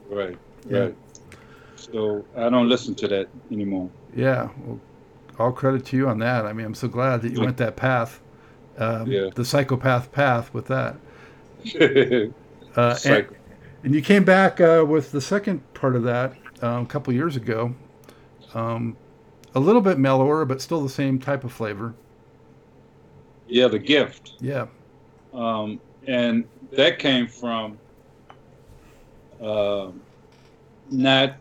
Right. 0.09 0.37
Yeah. 0.69 0.79
Right. 0.79 0.95
So 1.75 2.23
I 2.37 2.49
don't 2.49 2.69
listen 2.69 2.95
to 2.95 3.07
that 3.07 3.27
anymore. 3.51 3.89
Yeah, 4.15 4.49
well, 4.63 4.79
all 5.39 5.51
credit 5.51 5.85
to 5.87 5.97
you 5.97 6.07
on 6.07 6.19
that. 6.19 6.45
I 6.45 6.53
mean, 6.53 6.65
I'm 6.65 6.75
so 6.75 6.87
glad 6.87 7.21
that 7.23 7.31
you 7.31 7.41
went 7.41 7.57
that 7.57 7.75
path, 7.75 8.21
um, 8.77 9.07
Yeah. 9.09 9.29
the 9.33 9.43
psychopath 9.43 10.11
path 10.11 10.53
with 10.53 10.67
that. 10.67 10.97
Uh, 12.75 12.97
and, 13.03 13.27
and 13.83 13.93
you 13.93 14.01
came 14.01 14.23
back 14.23 14.61
uh, 14.61 14.85
with 14.87 15.11
the 15.11 15.19
second 15.19 15.61
part 15.73 15.93
of 15.95 16.03
that 16.03 16.33
um, 16.61 16.83
a 16.83 16.85
couple 16.85 17.13
years 17.13 17.35
ago. 17.35 17.73
Um, 18.53 18.97
a 19.55 19.59
little 19.59 19.81
bit 19.81 19.97
mellower, 19.97 20.45
but 20.45 20.61
still 20.61 20.81
the 20.81 20.89
same 20.89 21.19
type 21.19 21.43
of 21.43 21.51
flavor. 21.51 21.93
yeah, 23.47 23.67
the 23.67 23.79
gift. 23.79 24.33
Yeah, 24.39 24.67
um, 25.33 25.79
and 26.07 26.45
that 26.71 26.99
came 26.99 27.27
from 27.27 27.77
um 29.41 30.01
not 30.89 31.35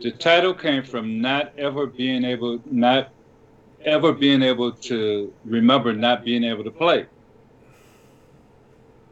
the 0.00 0.10
title 0.10 0.52
came 0.52 0.82
from 0.82 1.20
not 1.20 1.52
ever 1.56 1.86
being 1.86 2.24
able 2.24 2.60
not 2.66 3.12
ever 3.84 4.12
being 4.12 4.42
able 4.42 4.72
to 4.72 5.32
remember 5.44 5.92
not 5.92 6.24
being 6.24 6.42
able 6.42 6.64
to 6.64 6.70
play 6.70 7.06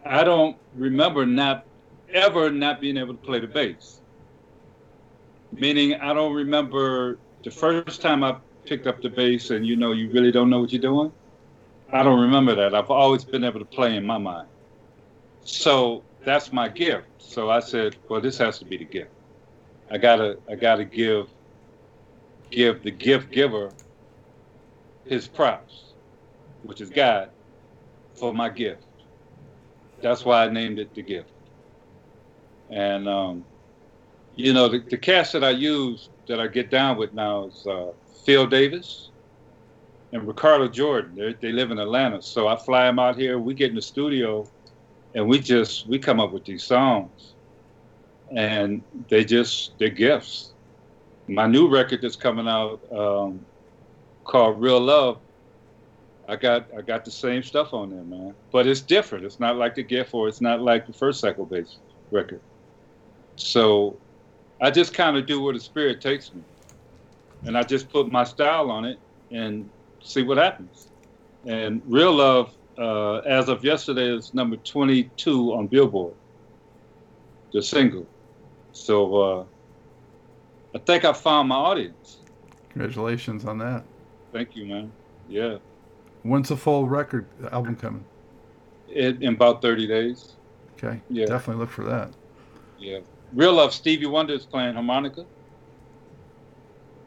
i 0.04 0.24
don't 0.24 0.56
remember 0.74 1.24
not 1.24 1.64
ever 2.12 2.50
not 2.50 2.80
being 2.80 2.96
able 2.96 3.14
to 3.14 3.20
play 3.20 3.40
the 3.40 3.46
bass 3.46 4.00
meaning 5.52 5.94
i 5.94 6.12
don't 6.12 6.32
remember 6.34 7.18
the 7.44 7.50
first 7.50 8.00
time 8.00 8.22
i 8.22 8.36
picked 8.64 8.86
up 8.86 9.00
the 9.02 9.08
bass 9.08 9.50
and 9.50 9.66
you 9.66 9.76
know 9.76 9.92
you 9.92 10.10
really 10.10 10.30
don't 10.30 10.50
know 10.50 10.60
what 10.60 10.72
you're 10.72 10.82
doing 10.82 11.12
I 11.92 12.02
don't 12.04 12.20
remember 12.20 12.54
that. 12.54 12.74
I've 12.74 12.90
always 12.90 13.24
been 13.24 13.42
able 13.42 13.58
to 13.58 13.64
play 13.64 13.96
in 13.96 14.06
my 14.06 14.18
mind. 14.18 14.48
So 15.42 16.04
that's 16.24 16.52
my 16.52 16.68
gift. 16.68 17.06
So 17.18 17.50
I 17.50 17.60
said, 17.60 17.96
well, 18.08 18.20
this 18.20 18.38
has 18.38 18.58
to 18.60 18.64
be 18.64 18.76
the 18.76 18.84
gift. 18.84 19.10
I 19.90 19.98
gotta, 19.98 20.38
I 20.48 20.54
gotta 20.54 20.84
give, 20.84 21.28
give 22.50 22.82
the 22.84 22.92
gift 22.92 23.32
giver 23.32 23.72
his 25.04 25.26
props, 25.26 25.94
which 26.62 26.80
is 26.80 26.90
God, 26.90 27.30
for 28.14 28.32
my 28.32 28.48
gift. 28.48 28.84
That's 30.00 30.24
why 30.24 30.44
I 30.44 30.48
named 30.48 30.78
it 30.78 30.94
the 30.94 31.02
gift. 31.02 31.30
And 32.70 33.08
um, 33.08 33.44
you 34.36 34.52
know, 34.52 34.68
the, 34.68 34.78
the 34.78 34.96
cast 34.96 35.32
that 35.32 35.44
I 35.44 35.50
use 35.50 36.08
that 36.26 36.40
I 36.40 36.46
get 36.46 36.70
down 36.70 36.96
with 36.96 37.12
now 37.12 37.46
is 37.46 37.66
uh, 37.66 37.92
Phil 38.24 38.46
Davis 38.46 39.10
and 40.12 40.26
Ricardo 40.26 40.68
Jordan. 40.68 41.14
They 41.16 41.34
they 41.34 41.52
live 41.52 41.70
in 41.70 41.78
Atlanta, 41.78 42.22
so 42.22 42.48
I 42.48 42.56
fly 42.56 42.84
them 42.86 42.98
out 42.98 43.16
here. 43.16 43.38
We 43.38 43.54
get 43.54 43.70
in 43.70 43.76
the 43.76 43.82
studio, 43.82 44.48
and 45.14 45.28
we 45.28 45.40
just 45.40 45.86
we 45.86 45.98
come 45.98 46.20
up 46.20 46.32
with 46.32 46.44
these 46.44 46.62
songs, 46.62 47.34
and 48.34 48.82
they 49.08 49.24
just 49.24 49.78
they're 49.78 49.88
gifts. 49.88 50.52
My 51.28 51.46
new 51.46 51.68
record 51.68 52.02
that's 52.02 52.16
coming 52.16 52.48
out 52.48 52.80
um, 52.92 53.44
called 54.24 54.60
Real 54.60 54.80
Love. 54.80 55.18
I 56.28 56.36
got 56.36 56.66
I 56.76 56.82
got 56.82 57.04
the 57.04 57.10
same 57.10 57.42
stuff 57.42 57.74
on 57.74 57.90
there, 57.90 58.04
man. 58.04 58.34
But 58.52 58.66
it's 58.66 58.80
different. 58.80 59.24
It's 59.24 59.40
not 59.40 59.56
like 59.56 59.74
the 59.74 59.82
gift, 59.82 60.14
or 60.14 60.28
it's 60.28 60.40
not 60.40 60.60
like 60.60 60.86
the 60.86 60.92
first 60.92 61.20
Psycho 61.20 61.44
Bass 61.44 61.78
record. 62.12 62.40
So 63.40 63.96
I 64.60 64.70
just 64.70 64.92
kind 64.94 65.16
of 65.16 65.26
do 65.26 65.40
where 65.42 65.54
the 65.54 65.60
spirit 65.60 66.00
takes 66.00 66.32
me, 66.34 66.42
and 67.46 67.56
I 67.56 67.62
just 67.62 67.88
put 67.88 68.12
my 68.12 68.22
style 68.24 68.70
on 68.70 68.84
it 68.84 68.98
and 69.30 69.68
see 70.02 70.22
what 70.22 70.36
happens. 70.36 70.88
And 71.46 71.80
Real 71.86 72.12
Love, 72.12 72.52
uh, 72.78 73.16
as 73.18 73.48
of 73.48 73.64
yesterday, 73.64 74.14
is 74.14 74.34
number 74.34 74.56
22 74.56 75.54
on 75.54 75.66
Billboard, 75.68 76.14
the 77.52 77.62
single. 77.62 78.06
So 78.72 79.16
uh, 79.22 79.44
I 80.74 80.78
think 80.78 81.04
I 81.06 81.12
found 81.14 81.48
my 81.48 81.56
audience. 81.56 82.18
congratulations 82.68 83.46
on 83.46 83.58
that. 83.58 83.84
Thank 84.32 84.54
you, 84.54 84.66
man. 84.66 84.92
Yeah, 85.28 85.56
When's 86.22 86.50
the 86.50 86.56
full 86.56 86.86
record 86.86 87.24
album 87.50 87.76
coming? 87.76 88.04
it, 88.88 89.22
in 89.22 89.34
about 89.34 89.62
30 89.62 89.86
days. 89.86 90.34
Okay, 90.76 91.00
Yeah. 91.08 91.24
definitely 91.24 91.60
look 91.60 91.70
for 91.70 91.84
that. 91.84 92.10
Yeah. 92.78 92.98
Real 93.34 93.54
Love, 93.54 93.72
Stevie 93.72 94.06
Wonder 94.06 94.34
is 94.34 94.46
playing 94.46 94.74
harmonica. 94.74 95.24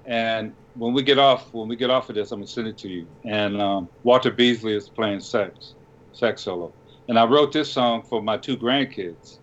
And 0.06 0.54
when 0.76 0.94
we 0.94 1.04
get 1.04 1.18
off, 1.20 1.54
when 1.54 1.68
we 1.68 1.76
get 1.76 1.90
off 1.90 2.10
of 2.10 2.16
this, 2.16 2.32
I'm 2.32 2.40
gonna 2.40 2.48
send 2.48 2.68
it 2.68 2.78
to 2.80 2.90
you. 2.90 3.08
And 3.26 3.62
um, 3.62 3.90
Walter 4.04 4.32
Beasley 4.32 4.76
is 4.76 4.90
playing 4.90 5.22
sax, 5.22 5.76
sax 6.12 6.44
solo. 6.44 6.74
And 7.08 7.18
I 7.20 7.26
wrote 7.26 7.52
this 7.52 7.72
song 7.72 8.04
for 8.10 8.22
my 8.22 8.38
two 8.38 8.58
grandkids 8.58 9.40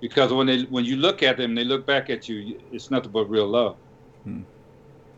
because 0.00 0.32
when 0.32 0.46
they 0.46 0.62
when 0.64 0.84
you 0.84 0.96
look 0.96 1.22
at 1.22 1.36
them, 1.36 1.54
they 1.54 1.64
look 1.64 1.86
back 1.86 2.10
at 2.10 2.28
you. 2.28 2.58
It's 2.70 2.90
nothing 2.90 3.12
but 3.12 3.28
real 3.30 3.46
love. 3.46 3.76
Hmm. 4.24 4.42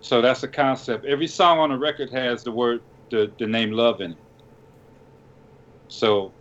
So 0.00 0.20
that's 0.22 0.40
the 0.40 0.48
concept. 0.48 1.04
Every 1.06 1.26
song 1.26 1.58
on 1.58 1.70
the 1.70 1.78
record 1.78 2.10
has 2.12 2.44
the 2.44 2.52
word, 2.52 2.80
the, 3.10 3.32
the 3.38 3.46
name 3.46 3.72
love 3.72 4.00
in 4.00 4.12
it. 4.12 4.18
So 5.88 6.32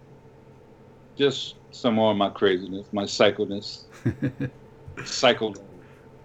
just 1.18 1.56
some 1.72 1.96
more 1.96 2.12
of 2.12 2.18
my 2.18 2.30
craziness, 2.30 2.88
my 2.92 3.04
psychoness, 3.04 3.87
cycle. 5.06 5.56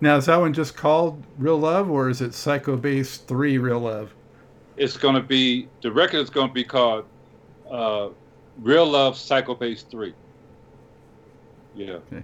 now, 0.00 0.16
is 0.16 0.26
that 0.26 0.36
one 0.36 0.52
just 0.52 0.76
called 0.76 1.22
Real 1.38 1.58
Love, 1.58 1.90
or 1.90 2.08
is 2.08 2.20
it 2.20 2.34
Psycho 2.34 2.76
Bass 2.76 3.18
Three 3.18 3.58
Real 3.58 3.80
Love? 3.80 4.14
It's 4.76 4.96
going 4.96 5.14
to 5.14 5.22
be 5.22 5.68
the 5.82 5.92
record 5.92 6.18
is 6.18 6.30
going 6.30 6.48
to 6.48 6.54
be 6.54 6.64
called 6.64 7.04
uh, 7.70 8.08
Real 8.60 8.86
Love 8.86 9.16
Psycho 9.16 9.54
Bass 9.54 9.82
Three. 9.82 10.14
Yeah. 11.74 11.92
Okay. 12.12 12.22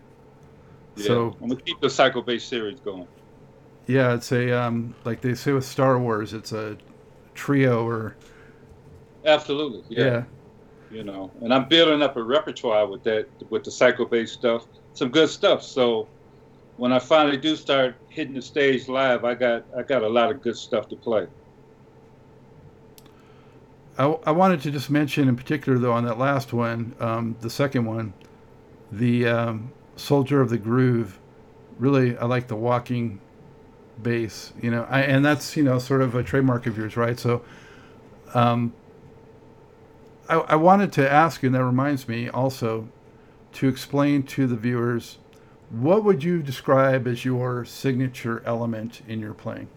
Yeah. 0.96 1.04
So- 1.04 1.36
I'm 1.40 1.48
gonna 1.48 1.60
keep 1.60 1.80
the 1.80 1.90
Psycho 1.90 2.22
Bass 2.22 2.44
series 2.44 2.80
going. 2.80 3.06
Yeah, 3.86 4.14
it's 4.14 4.32
a 4.32 4.52
um, 4.52 4.94
like 5.04 5.22
they 5.22 5.34
say 5.34 5.52
with 5.52 5.64
Star 5.64 5.98
Wars, 5.98 6.34
it's 6.34 6.52
a 6.52 6.76
trio 7.38 7.86
or 7.86 8.16
Absolutely. 9.24 9.82
yeah. 9.88 10.04
yeah. 10.04 10.22
you 10.90 11.04
know 11.04 11.30
and 11.40 11.54
i'm 11.54 11.68
building 11.68 12.02
up 12.02 12.16
a 12.16 12.22
repertoire 12.22 12.86
with 12.86 13.02
that 13.04 13.28
with 13.48 13.62
the 13.62 13.70
Psycho 13.70 14.04
Bass 14.04 14.32
stuff 14.32 14.66
some 14.98 15.10
good 15.10 15.28
stuff 15.28 15.62
so 15.62 16.08
when 16.76 16.92
i 16.92 16.98
finally 16.98 17.36
do 17.36 17.54
start 17.56 17.94
hitting 18.08 18.34
the 18.34 18.42
stage 18.42 18.88
live 18.88 19.24
i 19.24 19.34
got 19.34 19.64
i 19.76 19.82
got 19.82 20.02
a 20.02 20.08
lot 20.08 20.30
of 20.30 20.42
good 20.42 20.56
stuff 20.56 20.88
to 20.88 20.96
play 20.96 21.26
I, 23.98 24.04
I 24.26 24.30
wanted 24.30 24.60
to 24.62 24.70
just 24.70 24.90
mention 24.90 25.28
in 25.28 25.36
particular 25.36 25.78
though 25.78 25.92
on 25.92 26.04
that 26.04 26.18
last 26.18 26.52
one, 26.52 26.94
um, 27.00 27.36
the 27.40 27.50
second 27.50 27.84
one, 27.84 28.14
the 28.92 29.26
um, 29.26 29.72
Soldier 29.96 30.40
of 30.40 30.50
the 30.50 30.58
Groove. 30.58 31.18
Really, 31.78 32.16
I 32.16 32.24
like 32.26 32.46
the 32.46 32.56
walking 32.56 33.20
bass. 34.00 34.52
You 34.62 34.70
know, 34.70 34.86
I, 34.88 35.02
and 35.02 35.24
that's 35.24 35.56
you 35.56 35.64
know 35.64 35.80
sort 35.80 36.02
of 36.02 36.14
a 36.14 36.22
trademark 36.22 36.66
of 36.66 36.78
yours, 36.78 36.96
right? 36.96 37.18
So, 37.18 37.42
um, 38.34 38.72
I, 40.28 40.36
I 40.36 40.54
wanted 40.54 40.92
to 40.92 41.10
ask 41.10 41.42
and 41.42 41.54
that 41.54 41.64
reminds 41.64 42.06
me 42.06 42.28
also 42.28 42.88
to 43.52 43.68
explain 43.68 44.22
to 44.22 44.46
the 44.46 44.56
viewers 44.56 45.18
what 45.70 46.02
would 46.02 46.24
you 46.24 46.42
describe 46.42 47.06
as 47.06 47.24
your 47.24 47.64
signature 47.64 48.42
element 48.46 49.02
in 49.06 49.20
your 49.20 49.34
playing? 49.34 49.68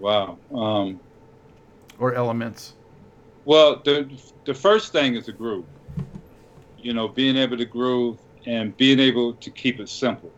Wow 0.00 0.38
um, 0.52 1.00
or 1.98 2.14
elements. 2.14 2.74
well 3.44 3.80
the 3.84 4.10
the 4.44 4.54
first 4.54 4.92
thing 4.92 5.14
is 5.14 5.28
a 5.28 5.32
groove. 5.32 5.64
You 6.78 6.92
know 6.92 7.08
being 7.08 7.36
able 7.36 7.56
to 7.56 7.64
groove 7.64 8.18
and 8.44 8.76
being 8.76 8.98
able 8.98 9.34
to 9.34 9.50
keep 9.50 9.80
it 9.80 9.88
simple. 9.88 10.30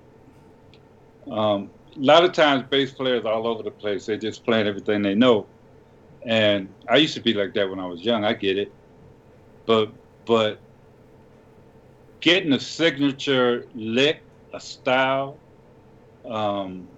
Um, 1.30 1.70
a 1.96 2.00
lot 2.00 2.24
of 2.24 2.32
times 2.32 2.64
bass 2.68 2.92
players 2.92 3.24
all 3.24 3.46
over 3.46 3.62
the 3.62 3.70
place 3.70 4.06
they're 4.06 4.16
just 4.18 4.44
playing 4.44 4.66
everything 4.66 5.02
they 5.02 5.14
know. 5.14 5.46
And 6.22 6.68
i 6.88 6.96
used 6.96 7.14
to 7.14 7.20
be 7.20 7.34
like 7.34 7.54
that 7.54 7.68
when 7.68 7.80
i 7.80 7.86
was 7.86 8.02
young 8.02 8.24
i 8.24 8.34
get 8.34 8.56
it. 8.58 8.72
But 9.66 9.90
but 10.26 10.60
getting 12.24 12.54
a 12.54 12.60
signature 12.60 13.66
lick 13.74 14.22
a 14.54 14.60
style 14.60 15.36
um, 16.24 16.88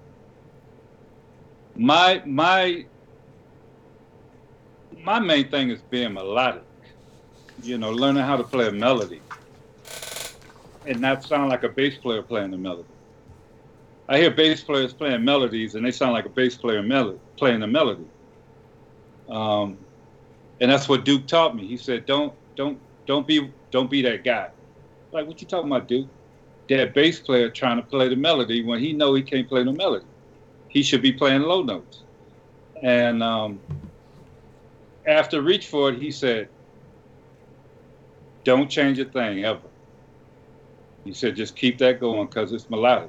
my 1.74 2.22
my 2.24 2.85
my 5.03 5.18
main 5.18 5.51
thing 5.51 5.70
is 5.70 5.81
being 5.91 6.14
melodic. 6.14 6.62
You 7.62 7.79
know, 7.79 7.91
learning 7.91 8.22
how 8.22 8.37
to 8.37 8.45
play 8.45 8.68
a 8.68 8.72
melody, 8.72 9.20
and 10.87 11.01
not 11.01 11.24
sound 11.24 11.49
like 11.49 11.64
a 11.64 11.68
bass 11.68 11.97
player 11.97 12.22
playing 12.22 12.53
the 12.53 12.59
melody. 12.59 12.85
I 14.09 14.18
hear 14.18 14.31
bass 14.31 14.62
players 14.62 14.93
playing 14.93 15.24
melodies, 15.24 15.74
and 15.74 15.85
they 15.85 15.91
sound 15.91 16.12
like 16.12 16.27
a 16.27 16.31
bass 16.31 16.57
player 16.57 16.83
melody, 16.83 17.18
playing 17.37 17.62
a 17.62 17.66
melody. 17.66 18.07
Um, 19.29 19.77
and 20.61 20.70
that's 20.70 20.89
what 20.89 21.05
Duke 21.05 21.27
taught 21.27 21.57
me. 21.57 21.66
He 21.66 21.77
said, 21.77 22.07
"Don't, 22.07 22.33
don't, 22.55 22.79
don't 23.07 23.27
be, 23.27 23.51
don't 23.72 23.91
be 23.91 24.03
that 24.03 24.22
guy." 24.22 24.51
Like, 25.16 25.26
what 25.26 25.40
you 25.40 25.46
talking 25.46 25.72
about, 25.72 25.88
Duke? 25.88 26.08
That 26.68 26.92
bass 26.92 27.18
player 27.20 27.48
trying 27.48 27.78
to 27.78 27.82
play 27.82 28.10
the 28.10 28.16
melody 28.16 28.62
when 28.62 28.80
he 28.80 28.92
know 28.92 29.14
he 29.14 29.22
can't 29.22 29.48
play 29.48 29.64
the 29.64 29.72
melody. 29.72 30.04
He 30.68 30.82
should 30.82 31.00
be 31.00 31.10
playing 31.10 31.40
low 31.40 31.62
notes. 31.62 32.02
And 32.82 33.22
um, 33.22 33.58
after 35.06 35.40
Reach 35.40 35.68
For 35.68 35.88
It, 35.88 36.02
he 36.02 36.10
said, 36.10 36.50
"Don't 38.44 38.68
change 38.68 38.98
a 38.98 39.06
thing 39.06 39.46
ever." 39.46 39.70
He 41.06 41.14
said, 41.14 41.34
"Just 41.34 41.56
keep 41.56 41.78
that 41.78 41.98
going 41.98 42.26
because 42.26 42.52
it's 42.52 42.68
melodic." 42.68 43.08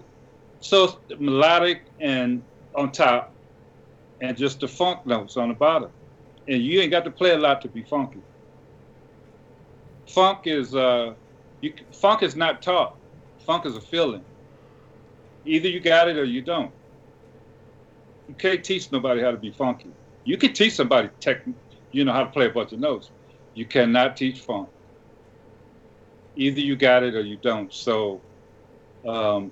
So 0.61 1.01
melodic 1.19 1.81
and 1.99 2.41
on 2.73 2.93
top, 2.93 3.33
and 4.21 4.37
just 4.37 4.61
the 4.61 4.67
funk 4.69 5.05
notes 5.05 5.35
on 5.35 5.49
the 5.49 5.55
bottom. 5.55 5.89
And 6.47 6.63
you 6.63 6.79
ain't 6.79 6.91
got 6.91 7.03
to 7.03 7.11
play 7.11 7.31
a 7.31 7.37
lot 7.37 7.61
to 7.63 7.67
be 7.67 7.81
funky. 7.81 8.21
Funk 10.07 10.43
is 10.45 10.73
uh, 10.73 11.13
you, 11.61 11.73
funk 11.91 12.23
is 12.23 12.35
not 12.35 12.61
taught. 12.61 12.95
Funk 13.45 13.65
is 13.65 13.75
a 13.75 13.81
feeling. 13.81 14.23
Either 15.45 15.69
you 15.69 15.79
got 15.79 16.09
it 16.09 16.17
or 16.17 16.25
you 16.25 16.41
don't. 16.41 16.71
You 18.27 18.35
can't 18.35 18.63
teach 18.63 18.91
nobody 18.91 19.21
how 19.21 19.31
to 19.31 19.37
be 19.37 19.51
funky. 19.51 19.89
You 20.25 20.37
can 20.37 20.53
teach 20.53 20.73
somebody 20.73 21.09
tech, 21.19 21.41
you 21.91 22.03
know 22.03 22.11
how 22.11 22.23
to 22.23 22.29
play 22.29 22.47
a 22.47 22.49
bunch 22.49 22.73
of 22.73 22.79
notes. 22.79 23.09
You 23.53 23.65
cannot 23.65 24.17
teach 24.17 24.41
funk. 24.41 24.69
Either 26.35 26.59
you 26.59 26.75
got 26.75 27.03
it 27.03 27.15
or 27.15 27.21
you 27.21 27.37
don't. 27.37 27.73
So, 27.73 28.21
um, 29.07 29.51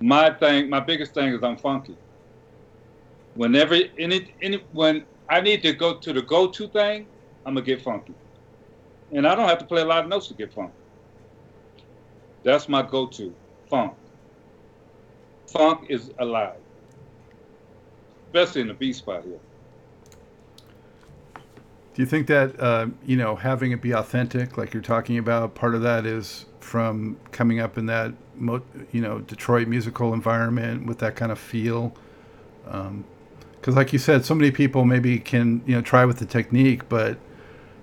my 0.00 0.30
thing, 0.30 0.70
my 0.70 0.80
biggest 0.80 1.12
thing 1.12 1.34
is 1.34 1.42
I'm 1.42 1.56
funky. 1.56 1.96
Whenever 3.34 3.78
any 3.98 4.32
any 4.40 4.62
when 4.72 5.04
I 5.28 5.40
need 5.40 5.62
to 5.62 5.72
go 5.72 5.94
to 5.98 6.12
the 6.12 6.22
go-to 6.22 6.68
thing, 6.68 7.06
I'm 7.44 7.54
gonna 7.54 7.66
get 7.66 7.82
funky, 7.82 8.14
and 9.10 9.26
I 9.26 9.34
don't 9.34 9.48
have 9.48 9.58
to 9.58 9.64
play 9.64 9.82
a 9.82 9.84
lot 9.84 10.04
of 10.04 10.08
notes 10.08 10.28
to 10.28 10.34
get 10.34 10.52
funky. 10.52 10.81
That's 12.42 12.68
my 12.68 12.82
go-to, 12.82 13.34
funk. 13.70 13.94
Funk 15.46 15.86
is 15.88 16.10
alive, 16.18 16.56
especially 18.26 18.62
in 18.62 18.68
the 18.68 18.74
B 18.74 18.92
spot 18.92 19.22
here. 19.24 19.38
Do 21.94 22.00
you 22.00 22.06
think 22.06 22.26
that 22.28 22.58
uh, 22.58 22.86
you 23.04 23.16
know 23.16 23.36
having 23.36 23.72
it 23.72 23.82
be 23.82 23.92
authentic, 23.92 24.56
like 24.56 24.72
you're 24.72 24.82
talking 24.82 25.18
about, 25.18 25.54
part 25.54 25.74
of 25.74 25.82
that 25.82 26.06
is 26.06 26.46
from 26.60 27.18
coming 27.32 27.60
up 27.60 27.76
in 27.76 27.86
that 27.86 28.14
you 28.92 29.00
know 29.00 29.20
Detroit 29.20 29.68
musical 29.68 30.14
environment 30.14 30.86
with 30.86 30.98
that 31.00 31.16
kind 31.16 31.30
of 31.30 31.38
feel? 31.38 31.94
Because, 32.64 32.88
um, 33.68 33.74
like 33.74 33.92
you 33.92 33.98
said, 33.98 34.24
so 34.24 34.34
many 34.34 34.50
people 34.50 34.86
maybe 34.86 35.18
can 35.18 35.62
you 35.66 35.74
know 35.74 35.82
try 35.82 36.06
with 36.06 36.18
the 36.18 36.26
technique, 36.26 36.88
but 36.88 37.18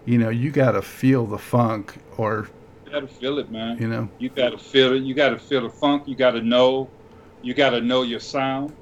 you 0.06 0.18
know 0.18 0.30
you 0.30 0.50
got 0.50 0.72
to 0.72 0.82
feel 0.82 1.28
the 1.28 1.38
funk, 1.38 1.98
or 2.18 2.50
You 2.90 2.96
gotta 3.02 3.10
feel 3.10 3.40
it, 3.40 3.52
man. 3.52 3.78
you 3.80 3.88
know, 3.88 4.10
You 4.20 4.32
gotta 4.32 4.58
feel 4.60 4.94
it. 4.94 5.04
You 5.04 5.16
gotta 5.16 5.40
feel 5.40 5.64
the 5.64 5.70
funk. 5.72 6.04
You 6.08 6.18
gotta 6.18 6.42
know. 6.42 6.94
You 7.42 7.54
gotta 7.56 7.82
know 7.82 8.04
your 8.04 8.22
sound. 8.22 8.78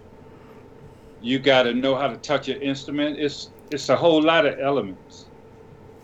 You 1.20 1.40
gotta 1.40 1.74
know 1.74 1.96
how 1.96 2.08
to 2.10 2.18
touch 2.18 2.48
your 2.48 2.60
instrument. 2.62 3.20
It's 3.20 3.54
it's 3.72 3.90
a 3.90 3.98
whole 3.98 4.24
lot 4.24 4.46
of 4.46 4.60
elements 4.60 5.32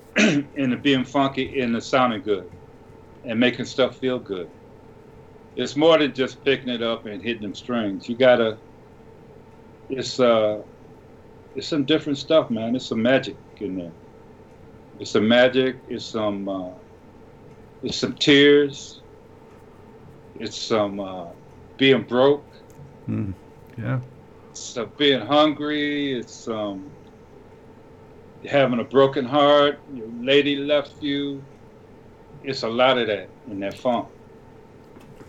in 0.17 0.71
the 0.71 0.77
being 0.77 1.05
funky 1.05 1.59
and 1.61 1.75
the 1.75 1.81
sounding 1.81 2.23
good 2.23 2.49
and 3.23 3.39
making 3.39 3.65
stuff 3.65 3.97
feel 3.99 4.19
good. 4.19 4.49
It's 5.55 5.75
more 5.77 5.97
than 5.99 6.13
just 6.15 6.43
picking 6.43 6.69
it 6.69 6.83
up 6.83 7.05
and 7.05 7.23
hitting 7.23 7.43
them 7.43 7.55
strings. 7.55 8.09
You 8.09 8.17
gotta. 8.17 8.59
It's 9.89 10.19
uh, 10.19 10.63
it's 11.55 11.69
some 11.69 11.85
different 11.85 12.19
stuff, 12.19 12.49
man. 12.51 12.75
It's 12.75 12.89
some 12.89 13.01
magic 13.03 13.39
in 13.59 13.75
there. 13.77 13.93
It's 14.99 15.11
some 15.13 15.27
magic. 15.27 15.83
It's 15.87 16.11
some. 16.11 16.49
Uh, 16.49 16.75
it's 17.83 17.99
some 17.99 18.15
tears. 18.15 19.03
It's 20.35 20.57
some 20.59 20.99
uh, 20.99 21.33
being 21.77 22.03
broke. 22.05 22.49
mm, 23.09 23.35
yeah, 23.77 24.01
It's 24.51 24.77
uh, 24.77 24.85
being 24.97 25.21
hungry. 25.21 26.13
It's 26.13 26.47
um, 26.47 26.95
having 28.45 28.79
a 28.79 28.85
broken 28.85 29.25
heart. 29.25 29.83
Your 29.87 30.09
lady 30.11 30.55
left 30.57 30.97
you. 31.01 31.45
It's 32.41 32.63
a 32.63 32.69
lot 32.69 32.97
of 32.99 33.07
that 33.07 33.31
in 33.47 33.59
that 33.61 33.79
funk. 33.79 34.09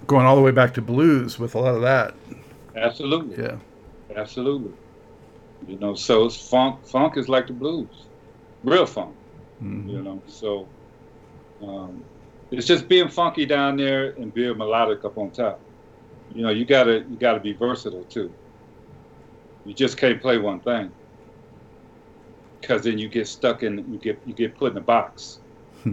going 0.06 0.26
all 0.26 0.36
the 0.36 0.42
way 0.42 0.50
back 0.52 0.74
to 0.74 0.82
blues 0.82 1.38
with 1.38 1.54
a 1.54 1.60
lot 1.60 1.74
of 1.74 1.82
that. 1.82 2.14
Absolutely, 2.76 3.38
Yeah, 3.38 3.58
absolutely. 4.16 4.74
You 5.66 5.78
know, 5.78 5.94
so 5.94 6.26
it's 6.26 6.48
funk. 6.48 6.86
Funk 6.86 7.16
is 7.16 7.28
like 7.28 7.46
the 7.48 7.54
blues, 7.54 8.08
real 8.62 8.86
funk. 8.86 9.16
Mhm. 9.62 9.88
You 9.88 10.02
know, 10.02 10.24
so 10.26 10.72
um, 11.62 12.04
it's 12.58 12.66
just 12.66 12.88
being 12.88 13.08
funky 13.08 13.46
down 13.46 13.76
there 13.76 14.10
and 14.12 14.32
being 14.32 14.56
melodic 14.58 15.04
up 15.04 15.18
on 15.18 15.30
top. 15.32 15.60
You 16.32 16.42
know, 16.42 16.50
you 16.50 16.64
gotta 16.64 17.04
you 17.08 17.16
gotta 17.18 17.40
be 17.40 17.52
versatile 17.52 18.04
too. 18.04 18.34
You 19.64 19.74
just 19.74 19.96
can't 19.96 20.20
play 20.20 20.38
one 20.38 20.60
thing, 20.60 20.92
because 22.60 22.82
then 22.84 22.98
you 22.98 23.08
get 23.08 23.28
stuck 23.28 23.62
in 23.62 23.78
you 23.92 23.98
get 23.98 24.20
you 24.24 24.34
get 24.34 24.56
put 24.56 24.72
in 24.72 24.78
a 24.78 24.82
box. 24.82 25.40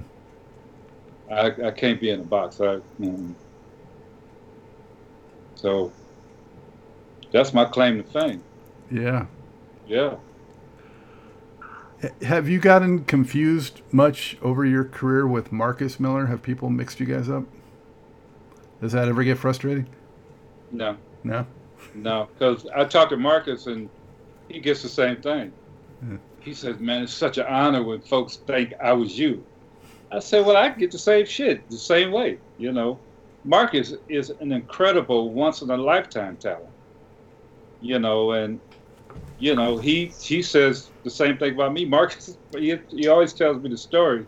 I, 1.31 1.47
I 1.65 1.71
can't 1.71 1.99
be 2.01 2.09
in 2.09 2.19
a 2.21 2.25
box. 2.25 2.59
I, 2.61 2.79
so 5.55 5.93
that's 7.31 7.53
my 7.53 7.65
claim 7.65 7.97
to 8.03 8.09
fame. 8.09 8.45
yeah. 8.89 9.27
Yeah. 9.85 10.15
Have 12.23 12.49
you 12.49 12.59
gotten 12.59 13.03
confused 13.05 13.81
much 13.91 14.37
over 14.41 14.65
your 14.65 14.83
career 14.83 15.27
with 15.27 15.51
Marcus 15.51 15.99
Miller? 15.99 16.25
Have 16.27 16.41
people 16.41 16.69
mixed 16.69 16.99
you 16.99 17.05
guys 17.05 17.29
up? 17.29 17.43
Does 18.81 18.93
that 18.93 19.07
ever 19.07 19.23
get 19.23 19.37
frustrating? 19.37 19.87
No. 20.71 20.97
No. 21.23 21.45
No, 21.93 22.27
because 22.33 22.65
I 22.75 22.85
talked 22.85 23.11
to 23.11 23.17
Marcus 23.17 23.67
and 23.67 23.89
he 24.47 24.59
gets 24.59 24.81
the 24.81 24.89
same 24.89 25.17
thing. 25.17 25.51
Yeah. 26.01 26.17
He 26.39 26.53
says, 26.53 26.79
"Man, 26.79 27.03
it's 27.03 27.13
such 27.13 27.37
an 27.37 27.45
honor 27.47 27.83
when 27.83 28.01
folks 28.01 28.37
think 28.37 28.73
I 28.81 28.93
was 28.93 29.17
you." 29.17 29.43
I 30.11 30.19
said, 30.19 30.45
"Well, 30.45 30.57
I 30.57 30.69
get 30.69 30.91
the 30.91 30.99
same 30.99 31.25
shit 31.25 31.69
the 31.69 31.77
same 31.77 32.11
way, 32.11 32.37
you 32.57 32.71
know." 32.71 32.99
Marcus 33.43 33.95
is 34.07 34.29
an 34.39 34.51
incredible, 34.51 35.31
once 35.31 35.63
in 35.63 35.71
a 35.71 35.77
lifetime 35.77 36.37
talent, 36.37 36.69
you 37.81 37.97
know, 37.97 38.31
and 38.31 38.59
you 39.39 39.55
know 39.55 39.77
he 39.77 40.11
he 40.21 40.41
says 40.43 40.90
the 41.03 41.09
same 41.09 41.37
thing 41.37 41.55
about 41.55 41.73
me. 41.73 41.85
Marcus, 41.85 42.37
he, 42.55 42.77
he 42.89 43.07
always 43.07 43.33
tells 43.33 43.61
me 43.61 43.69
the 43.69 43.77
story. 43.77 44.25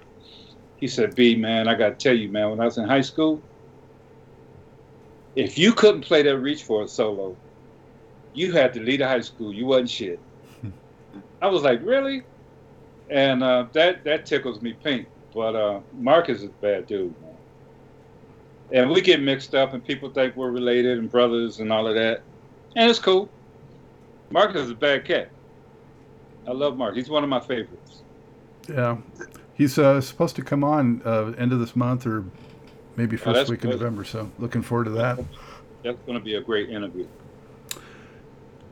He 0.78 0.88
said, 0.88 1.16
"B 1.16 1.36
man, 1.36 1.68
I 1.68 1.76
got 1.76 2.00
to 2.00 2.04
tell 2.04 2.16
you, 2.16 2.30
man, 2.30 2.50
when 2.50 2.60
I 2.60 2.66
was 2.66 2.78
in 2.78 2.88
high 2.88 3.02
school." 3.02 3.42
If 5.36 5.58
you 5.58 5.74
couldn't 5.74 6.02
play 6.02 6.22
that 6.22 6.38
Reach 6.38 6.64
For 6.64 6.84
It 6.84 6.90
solo, 6.90 7.36
you 8.34 8.52
had 8.52 8.74
to 8.74 8.80
leave 8.80 9.00
the 9.00 9.08
high 9.08 9.22
school. 9.22 9.54
You 9.54 9.66
wasn't 9.66 9.90
shit. 9.90 10.20
I 11.42 11.48
was 11.48 11.64
like, 11.64 11.82
really? 11.84 12.24
And 13.10 13.44
uh, 13.44 13.66
that 13.74 14.04
that 14.04 14.26
tickles 14.26 14.62
me 14.62 14.74
pink. 14.74 15.08
But 15.34 15.56
uh, 15.56 15.80
Marcus 15.94 16.40
is 16.40 16.46
a 16.46 16.50
bad 16.62 16.86
dude, 16.86 17.20
man. 17.22 17.32
And 18.72 18.90
we 18.92 19.02
get 19.02 19.22
mixed 19.22 19.56
up, 19.56 19.74
and 19.74 19.84
people 19.84 20.10
think 20.10 20.36
we're 20.36 20.52
related 20.52 21.00
and 21.00 21.10
brothers 21.10 21.60
and 21.60 21.72
all 21.72 21.88
of 21.88 21.96
that. 21.96 22.22
And 22.76 22.90
it's 22.90 23.00
cool. 23.00 23.30
Marcus 24.30 24.64
is 24.64 24.72
a 24.72 24.76
bad 24.76 25.06
cat. 25.06 25.30
I 26.48 26.52
love 26.52 26.78
Mark. 26.78 26.96
He's 26.96 27.10
one 27.10 27.24
of 27.24 27.30
my 27.30 27.40
favorites. 27.40 28.02
Yeah. 28.68 28.98
He's 29.54 29.78
uh, 29.78 30.02
supposed 30.02 30.36
to 30.38 30.42
come 30.42 30.64
on 30.64 31.02
uh, 31.06 31.34
end 31.38 31.54
of 31.54 31.60
this 31.60 31.76
month 31.76 32.06
or 32.06 32.26
maybe 32.96 33.18
first 33.18 33.36
that's 33.36 33.50
week 33.50 33.64
in. 33.64 33.70
November. 33.70 34.04
So 34.04 34.32
looking 34.40 34.62
forward 34.62 34.86
to 34.86 34.92
that. 34.92 35.20
That's 35.84 36.02
going 36.06 36.18
to 36.18 36.24
be 36.24 36.36
a 36.36 36.42
great 36.42 36.70
interview. 36.70 37.08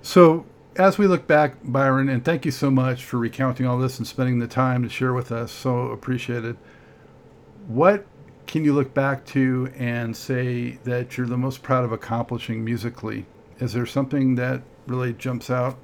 So 0.02 0.46
as 0.76 0.98
we 0.98 1.08
look 1.08 1.28
back, 1.28 1.56
Byron, 1.64 2.10
and 2.10 2.24
thank 2.24 2.46
you 2.46 2.52
so 2.52 2.72
much 2.72 3.04
for 3.04 3.18
recounting 3.18 3.66
all 3.66 3.78
this 3.78 3.98
and 4.00 4.08
spending 4.08 4.40
the 4.40 4.48
time 4.48 4.84
to 4.84 4.90
share 4.90 5.14
with 5.14 5.32
us. 5.32 5.52
So 5.52 5.88
appreciated. 5.88 6.58
What 7.68 8.06
can 8.48 8.66
you 8.66 8.74
look 8.74 8.94
back 8.94 9.26
to 9.28 9.72
and 9.78 10.16
say 10.16 10.80
that 10.84 11.18
you're 11.18 11.28
the 11.28 11.38
most 11.38 11.62
proud 11.62 11.86
of 11.86 11.92
accomplishing 11.92 12.64
musically? 12.66 13.26
Is 13.60 13.74
there 13.74 13.86
something 13.86 14.36
that 14.36 14.62
really 14.88 15.14
jumps 15.14 15.50
out? 15.50 15.78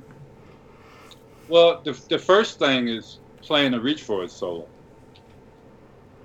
Well, 1.49 1.81
the, 1.83 1.99
the 2.09 2.19
first 2.19 2.59
thing 2.59 2.87
is 2.87 3.19
playing 3.41 3.73
a 3.73 3.79
Reach 3.79 4.03
For 4.03 4.23
It 4.23 4.31
solo. 4.31 4.67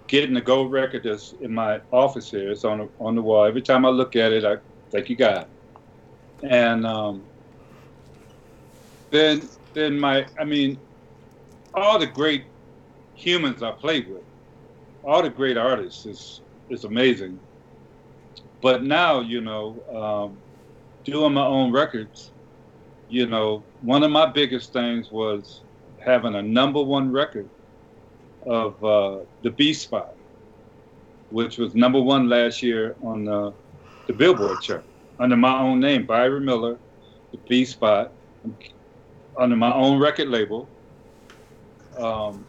Getting 0.08 0.34
the 0.34 0.40
gold 0.40 0.72
record 0.72 1.04
that's 1.04 1.32
in 1.40 1.54
my 1.54 1.80
office 1.90 2.30
here. 2.30 2.50
It's 2.50 2.64
on 2.64 2.78
the, 2.78 2.88
on 3.00 3.14
the 3.14 3.22
wall. 3.22 3.44
Every 3.44 3.62
time 3.62 3.86
I 3.86 3.88
look 3.88 4.16
at 4.16 4.32
it, 4.32 4.44
I 4.44 4.56
think 4.90 5.08
you 5.08 5.16
it. 5.16 5.48
And 6.42 6.86
um, 6.86 7.22
then 9.10 9.48
then 9.74 9.98
my 9.98 10.26
I 10.38 10.44
mean, 10.44 10.76
all 11.72 11.98
the 11.98 12.06
great 12.06 12.44
humans 13.14 13.62
I 13.62 13.70
played 13.70 14.08
with. 14.08 14.24
All 15.04 15.22
the 15.22 15.30
great 15.30 15.56
artists 15.56 16.04
is 16.04 16.40
is 16.68 16.84
amazing. 16.84 17.38
But 18.60 18.84
now, 18.84 19.20
you 19.20 19.40
know, 19.40 19.76
um, 19.92 20.36
doing 21.04 21.32
my 21.32 21.46
own 21.46 21.72
records, 21.72 22.30
you 23.12 23.26
know, 23.26 23.62
one 23.82 24.02
of 24.02 24.10
my 24.10 24.24
biggest 24.24 24.72
things 24.72 25.10
was 25.10 25.60
having 25.98 26.34
a 26.34 26.40
number 26.40 26.82
one 26.82 27.12
record 27.12 27.46
of 28.46 28.82
uh, 28.82 29.18
the 29.42 29.50
B 29.50 29.74
spot, 29.74 30.14
which 31.28 31.58
was 31.58 31.74
number 31.74 32.00
one 32.00 32.30
last 32.30 32.62
year 32.62 32.96
on 33.02 33.26
the, 33.26 33.52
the 34.06 34.14
Billboard 34.14 34.62
chart 34.62 34.82
under 35.18 35.36
my 35.36 35.58
own 35.58 35.78
name, 35.78 36.06
Byron 36.06 36.46
Miller, 36.46 36.78
the 37.32 37.36
B 37.48 37.66
spot, 37.66 38.12
under 39.36 39.56
my 39.56 39.72
own 39.74 40.00
record 40.00 40.28
label. 40.28 40.66
Um, 41.98 42.46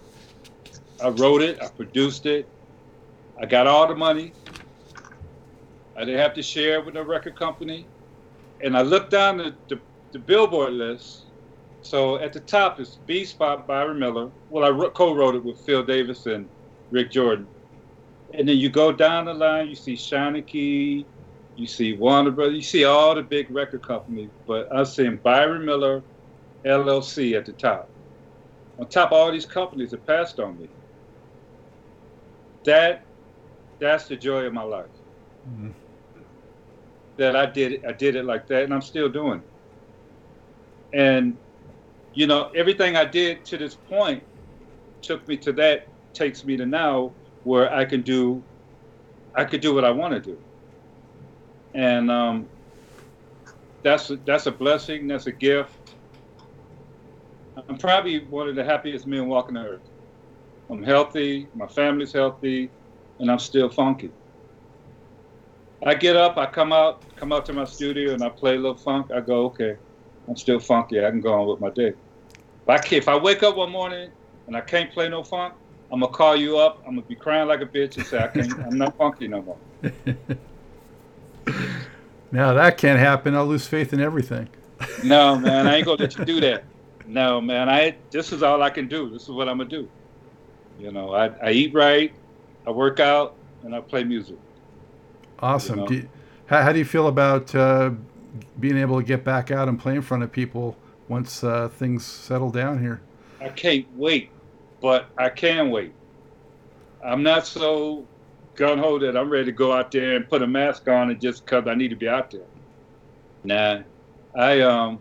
I 1.03 1.09
wrote 1.09 1.41
it, 1.41 1.61
I 1.61 1.67
produced 1.67 2.25
it, 2.25 2.47
I 3.37 3.45
got 3.45 3.67
all 3.67 3.85
the 3.85 3.95
money. 3.95 4.31
I 5.97 6.05
didn't 6.05 6.21
have 6.21 6.33
to 6.35 6.41
share 6.41 6.81
with 6.81 6.95
a 6.95 7.03
record 7.03 7.35
company. 7.35 7.85
And 8.61 8.77
I 8.77 8.81
looked 8.81 9.11
down 9.11 9.37
the, 9.37 9.53
the, 9.67 9.77
the 10.13 10.19
Billboard 10.19 10.73
list. 10.73 11.23
So 11.81 12.15
at 12.17 12.31
the 12.31 12.39
top 12.39 12.79
is 12.79 12.99
B 13.05 13.25
Spot 13.25 13.67
Byron 13.67 13.99
Miller. 13.99 14.31
Well, 14.49 14.63
I 14.63 14.89
co-wrote 14.89 15.35
it 15.35 15.43
with 15.43 15.59
Phil 15.59 15.83
Davis 15.83 16.27
and 16.27 16.47
Rick 16.91 17.11
Jordan. 17.11 17.47
And 18.33 18.47
then 18.47 18.57
you 18.57 18.69
go 18.69 18.91
down 18.91 19.25
the 19.25 19.33
line, 19.33 19.67
you 19.67 19.75
see 19.75 19.95
Shiny 19.95 21.05
you 21.55 21.67
see 21.67 21.93
Warner 21.93 22.31
Brothers, 22.31 22.55
you 22.55 22.61
see 22.61 22.83
all 22.83 23.13
the 23.13 23.21
big 23.21 23.51
record 23.51 23.83
companies. 23.83 24.29
But 24.47 24.69
I'm 24.71 24.85
seeing 24.85 25.17
Byron 25.17 25.65
Miller, 25.65 26.01
LLC 26.65 27.35
at 27.35 27.45
the 27.45 27.51
top. 27.51 27.89
On 28.79 28.87
top 28.87 29.11
of 29.11 29.17
all 29.17 29.31
these 29.31 29.45
companies 29.45 29.91
that 29.91 30.05
passed 30.07 30.39
on 30.39 30.59
me. 30.59 30.69
That 32.63 33.03
that's 33.79 34.07
the 34.07 34.15
joy 34.15 34.45
of 34.45 34.53
my 34.53 34.63
life. 34.63 34.85
Mm-hmm. 35.47 35.71
That 37.17 37.35
I 37.35 37.45
did 37.45 37.73
it, 37.73 37.85
I 37.85 37.91
did 37.91 38.15
it 38.15 38.25
like 38.25 38.47
that, 38.47 38.63
and 38.63 38.73
I'm 38.73 38.81
still 38.81 39.09
doing. 39.09 39.39
It. 39.39 39.52
And 40.93 41.39
you 42.13 42.27
know, 42.27 42.49
everything 42.55 42.95
I 42.95 43.05
did 43.05 43.45
to 43.45 43.57
this 43.57 43.75
point 43.75 44.23
took 45.01 45.27
me 45.27 45.37
to 45.37 45.53
that, 45.53 45.83
takes 46.13 46.45
me 46.45 46.57
to 46.57 46.65
now 46.65 47.15
where 47.43 47.73
I 47.73 47.85
can 47.85 48.03
do, 48.03 48.45
I 49.35 49.45
could 49.45 49.61
do 49.61 49.73
what 49.73 49.85
I 49.85 49.91
want 49.91 50.13
to 50.13 50.19
do. 50.19 50.39
And 51.73 52.11
um, 52.11 52.49
that's 53.83 54.09
a, 54.11 54.17
that's 54.17 54.45
a 54.45 54.51
blessing. 54.51 55.07
That's 55.07 55.27
a 55.27 55.31
gift. 55.31 55.71
I'm 57.69 57.77
probably 57.77 58.27
one 58.29 58.47
of 58.49 58.55
the 58.55 58.63
happiest 58.63 59.07
men 59.07 59.27
walking 59.27 59.55
the 59.55 59.61
earth. 59.61 59.89
I'm 60.69 60.83
healthy. 60.83 61.49
My 61.53 61.67
family's 61.67 62.13
healthy 62.13 62.73
and 63.19 63.31
I'm 63.31 63.39
still 63.39 63.69
funky. 63.69 64.13
I 65.85 65.95
get 65.95 66.15
up, 66.15 66.37
I 66.37 66.45
come 66.45 66.71
out, 66.71 67.01
come 67.17 67.33
out 67.33 67.45
to 67.47 67.53
my 67.53 67.65
studio, 67.65 68.13
and 68.13 68.23
I 68.23 68.29
play 68.29 68.53
a 68.55 68.59
little 68.59 68.77
funk. 68.77 69.07
I 69.13 69.19
go, 69.19 69.45
okay, 69.47 69.75
I'm 70.27 70.35
still 70.35 70.59
funky. 70.59 71.03
I 71.03 71.09
can 71.09 71.21
go 71.21 71.33
on 71.33 71.47
with 71.47 71.59
my 71.59 71.69
day. 71.69 71.93
If 72.67 72.69
I, 72.69 72.95
if 72.95 73.07
I 73.07 73.17
wake 73.17 73.43
up 73.43 73.57
one 73.57 73.71
morning 73.71 74.09
and 74.47 74.55
I 74.55 74.61
can't 74.61 74.91
play 74.91 75.09
no 75.09 75.23
funk, 75.23 75.53
I'm 75.91 75.99
gonna 75.99 76.11
call 76.11 76.35
you 76.35 76.57
up. 76.57 76.79
I'm 76.87 76.95
gonna 76.95 77.01
be 77.03 77.15
crying 77.15 77.47
like 77.47 77.61
a 77.61 77.65
bitch 77.65 77.97
and 77.97 78.05
say 78.05 78.17
I 78.17 78.27
can't. 78.27 78.51
I'm 78.59 78.77
not 78.77 78.97
funky 78.97 79.27
no 79.27 79.41
more. 79.43 79.57
now 82.31 82.53
that 82.53 82.77
can't 82.77 82.97
happen. 82.99 83.35
I'll 83.35 83.45
lose 83.45 83.67
faith 83.67 83.93
in 83.93 83.99
everything. 83.99 84.49
no, 85.03 85.37
man, 85.37 85.67
I 85.67 85.77
ain't 85.77 85.85
gonna 85.85 86.01
let 86.01 86.17
you 86.17 86.25
do 86.25 86.41
that. 86.41 86.63
No, 87.05 87.39
man, 87.39 87.69
I. 87.69 87.95
This 88.09 88.31
is 88.31 88.41
all 88.41 88.63
I 88.63 88.71
can 88.71 88.87
do. 88.87 89.09
This 89.09 89.23
is 89.23 89.29
what 89.29 89.47
I'm 89.47 89.59
gonna 89.59 89.69
do. 89.69 89.87
You 90.79 90.91
know, 90.91 91.13
I, 91.13 91.27
I 91.45 91.51
eat 91.51 91.73
right. 91.73 92.11
I 92.65 92.71
work 92.71 92.99
out 92.99 93.35
and 93.63 93.75
I 93.75 93.81
play 93.81 94.03
music. 94.03 94.37
Awesome. 95.39 95.75
You 95.75 95.81
know? 95.81 95.87
do 95.87 95.95
you, 95.95 96.09
how, 96.47 96.61
how, 96.63 96.71
do 96.71 96.79
you 96.79 96.85
feel 96.85 97.07
about 97.07 97.53
uh, 97.53 97.91
being 98.59 98.77
able 98.77 98.99
to 98.99 99.05
get 99.05 99.23
back 99.23 99.51
out 99.51 99.67
and 99.67 99.79
play 99.79 99.95
in 99.95 100.01
front 100.01 100.23
of 100.23 100.31
people 100.31 100.75
once 101.07 101.43
uh, 101.43 101.69
things 101.69 102.05
settle 102.05 102.49
down 102.49 102.79
here? 102.79 103.01
I 103.41 103.49
can't 103.49 103.85
wait, 103.95 104.31
but 104.81 105.07
I 105.17 105.29
can 105.29 105.69
wait. 105.69 105.93
I'm 107.03 107.23
not 107.23 107.45
so 107.45 108.05
gun 108.55 108.77
ho 108.77 108.99
that 108.99 109.17
I'm 109.17 109.29
ready 109.29 109.45
to 109.45 109.51
go 109.51 109.73
out 109.73 109.91
there 109.91 110.15
and 110.15 110.27
put 110.27 110.41
a 110.41 110.47
mask 110.47 110.87
on 110.87 111.09
and 111.09 111.19
just 111.19 111.45
because 111.45 111.67
I 111.67 111.75
need 111.75 111.89
to 111.89 111.95
be 111.95 112.07
out 112.07 112.31
there. 112.31 112.45
Nah, 113.43 113.81
I 114.35 114.61
um, 114.61 114.99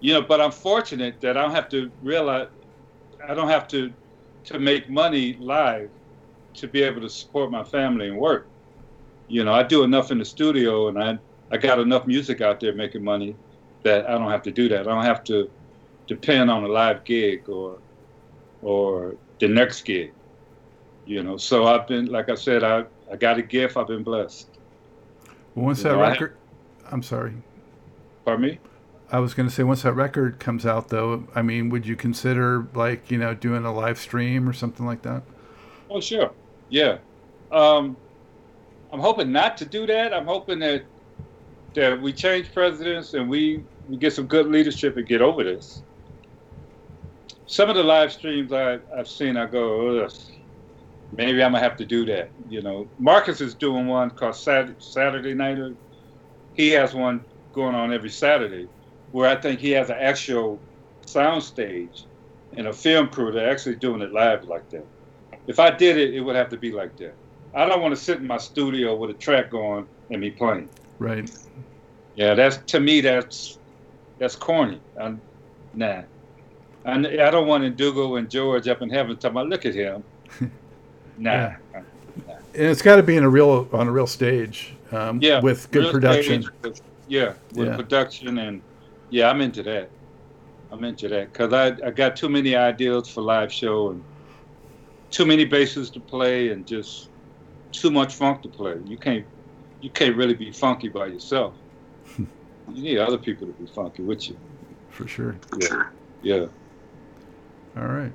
you 0.00 0.12
know, 0.14 0.22
but 0.22 0.40
I'm 0.40 0.52
fortunate 0.52 1.20
that 1.20 1.36
I 1.36 1.42
don't 1.42 1.54
have 1.54 1.68
to 1.70 1.90
realize 2.02 2.48
I 3.26 3.34
don't 3.34 3.48
have 3.48 3.66
to 3.68 3.92
to 4.44 4.58
make 4.58 4.88
money 4.88 5.34
live 5.34 5.90
to 6.54 6.68
be 6.68 6.82
able 6.82 7.00
to 7.00 7.08
support 7.08 7.50
my 7.50 7.64
family 7.64 8.08
and 8.08 8.18
work. 8.18 8.46
You 9.28 9.44
know, 9.44 9.52
I 9.52 9.62
do 9.62 9.82
enough 9.82 10.10
in 10.10 10.18
the 10.18 10.24
studio 10.24 10.88
and 10.88 11.02
I 11.02 11.18
I 11.52 11.58
got 11.58 11.78
enough 11.78 12.06
music 12.06 12.40
out 12.40 12.60
there 12.60 12.74
making 12.74 13.04
money 13.04 13.36
that 13.82 14.08
I 14.08 14.12
don't 14.12 14.30
have 14.30 14.42
to 14.44 14.50
do 14.50 14.68
that. 14.70 14.80
I 14.80 14.84
don't 14.84 15.04
have 15.04 15.22
to 15.24 15.50
depend 16.06 16.50
on 16.50 16.64
a 16.64 16.68
live 16.68 17.04
gig 17.04 17.48
or 17.48 17.78
or 18.62 19.14
the 19.38 19.48
next 19.48 19.82
gig. 19.82 20.12
You 21.04 21.22
know, 21.22 21.36
so 21.36 21.66
I've 21.66 21.86
been 21.86 22.06
like 22.06 22.30
I 22.30 22.34
said, 22.34 22.64
I 22.64 22.84
I 23.10 23.16
got 23.16 23.38
a 23.38 23.42
gift. 23.42 23.76
I've 23.76 23.88
been 23.88 24.02
blessed. 24.02 24.48
Well, 25.54 25.66
once 25.66 25.78
you 25.78 25.84
that 25.84 25.96
know, 25.96 26.00
record, 26.00 26.36
have, 26.84 26.92
I'm 26.94 27.02
sorry. 27.02 27.34
Pardon 28.24 28.46
me. 28.46 28.58
I 29.10 29.18
was 29.18 29.34
going 29.34 29.46
to 29.46 29.54
say 29.54 29.62
once 29.62 29.82
that 29.82 29.92
record 29.92 30.40
comes 30.40 30.64
out, 30.64 30.88
though, 30.88 31.28
I 31.34 31.42
mean, 31.42 31.68
would 31.68 31.86
you 31.86 31.96
consider 31.96 32.66
like 32.74 33.10
you 33.10 33.18
know 33.18 33.34
doing 33.34 33.64
a 33.64 33.72
live 33.72 33.98
stream 33.98 34.48
or 34.48 34.54
something 34.54 34.86
like 34.86 35.02
that? 35.02 35.22
Oh, 35.90 36.00
sure. 36.00 36.30
Yeah. 36.70 36.98
Um, 37.50 37.98
I'm 38.90 39.00
hoping 39.00 39.30
not 39.30 39.58
to 39.58 39.66
do 39.66 39.86
that. 39.86 40.14
I'm 40.14 40.24
hoping 40.26 40.58
that 40.60 40.84
that 41.74 42.00
we 42.00 42.12
change 42.12 42.52
presidents 42.52 43.14
and 43.14 43.28
we, 43.28 43.64
we 43.88 43.96
get 43.96 44.12
some 44.12 44.26
good 44.26 44.46
leadership 44.46 44.96
and 44.96 45.06
get 45.06 45.20
over 45.20 45.44
this. 45.44 45.82
Some 47.46 47.68
of 47.68 47.76
the 47.76 47.82
live 47.82 48.12
streams 48.12 48.52
I, 48.52 48.78
I've 48.96 49.08
seen, 49.08 49.36
I 49.36 49.46
go, 49.46 50.08
maybe 51.16 51.42
I'm 51.42 51.52
gonna 51.52 51.62
have 51.62 51.76
to 51.78 51.84
do 51.84 52.04
that. 52.06 52.30
You 52.48 52.62
know, 52.62 52.88
Marcus 52.98 53.40
is 53.40 53.54
doing 53.54 53.86
one 53.86 54.10
called 54.10 54.36
Saturday, 54.36 54.74
Saturday 54.78 55.34
Night. 55.34 55.58
He 56.54 56.70
has 56.70 56.94
one 56.94 57.24
going 57.52 57.74
on 57.74 57.92
every 57.92 58.10
Saturday, 58.10 58.68
where 59.10 59.28
I 59.28 59.36
think 59.36 59.60
he 59.60 59.70
has 59.72 59.90
an 59.90 59.98
actual 59.98 60.58
sound 61.04 61.42
stage 61.42 62.04
and 62.56 62.66
a 62.66 62.72
film 62.72 63.08
crew 63.08 63.32
that 63.32 63.44
are 63.44 63.50
actually 63.50 63.76
doing 63.76 64.00
it 64.00 64.12
live 64.12 64.44
like 64.44 64.68
that 64.70 64.86
if 65.46 65.58
I 65.58 65.70
did 65.70 65.96
it, 65.96 66.14
it 66.14 66.20
would 66.20 66.36
have 66.36 66.48
to 66.50 66.56
be 66.56 66.72
like 66.72 66.96
that. 66.98 67.14
I 67.54 67.66
don't 67.66 67.82
want 67.82 67.94
to 67.94 68.00
sit 68.00 68.18
in 68.18 68.26
my 68.26 68.38
studio 68.38 68.96
with 68.96 69.10
a 69.10 69.14
track 69.14 69.50
going 69.50 69.86
and 70.10 70.20
me 70.20 70.30
playing. 70.30 70.68
Right. 71.02 71.30
Yeah, 72.14 72.34
that's 72.34 72.58
to 72.58 72.80
me 72.80 73.00
that's 73.00 73.58
that's 74.18 74.36
corny. 74.36 74.80
I'm, 75.00 75.20
nah. 75.74 76.02
And 76.84 77.06
I 77.06 77.30
don't 77.30 77.46
want 77.46 77.64
Ndugu 77.76 78.18
and 78.18 78.30
George 78.30 78.68
up 78.68 78.82
in 78.82 78.90
heaven 78.90 79.16
talking 79.16 79.30
about 79.32 79.48
look 79.48 79.66
at 79.66 79.74
him. 79.74 80.04
Nah. 81.18 81.30
yeah. 81.30 81.56
nah. 81.74 82.32
And 82.54 82.66
it's 82.66 82.80
got 82.80 82.96
to 82.96 83.02
be 83.02 83.16
in 83.18 83.22
a 83.22 83.28
real 83.28 83.68
on 83.70 83.86
a 83.86 83.92
real 83.92 84.06
stage. 84.06 84.74
Um, 84.92 85.20
yeah. 85.20 85.40
With 85.40 85.70
good 85.70 85.92
production. 85.92 86.48
With, 86.62 86.80
yeah, 87.06 87.34
with 87.54 87.68
yeah. 87.68 87.76
production 87.76 88.38
and 88.38 88.62
yeah, 89.10 89.28
I'm 89.28 89.42
into 89.42 89.62
that. 89.64 89.90
I'm 90.70 90.82
into 90.84 91.08
that 91.08 91.30
because 91.32 91.52
I 91.52 91.66
I 91.86 91.90
got 91.90 92.16
too 92.16 92.30
many 92.30 92.56
ideas 92.56 93.08
for 93.08 93.20
live 93.20 93.52
show 93.52 93.90
and 93.90 94.02
too 95.10 95.26
many 95.26 95.44
bases 95.44 95.90
to 95.90 96.00
play 96.00 96.48
and 96.48 96.66
just 96.66 97.10
too 97.72 97.90
much 97.90 98.14
funk 98.14 98.42
to 98.42 98.48
play. 98.48 98.78
You 98.86 98.96
can't 98.96 99.26
you 99.82 99.90
can't 99.90 100.16
really 100.16 100.34
be 100.34 100.50
funky 100.50 100.88
by 100.88 101.06
yourself. 101.06 101.54
you 102.16 102.26
need 102.68 102.98
other 102.98 103.18
people 103.18 103.46
to 103.46 103.52
be 103.52 103.66
funky 103.66 104.02
with 104.02 104.28
you. 104.28 104.36
For 104.88 105.06
sure. 105.06 105.36
Yeah. 105.58 105.84
Yeah. 106.22 106.46
All 107.76 107.88
right. 107.88 108.12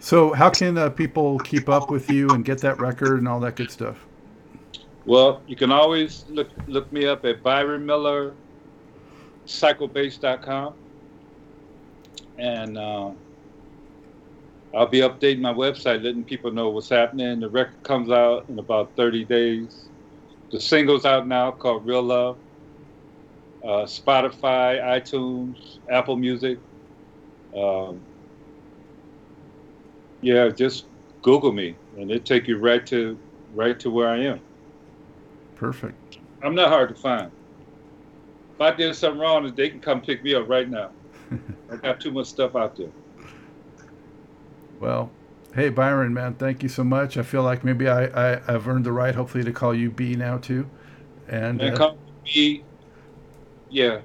So, 0.00 0.32
how 0.32 0.50
can 0.50 0.78
uh, 0.78 0.90
people 0.90 1.38
keep 1.40 1.68
up 1.68 1.90
with 1.90 2.10
you 2.10 2.30
and 2.30 2.44
get 2.44 2.58
that 2.58 2.80
record 2.80 3.18
and 3.18 3.28
all 3.28 3.40
that 3.40 3.56
good 3.56 3.70
stuff? 3.70 4.04
Well, 5.04 5.42
you 5.46 5.54
can 5.54 5.70
always 5.70 6.24
look 6.28 6.48
look 6.66 6.90
me 6.92 7.06
up 7.06 7.24
at 7.24 7.42
Byron 7.42 7.84
Miller, 7.84 8.32
psychobass.com. 9.46 10.74
And 12.38 12.76
uh, 12.78 13.10
I'll 14.74 14.86
be 14.86 15.00
updating 15.00 15.40
my 15.40 15.52
website, 15.52 16.02
letting 16.02 16.24
people 16.24 16.50
know 16.50 16.68
what's 16.70 16.88
happening. 16.88 17.40
The 17.40 17.48
record 17.48 17.82
comes 17.82 18.10
out 18.10 18.46
in 18.48 18.58
about 18.58 18.94
30 18.96 19.24
days. 19.24 19.86
The 20.52 20.60
single's 20.60 21.04
out 21.04 21.26
now 21.26 21.50
called 21.50 21.86
Real 21.86 22.02
Love. 22.02 22.38
Uh, 23.64 23.84
Spotify, 23.84 24.80
iTunes, 24.80 25.56
Apple 25.90 26.16
Music. 26.16 26.58
Um, 27.56 28.00
yeah, 30.20 30.48
just 30.48 30.84
Google 31.22 31.52
me, 31.52 31.74
and 31.98 32.10
it 32.10 32.24
take 32.24 32.46
you 32.46 32.58
right 32.58 32.86
to 32.86 33.18
right 33.54 33.78
to 33.80 33.90
where 33.90 34.08
I 34.08 34.18
am. 34.18 34.40
Perfect. 35.56 36.18
I'm 36.42 36.54
not 36.54 36.68
hard 36.68 36.90
to 36.90 36.94
find. 36.94 37.30
If 38.54 38.60
I 38.60 38.70
did 38.72 38.94
something 38.94 39.20
wrong, 39.20 39.52
they 39.56 39.68
can 39.68 39.80
come 39.80 40.00
pick 40.00 40.22
me 40.22 40.34
up 40.34 40.48
right 40.48 40.68
now. 40.68 40.92
I 41.70 41.76
got 41.76 42.00
too 42.00 42.10
much 42.12 42.28
stuff 42.28 42.54
out 42.54 42.76
there. 42.76 42.90
Well, 44.80 45.10
Hey 45.56 45.70
Byron, 45.70 46.12
man, 46.12 46.34
thank 46.34 46.62
you 46.62 46.68
so 46.68 46.84
much. 46.84 47.16
I 47.16 47.22
feel 47.22 47.42
like 47.42 47.64
maybe 47.64 47.88
I, 47.88 48.34
I 48.34 48.52
have 48.52 48.68
earned 48.68 48.84
the 48.84 48.92
right, 48.92 49.14
hopefully, 49.14 49.42
to 49.42 49.52
call 49.52 49.74
you 49.74 49.90
B 49.90 50.14
now 50.14 50.36
too. 50.36 50.68
And, 51.28 51.62
And 51.62 51.74
uh, 51.74 51.78
call 51.78 51.98
me, 52.26 52.62
yeah, 53.70 54.00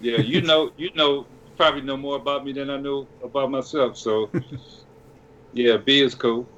yeah. 0.00 0.16
You 0.16 0.40
know, 0.40 0.72
you 0.78 0.90
know, 0.94 1.26
probably 1.58 1.82
know 1.82 1.98
more 1.98 2.16
about 2.16 2.42
me 2.46 2.52
than 2.52 2.70
I 2.70 2.78
know 2.78 3.06
about 3.22 3.50
myself. 3.50 3.98
So, 3.98 4.30
yeah, 5.52 5.76
B 5.76 6.00
is 6.00 6.14
cool. 6.14 6.48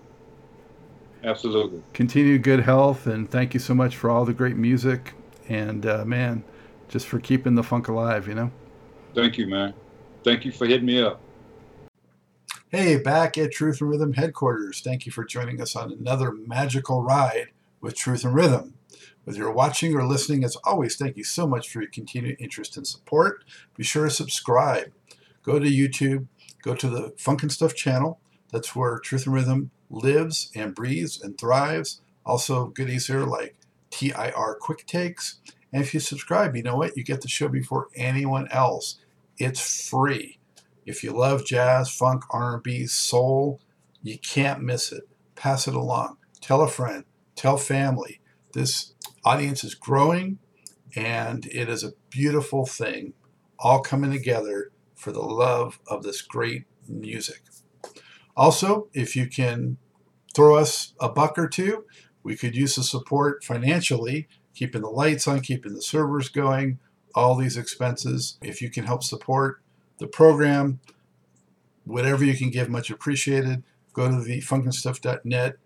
Absolutely. 1.25 1.83
continued 1.93 2.45
good 2.45 2.61
health, 2.61 3.09
and 3.09 3.29
thank 3.29 3.53
you 3.53 3.59
so 3.59 3.75
much 3.75 3.97
for 3.97 4.11
all 4.11 4.25
the 4.25 4.33
great 4.33 4.57
music, 4.57 5.13
and 5.49 5.85
uh, 5.85 6.05
man, 6.05 6.45
just 6.89 7.09
for 7.09 7.19
keeping 7.19 7.57
the 7.57 7.65
funk 7.65 7.89
alive. 7.89 8.29
You 8.29 8.35
know. 8.37 8.53
Thank 9.13 9.39
you, 9.39 9.49
man. 9.49 9.75
Thank 10.23 10.45
you 10.45 10.53
for 10.53 10.67
hitting 10.69 10.87
me 10.87 11.03
up. 11.03 11.21
Hey, 12.73 12.99
back 12.99 13.37
at 13.37 13.51
Truth 13.51 13.81
In 13.81 13.89
Rhythm 13.89 14.13
headquarters. 14.13 14.81
Thank 14.81 15.05
you 15.05 15.11
for 15.11 15.25
joining 15.25 15.61
us 15.61 15.75
on 15.75 15.91
another 15.91 16.31
magical 16.31 17.03
ride 17.03 17.49
with 17.81 17.97
Truth 17.97 18.25
In 18.25 18.33
Rhythm. 18.33 18.75
Whether 19.25 19.41
you're 19.41 19.51
watching 19.51 19.97
or 19.97 20.07
listening, 20.07 20.45
as 20.45 20.55
always, 20.63 20.95
thank 20.95 21.17
you 21.17 21.25
so 21.25 21.49
much 21.49 21.69
for 21.69 21.81
your 21.81 21.91
continued 21.91 22.37
interest 22.39 22.77
and 22.77 22.87
support. 22.87 23.43
Be 23.77 23.83
sure 23.83 24.05
to 24.05 24.11
subscribe. 24.11 24.93
Go 25.43 25.59
to 25.59 25.67
YouTube, 25.67 26.29
go 26.63 26.77
to 26.77 26.89
the 26.89 27.13
Funk 27.19 27.43
and 27.43 27.51
Stuff 27.51 27.75
channel. 27.75 28.21
That's 28.53 28.77
where 28.77 29.01
Truth 29.01 29.27
In 29.27 29.33
Rhythm 29.33 29.73
lives 29.91 30.53
and 30.55 30.73
breathes 30.73 31.21
and 31.21 31.37
thrives. 31.37 32.01
Also, 32.25 32.67
goodies 32.67 33.09
here 33.09 33.25
like 33.25 33.57
TIR 33.91 34.59
Quick 34.61 34.87
Takes. 34.87 35.41
And 35.73 35.83
if 35.83 35.93
you 35.93 35.99
subscribe, 35.99 36.55
you 36.55 36.63
know 36.63 36.77
what? 36.77 36.97
You 36.97 37.03
get 37.03 37.23
the 37.23 37.27
show 37.27 37.49
before 37.49 37.89
anyone 37.97 38.47
else. 38.53 39.01
It's 39.39 39.89
free. 39.89 40.39
If 40.87 41.05
you 41.05 41.13
love 41.13 41.45
jazz, 41.45 41.91
funk, 41.91 42.25
R&B, 42.31 42.87
soul, 42.87 43.61
you 44.03 44.19
can't 44.19 44.63
miss 44.63 44.93
it. 44.93 45.09
Pass 45.35 45.69
it 45.69 45.75
along. 45.75 46.17
Tell 46.41 46.63
a 46.63 46.69
friend. 46.69 47.05
Tell 47.37 47.57
family. 47.57 48.21
This 48.53 48.95
audience 49.25 49.63
is 49.63 49.75
growing, 49.75 50.39
and 50.97 51.47
it 51.47 51.69
is 51.69 51.85
a 51.85 51.93
beautiful 52.11 52.67
thing, 52.67 53.13
all 53.59 53.81
coming 53.81 54.11
together 54.11 54.73
for 54.95 55.13
the 55.13 55.21
love 55.21 55.79
of 55.87 56.03
this 56.03 56.23
great 56.23 56.65
music. 56.89 57.43
Also, 58.37 58.89
if 58.93 59.15
you 59.15 59.27
can 59.27 59.77
throw 60.35 60.57
us 60.57 60.95
a 61.01 61.09
buck 61.09 61.39
or 61.39 61.49
two, 61.49 61.85
we 62.23 62.37
could 62.37 62.55
use 62.55 62.77
the 62.77 62.83
support 62.83 63.45
financially, 63.45 64.29
keeping 64.55 64.83
the 64.83 64.89
lights 64.89 65.27
on, 65.27 65.41
keeping 65.41 65.75
the 65.75 65.83
servers 65.83 66.29
going, 66.29 66.79
all 67.15 67.35
these 67.35 67.57
expenses. 67.57 68.39
If 68.43 68.61
you 68.61 68.71
can 68.71 68.85
help 68.85 69.03
support 69.03 69.63
the 70.01 70.09
program, 70.09 70.81
whatever 71.85 72.25
you 72.25 72.37
can 72.37 72.51
give, 72.51 72.69
much 72.69 72.91
appreciated. 72.91 73.63
Go 73.93 74.09
to 74.09 74.23
the 74.23 74.41
funkandstuff.net 74.41 75.57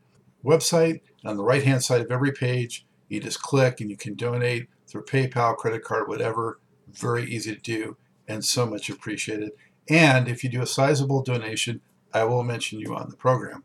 website. 0.45 1.01
And 1.23 1.31
on 1.31 1.37
the 1.37 1.45
right 1.45 1.65
hand 1.65 1.83
side 1.83 2.03
of 2.03 2.11
every 2.11 2.33
page, 2.33 2.85
you 3.09 3.21
just 3.21 3.41
click 3.41 3.81
and 3.81 3.89
you 3.89 3.97
can 3.97 4.15
donate 4.15 4.69
through 4.87 5.05
PayPal, 5.05 5.57
credit 5.57 5.85
card, 5.85 6.09
whatever. 6.09 6.59
Very 6.93 7.25
easy 7.25 7.55
to 7.55 7.61
do 7.61 7.97
and 8.29 8.45
so 8.45 8.67
much 8.67 8.91
appreciated. 8.91 9.53
And 9.89 10.29
if 10.29 10.43
you 10.43 10.51
do 10.51 10.63
a 10.63 10.67
sizable 10.67 11.23
donation, 11.23 11.81
I 12.13 12.25
will 12.25 12.43
mention 12.43 12.81
you 12.81 12.95
on 12.95 13.11
the 13.11 13.17
program. 13.17 13.65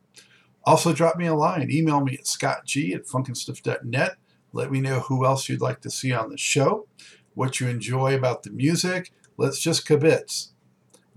Also, 0.66 0.94
drop 0.94 1.18
me 1.18 1.26
a 1.26 1.36
line. 1.36 1.72
Email 1.72 2.02
me 2.02 2.14
at 2.14 2.26
scottg 2.26 2.94
at 2.94 3.06
funkandstuff.net. 3.06 4.16
Let 4.52 4.72
me 4.72 4.82
know 4.82 5.00
who 5.00 5.26
else 5.26 5.48
you'd 5.48 5.62
like 5.62 5.82
to 5.82 5.90
see 5.90 6.12
on 6.12 6.30
the 6.30 6.38
show, 6.38 6.88
what 7.34 7.60
you 7.60 7.68
enjoy 7.68 8.16
about 8.16 8.44
the 8.44 8.50
music. 8.50 9.12
Let's 9.38 9.60
just 9.60 9.88
kibitz 9.88 10.50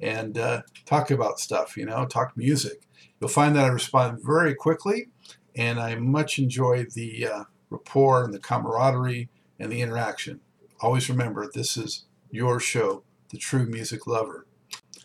and 0.00 0.38
uh, 0.38 0.62
talk 0.86 1.10
about 1.10 1.40
stuff, 1.40 1.76
you 1.76 1.86
know, 1.86 2.06
talk 2.06 2.36
music. 2.36 2.82
You'll 3.20 3.30
find 3.30 3.54
that 3.56 3.64
I 3.64 3.68
respond 3.68 4.18
very 4.22 4.54
quickly, 4.54 5.08
and 5.54 5.78
I 5.78 5.94
much 5.96 6.38
enjoy 6.38 6.86
the 6.92 7.26
uh, 7.26 7.44
rapport 7.70 8.24
and 8.24 8.34
the 8.34 8.38
camaraderie 8.38 9.28
and 9.58 9.70
the 9.70 9.80
interaction. 9.80 10.40
Always 10.80 11.08
remember, 11.08 11.48
this 11.52 11.76
is 11.76 12.06
your 12.30 12.58
show, 12.58 13.04
The 13.30 13.38
True 13.38 13.66
Music 13.66 14.06
Lover. 14.06 14.46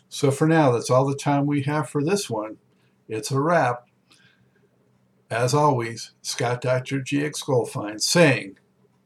So 0.08 0.30
for 0.30 0.48
now, 0.48 0.72
that's 0.72 0.90
all 0.90 1.06
the 1.06 1.14
time 1.14 1.46
we 1.46 1.62
have 1.62 1.88
for 1.88 2.02
this 2.02 2.28
one. 2.28 2.56
It's 3.08 3.30
a 3.30 3.40
wrap. 3.40 3.88
As 5.30 5.52
always, 5.52 6.12
Scott 6.22 6.62
Dr. 6.62 7.00
GX 7.00 7.44
Goldfine 7.44 8.00
saying, 8.00 8.58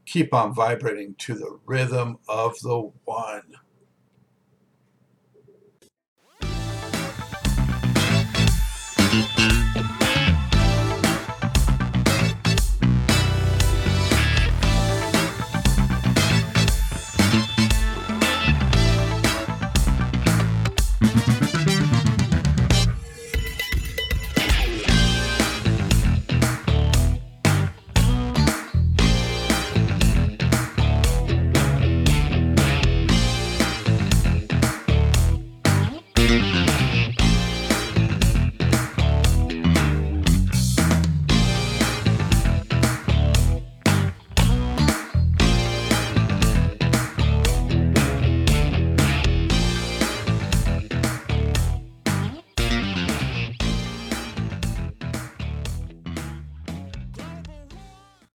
keep 0.07 0.33
on 0.33 0.55
vibrating 0.55 1.15
to 1.19 1.35
the 1.35 1.59
rhythm 1.67 2.19
of 2.29 2.59
the 2.61 2.91
one. 3.05 3.43